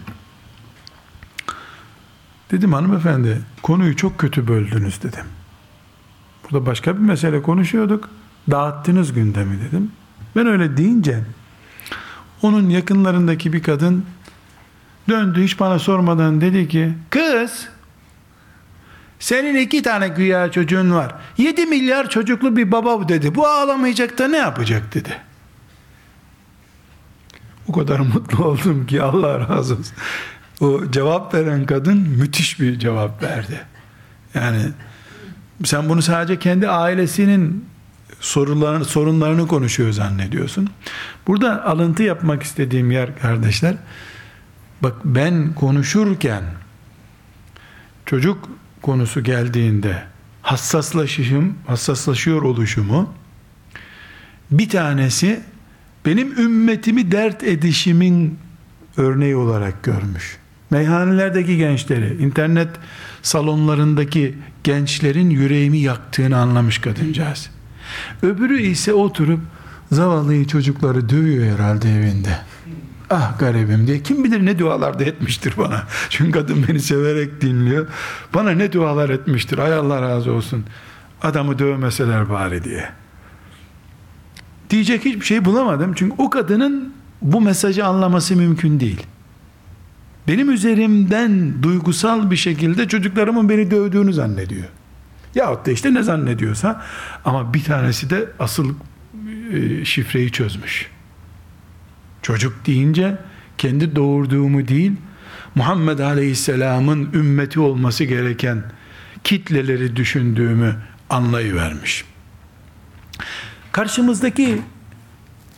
Dedim 2.52 2.74
hanımefendi 2.74 3.42
konuyu 3.62 3.96
çok 3.96 4.18
kötü 4.18 4.48
böldünüz 4.48 5.04
dedim. 5.04 5.26
Burada 6.44 6.66
başka 6.66 6.96
bir 6.96 7.02
mesele 7.02 7.42
konuşuyorduk. 7.42 8.10
Dağıttınız 8.52 9.14
gündemi 9.14 9.60
dedim. 9.62 9.92
Ben 10.36 10.48
öyle 10.48 10.78
deyince 10.78 11.24
onun 12.42 12.70
yakınlarındaki 12.70 13.54
bir 13.54 13.64
kadın 13.64 14.06
döndü 15.10 15.44
hiç 15.44 15.60
bana 15.60 15.80
sormadan 15.80 16.42
dedi 16.42 16.68
ki 16.68 16.94
kız 17.10 17.68
senin 19.20 19.56
iki 19.56 19.82
tane 19.82 20.08
güya 20.08 20.52
çocuğun 20.52 20.92
var. 20.92 21.16
Yedi 21.38 21.66
milyar 21.66 22.10
çocuklu 22.10 22.56
bir 22.58 22.72
baba 22.72 23.00
bu 23.00 23.10
dedi. 23.10 23.36
Bu 23.36 23.48
ağlamayacak 23.48 24.18
da 24.18 24.28
ne 24.28 24.38
yapacak 24.38 24.94
dedi. 24.94 25.18
O 27.68 27.72
kadar 27.72 28.00
mutlu 28.00 28.46
oldum 28.46 28.86
ki 28.88 29.02
Allah 29.02 29.40
razı 29.40 29.74
olsun. 29.74 29.96
O 30.62 30.92
cevap 30.92 31.34
veren 31.34 31.66
kadın 31.66 31.98
müthiş 31.98 32.60
bir 32.60 32.80
cevap 32.80 33.24
verdi. 33.24 33.62
Yani 34.34 34.62
sen 35.64 35.90
bunu 35.90 36.02
sadece 36.02 36.40
kendi 36.40 36.70
ailesinin 36.70 37.66
sorularını, 38.20 38.86
sorunlarını 38.86 39.48
konuşuyor 39.48 39.92
zannediyorsun. 39.92 40.70
Burada 41.28 41.66
alıntı 41.66 42.04
yapmak 42.04 42.44
istediğim 42.44 42.92
yer 42.92 43.20
kardeşler. 43.20 43.76
Bak 44.82 44.96
ben 45.06 45.54
konuşurken 45.54 46.44
çocuk 48.06 48.50
konusu 48.82 49.24
geldiğinde 49.24 50.04
hassaslaşışım, 50.42 51.58
hassaslaşıyor 51.68 52.42
oluşumu 52.42 53.14
bir 54.52 54.70
tanesi 54.70 55.42
benim 56.06 56.40
ümmetimi 56.40 57.12
dert 57.12 57.44
edişimin 57.44 58.40
örneği 58.98 59.36
olarak 59.36 59.84
görmüş. 59.84 60.39
Meyhanelerdeki 60.70 61.58
gençleri, 61.58 62.24
internet 62.24 62.70
salonlarındaki 63.22 64.36
gençlerin 64.64 65.30
yüreğimi 65.30 65.78
yaktığını 65.78 66.38
anlamış 66.38 66.78
kadıncağız. 66.78 67.50
Öbürü 68.24 68.62
ise 68.62 68.94
oturup 68.94 69.40
zavallıyı 69.92 70.48
çocukları 70.48 71.10
dövüyor 71.10 71.58
herhalde 71.58 71.96
evinde. 71.96 72.38
Ah 73.10 73.40
garibim 73.40 73.88
diye. 73.88 74.04
Kim 74.04 74.24
bilir 74.24 74.46
ne 74.46 74.60
dualar 74.60 75.00
da 75.00 75.04
etmiştir 75.04 75.54
bana. 75.58 75.84
Çünkü 76.10 76.32
kadın 76.32 76.66
beni 76.68 76.80
severek 76.80 77.42
dinliyor. 77.42 77.88
Bana 78.34 78.52
ne 78.52 78.74
dualar 78.74 79.10
etmiştir. 79.10 79.58
Ay 79.58 79.74
Allah 79.74 80.02
razı 80.02 80.32
olsun. 80.32 80.66
Adamı 81.22 81.60
dövmeseler 81.60 82.30
bari 82.30 82.64
diye. 82.64 82.90
Diyecek 84.70 85.06
hiçbir 85.06 85.26
şey 85.26 85.46
bulamadım. 85.46 85.94
Çünkü 85.96 86.16
o 86.18 86.30
kadının 86.30 86.94
bu 87.22 87.42
mesajı 87.42 87.86
anlaması 87.86 88.36
mümkün 88.36 88.80
değil. 88.80 89.06
Benim 90.30 90.52
üzerimden 90.52 91.64
duygusal 91.64 92.32
bir 92.32 92.36
şekilde 92.36 92.88
çocuklarımın 92.88 93.50
beni 93.50 93.72
dövdüğünü 93.72 94.14
zannediyor. 94.14 94.68
Yahut 95.36 95.66
da 95.66 95.72
işte 95.72 95.94
ne 95.94 96.04
zannediyorsa 96.04 96.86
ama 97.26 97.54
bir 97.54 97.64
tanesi 97.64 98.10
de 98.10 98.30
asıl 98.40 98.74
e, 99.54 99.86
şifreyi 99.86 100.32
çözmüş. 100.32 100.90
Çocuk 102.22 102.66
deyince 102.66 103.18
kendi 103.58 103.96
doğurduğumu 103.96 104.68
değil 104.68 104.92
Muhammed 105.56 106.00
Aleyhisselam'ın 106.00 107.10
ümmeti 107.14 107.60
olması 107.60 108.04
gereken 108.04 108.64
kitleleri 109.24 109.96
düşündüğümü 109.96 110.76
anlayıvermiş. 111.10 112.06
Karşımızdaki 113.72 114.62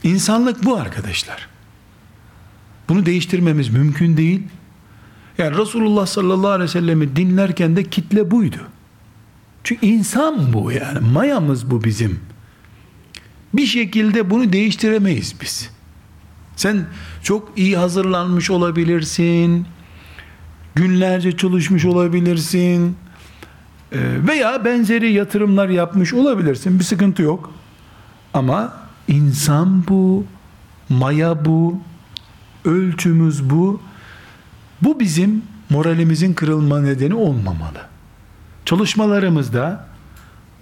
insanlık 0.03 0.65
bu 0.65 0.77
arkadaşlar. 0.77 1.47
Bunu 2.89 3.05
değiştirmemiz 3.05 3.69
mümkün 3.69 4.17
değil. 4.17 4.43
Yani 5.41 5.57
Resulullah 5.57 6.05
sallallahu 6.05 6.51
aleyhi 6.51 6.69
ve 6.69 6.71
sellem'i 6.71 7.15
dinlerken 7.15 7.75
de 7.75 7.83
kitle 7.83 8.31
buydu. 8.31 8.57
Çünkü 9.63 9.85
insan 9.85 10.53
bu 10.53 10.71
yani. 10.71 10.99
Mayamız 10.99 11.71
bu 11.71 11.83
bizim. 11.83 12.19
Bir 13.53 13.65
şekilde 13.65 14.29
bunu 14.29 14.53
değiştiremeyiz 14.53 15.35
biz. 15.41 15.69
Sen 16.55 16.85
çok 17.23 17.51
iyi 17.55 17.77
hazırlanmış 17.77 18.49
olabilirsin. 18.49 19.65
Günlerce 20.75 21.37
çalışmış 21.37 21.85
olabilirsin. 21.85 22.95
Ee, 23.91 23.97
veya 24.27 24.65
benzeri 24.65 25.11
yatırımlar 25.11 25.69
yapmış 25.69 26.13
olabilirsin. 26.13 26.79
Bir 26.79 26.83
sıkıntı 26.83 27.21
yok. 27.21 27.51
Ama 28.33 28.73
insan 29.07 29.87
bu, 29.87 30.25
maya 30.89 31.45
bu, 31.45 31.79
ölçümüz 32.65 33.49
bu. 33.49 33.81
Bu 34.81 34.99
bizim 34.99 35.41
moralimizin 35.69 36.33
kırılma 36.33 36.81
nedeni 36.81 37.15
olmamalı. 37.15 37.81
Çalışmalarımızda 38.65 39.87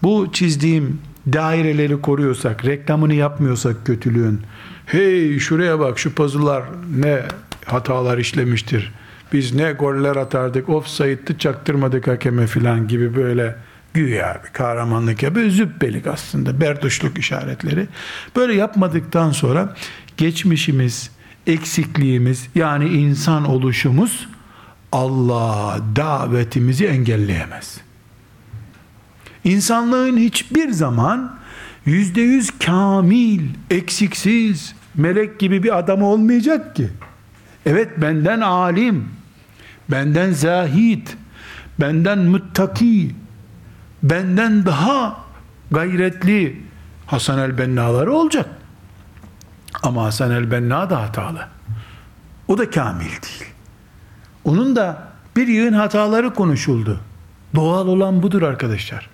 bu 0.03 0.30
çizdiğim 0.34 1.01
daireleri 1.34 2.01
koruyorsak, 2.01 2.65
reklamını 2.65 3.13
yapmıyorsak 3.13 3.86
kötülüğün, 3.86 4.41
hey 4.86 5.39
şuraya 5.39 5.80
bak 5.80 5.99
şu 5.99 6.15
puzzle'lar 6.15 6.63
ne 6.97 7.22
hatalar 7.65 8.17
işlemiştir. 8.17 8.93
Biz 9.34 9.55
ne 9.55 9.72
goller 9.72 10.15
atardık, 10.15 10.70
offside'dı 10.70 11.38
çaktırmadık 11.38 12.07
hakeme 12.07 12.47
filan 12.47 12.88
gibi 12.88 13.15
böyle 13.15 13.55
güya 13.93 14.41
bir 14.45 14.53
kahramanlık 14.53 15.24
yapıyor. 15.24 15.49
Zübbelik 15.49 16.07
aslında, 16.07 16.61
berduşluk 16.61 17.17
işaretleri. 17.17 17.88
Böyle 18.36 18.53
yapmadıktan 18.53 19.32
sonra 19.32 19.76
geçmişimiz, 20.17 21.11
eksikliğimiz 21.50 22.47
yani 22.56 22.88
insan 22.88 23.45
oluşumuz 23.45 24.28
Allah 24.91 25.80
davetimizi 25.95 26.86
engelleyemez. 26.86 27.78
İnsanlığın 29.43 30.18
hiçbir 30.18 30.72
zaman 30.72 31.36
yüzde 31.86 32.22
yüz 32.22 32.60
kamil, 32.60 33.41
eksiksiz, 33.70 34.76
melek 34.95 35.39
gibi 35.39 35.64
bir 35.64 35.78
adam 35.78 36.04
olmayacak 36.04 36.76
ki. 36.76 36.89
Evet 37.66 38.02
benden 38.02 38.41
alim, 38.41 39.10
benden 39.91 40.32
zahid, 40.32 41.08
benden 41.80 42.20
muttaki, 42.20 43.16
benden 44.04 44.66
daha 44.66 45.26
gayretli 45.72 46.62
Hasan 47.06 47.39
el-Benna'ları 47.39 48.14
olacak. 48.14 48.59
Ama 49.84 50.03
Hasan 50.03 50.32
el-Benna 50.32 50.89
da 50.89 51.01
hatalı. 51.01 51.47
O 52.47 52.57
da 52.57 52.69
kamil 52.69 53.05
değil. 53.05 53.51
Onun 54.43 54.75
da 54.75 55.07
bir 55.36 55.47
yığın 55.47 55.73
hataları 55.73 56.34
konuşuldu. 56.34 56.99
Doğal 57.55 57.88
olan 57.88 58.23
budur 58.23 58.41
arkadaşlar. 58.41 59.09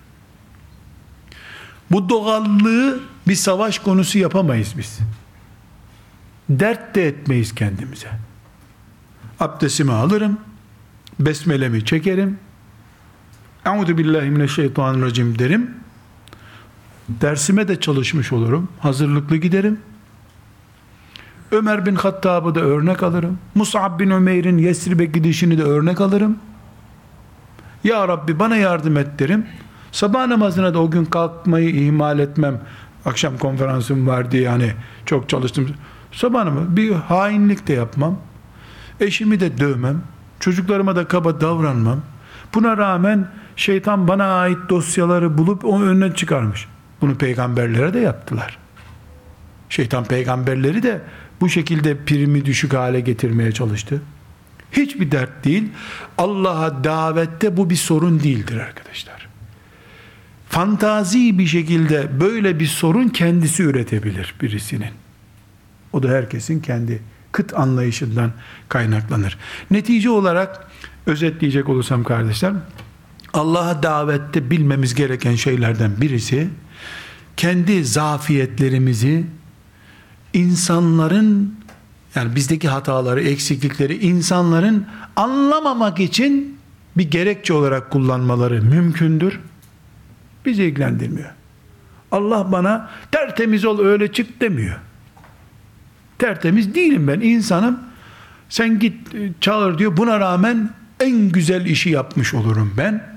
Bu 1.90 2.08
doğallığı 2.08 3.00
bir 3.28 3.34
savaş 3.34 3.78
konusu 3.78 4.18
yapamayız 4.18 4.74
biz. 4.78 4.98
Dert 6.50 6.94
de 6.94 7.08
etmeyiz 7.08 7.54
kendimize. 7.54 8.08
Abdestimi 9.40 9.92
alırım, 9.92 10.40
besmelemi 11.20 11.84
çekerim, 11.84 12.38
Euzu 13.66 13.98
billahi 13.98 14.30
mineşşeytanirracim 14.30 15.38
derim. 15.38 15.70
Dersime 17.08 17.68
de 17.68 17.80
çalışmış 17.80 18.32
olurum. 18.32 18.68
Hazırlıklı 18.80 19.36
giderim. 19.36 19.80
Ömer 21.52 21.86
bin 21.86 21.94
Hattab'ı 21.94 22.54
da 22.54 22.60
örnek 22.60 23.02
alırım. 23.02 23.38
Mus'ab 23.54 24.00
bin 24.00 24.10
Ömer'in 24.10 24.58
Yesrib'e 24.58 25.04
gidişini 25.04 25.58
de 25.58 25.62
örnek 25.62 26.00
alırım. 26.00 26.38
Ya 27.84 28.08
Rabbi 28.08 28.38
bana 28.38 28.56
yardım 28.56 28.96
et 28.96 29.18
derim. 29.18 29.46
Sabah 29.92 30.26
namazına 30.26 30.74
da 30.74 30.78
o 30.78 30.90
gün 30.90 31.04
kalkmayı 31.04 31.70
ihmal 31.70 32.18
etmem. 32.18 32.60
Akşam 33.04 33.38
konferansım 33.38 34.06
var 34.06 34.30
diye 34.30 34.48
hani 34.48 34.72
çok 35.06 35.28
çalıştım. 35.28 35.68
Sabah 36.12 36.44
namazı 36.44 36.76
bir 36.76 36.92
hainlik 36.92 37.68
de 37.68 37.72
yapmam. 37.72 38.18
Eşimi 39.00 39.40
de 39.40 39.58
dövmem. 39.58 40.02
Çocuklarıma 40.40 40.96
da 40.96 41.08
kaba 41.08 41.40
davranmam. 41.40 42.00
Buna 42.54 42.76
rağmen 42.76 43.28
şeytan 43.56 44.08
bana 44.08 44.38
ait 44.38 44.58
dosyaları 44.68 45.38
bulup 45.38 45.64
onu 45.64 45.84
önüne 45.84 46.14
çıkarmış. 46.14 46.68
Bunu 47.00 47.14
peygamberlere 47.14 47.94
de 47.94 47.98
yaptılar. 47.98 48.58
Şeytan 49.68 50.04
peygamberleri 50.04 50.82
de 50.82 51.00
bu 51.40 51.48
şekilde 51.48 51.96
primi 51.96 52.44
düşük 52.44 52.74
hale 52.74 53.00
getirmeye 53.00 53.52
çalıştı. 53.52 54.02
Hiçbir 54.72 55.10
dert 55.10 55.44
değil. 55.44 55.68
Allah'a 56.18 56.84
davette 56.84 57.56
bu 57.56 57.70
bir 57.70 57.76
sorun 57.76 58.20
değildir 58.20 58.56
arkadaşlar. 58.56 59.28
fantazi 60.48 61.38
bir 61.38 61.46
şekilde 61.46 62.20
böyle 62.20 62.60
bir 62.60 62.66
sorun 62.66 63.08
kendisi 63.08 63.62
üretebilir 63.62 64.34
birisinin. 64.42 64.90
O 65.92 66.02
da 66.02 66.08
herkesin 66.08 66.60
kendi 66.60 67.02
kıt 67.32 67.54
anlayışından 67.54 68.32
kaynaklanır. 68.68 69.38
Netice 69.70 70.10
olarak 70.10 70.70
özetleyecek 71.06 71.68
olursam 71.68 72.04
kardeşler, 72.04 72.52
Allah'a 73.32 73.82
davette 73.82 74.50
bilmemiz 74.50 74.94
gereken 74.94 75.34
şeylerden 75.34 76.00
birisi 76.00 76.48
kendi 77.36 77.84
zafiyetlerimizi 77.84 79.24
insanların 80.36 81.54
yani 82.14 82.36
bizdeki 82.36 82.68
hataları, 82.68 83.22
eksiklikleri 83.22 83.96
insanların 83.98 84.86
anlamamak 85.16 86.00
için 86.00 86.58
bir 86.96 87.10
gerekçe 87.10 87.52
olarak 87.52 87.90
kullanmaları 87.90 88.62
mümkündür. 88.62 89.40
Bizi 90.46 90.64
ilgilendirmiyor. 90.64 91.30
Allah 92.12 92.52
bana 92.52 92.90
tertemiz 93.12 93.64
ol 93.64 93.78
öyle 93.78 94.12
çık 94.12 94.40
demiyor. 94.40 94.76
Tertemiz 96.18 96.74
değilim 96.74 97.08
ben 97.08 97.20
insanım. 97.20 97.80
Sen 98.48 98.78
git 98.78 98.94
çağır 99.40 99.78
diyor. 99.78 99.96
Buna 99.96 100.20
rağmen 100.20 100.70
en 101.00 101.28
güzel 101.28 101.66
işi 101.66 101.90
yapmış 101.90 102.34
olurum 102.34 102.74
ben. 102.76 103.16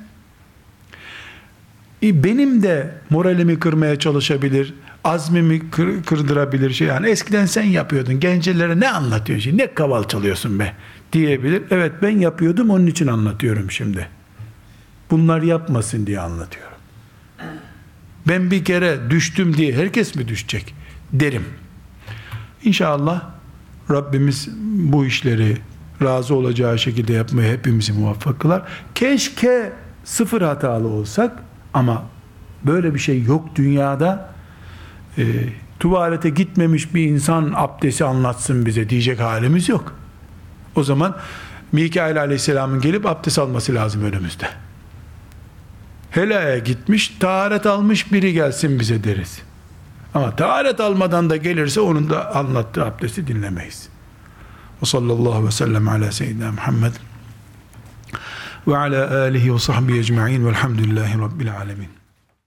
E, 2.04 2.24
benim 2.24 2.64
de 2.64 2.96
moralimi 3.10 3.60
kırmaya 3.60 4.00
çalışabilir, 4.00 4.74
azmimi 5.04 5.70
kır, 5.70 6.04
kırdırabilir 6.04 6.74
şey. 6.74 6.88
Yani 6.88 7.10
eskiden 7.10 7.46
sen 7.46 7.64
yapıyordun. 7.64 8.20
Gençlere 8.20 8.80
ne 8.80 8.90
anlatıyorsun 8.90 9.44
şimdi? 9.44 9.64
Ne 9.64 9.74
kaval 9.74 10.04
çalıyorsun 10.04 10.60
be? 10.60 10.74
diyebilir. 11.14 11.64
Evet 11.72 11.92
ben 12.02 12.20
yapıyordum 12.20 12.70
onun 12.70 12.88
için 12.88 13.08
anlatıyorum 13.08 13.72
şimdi. 13.72 14.08
Bunlar 15.12 15.42
yapmasın 15.42 16.08
diye 16.08 16.20
anlatıyorum. 16.20 16.78
Ben 18.28 18.52
bir 18.52 18.66
kere 18.66 19.10
düştüm 19.10 19.58
diye 19.58 19.74
herkes 19.74 20.16
mi 20.16 20.28
düşecek 20.28 20.76
derim. 21.14 21.46
İnşallah 22.64 23.22
Rabbimiz 23.92 24.50
bu 24.74 25.06
işleri 25.06 25.58
razı 26.02 26.36
olacağı 26.36 26.80
şekilde 26.80 27.14
yapmaya 27.14 27.54
hepimizi 27.54 27.94
muvaffak 27.94 28.40
kılar. 28.40 28.62
Keşke 28.96 29.74
sıfır 30.04 30.42
hatalı 30.42 30.88
olsak 30.88 31.44
ama 31.74 32.04
böyle 32.64 32.94
bir 32.94 33.00
şey 33.00 33.24
yok 33.24 33.56
dünyada. 33.56 34.30
E, 35.20 35.24
tuvalete 35.80 36.30
gitmemiş 36.30 36.94
bir 36.94 37.06
insan 37.06 37.54
abdesti 37.56 38.04
anlatsın 38.04 38.66
bize 38.66 38.90
diyecek 38.90 39.20
halimiz 39.20 39.70
yok. 39.70 39.94
O 40.76 40.84
zaman 40.84 41.16
Mikail 41.72 42.22
Aleyhisselam'ın 42.22 42.82
gelip 42.82 43.06
abdest 43.06 43.40
alması 43.40 43.76
lazım 43.76 44.04
önümüzde. 44.04 44.50
Helaya 46.12 46.58
gitmiş, 46.58 47.18
taharet 47.20 47.66
almış 47.66 48.12
biri 48.12 48.34
gelsin 48.34 48.80
bize 48.80 49.04
deriz. 49.04 49.42
Ama 50.14 50.36
taharet 50.36 50.80
almadan 50.80 51.30
da 51.30 51.36
gelirse 51.38 51.82
onun 51.82 52.10
da 52.10 52.36
anlattığı 52.36 52.86
abdesti 52.86 53.28
dinlemeyiz. 53.28 53.90
Ve 54.82 54.86
sallallahu 54.86 55.48
ve 55.48 55.52
sellem 55.52 55.88
ala 55.88 56.12
seyyidina 56.12 56.52
Muhammed 56.52 56.94
ve 58.68 58.78
ala 58.78 59.22
alihi 59.22 59.54
ve 59.54 59.60
sahbihi 59.60 60.00
ecma'in 60.00 60.46
velhamdülillahi 60.46 61.20
rabbil 61.20 61.58
alemin. 61.58 61.99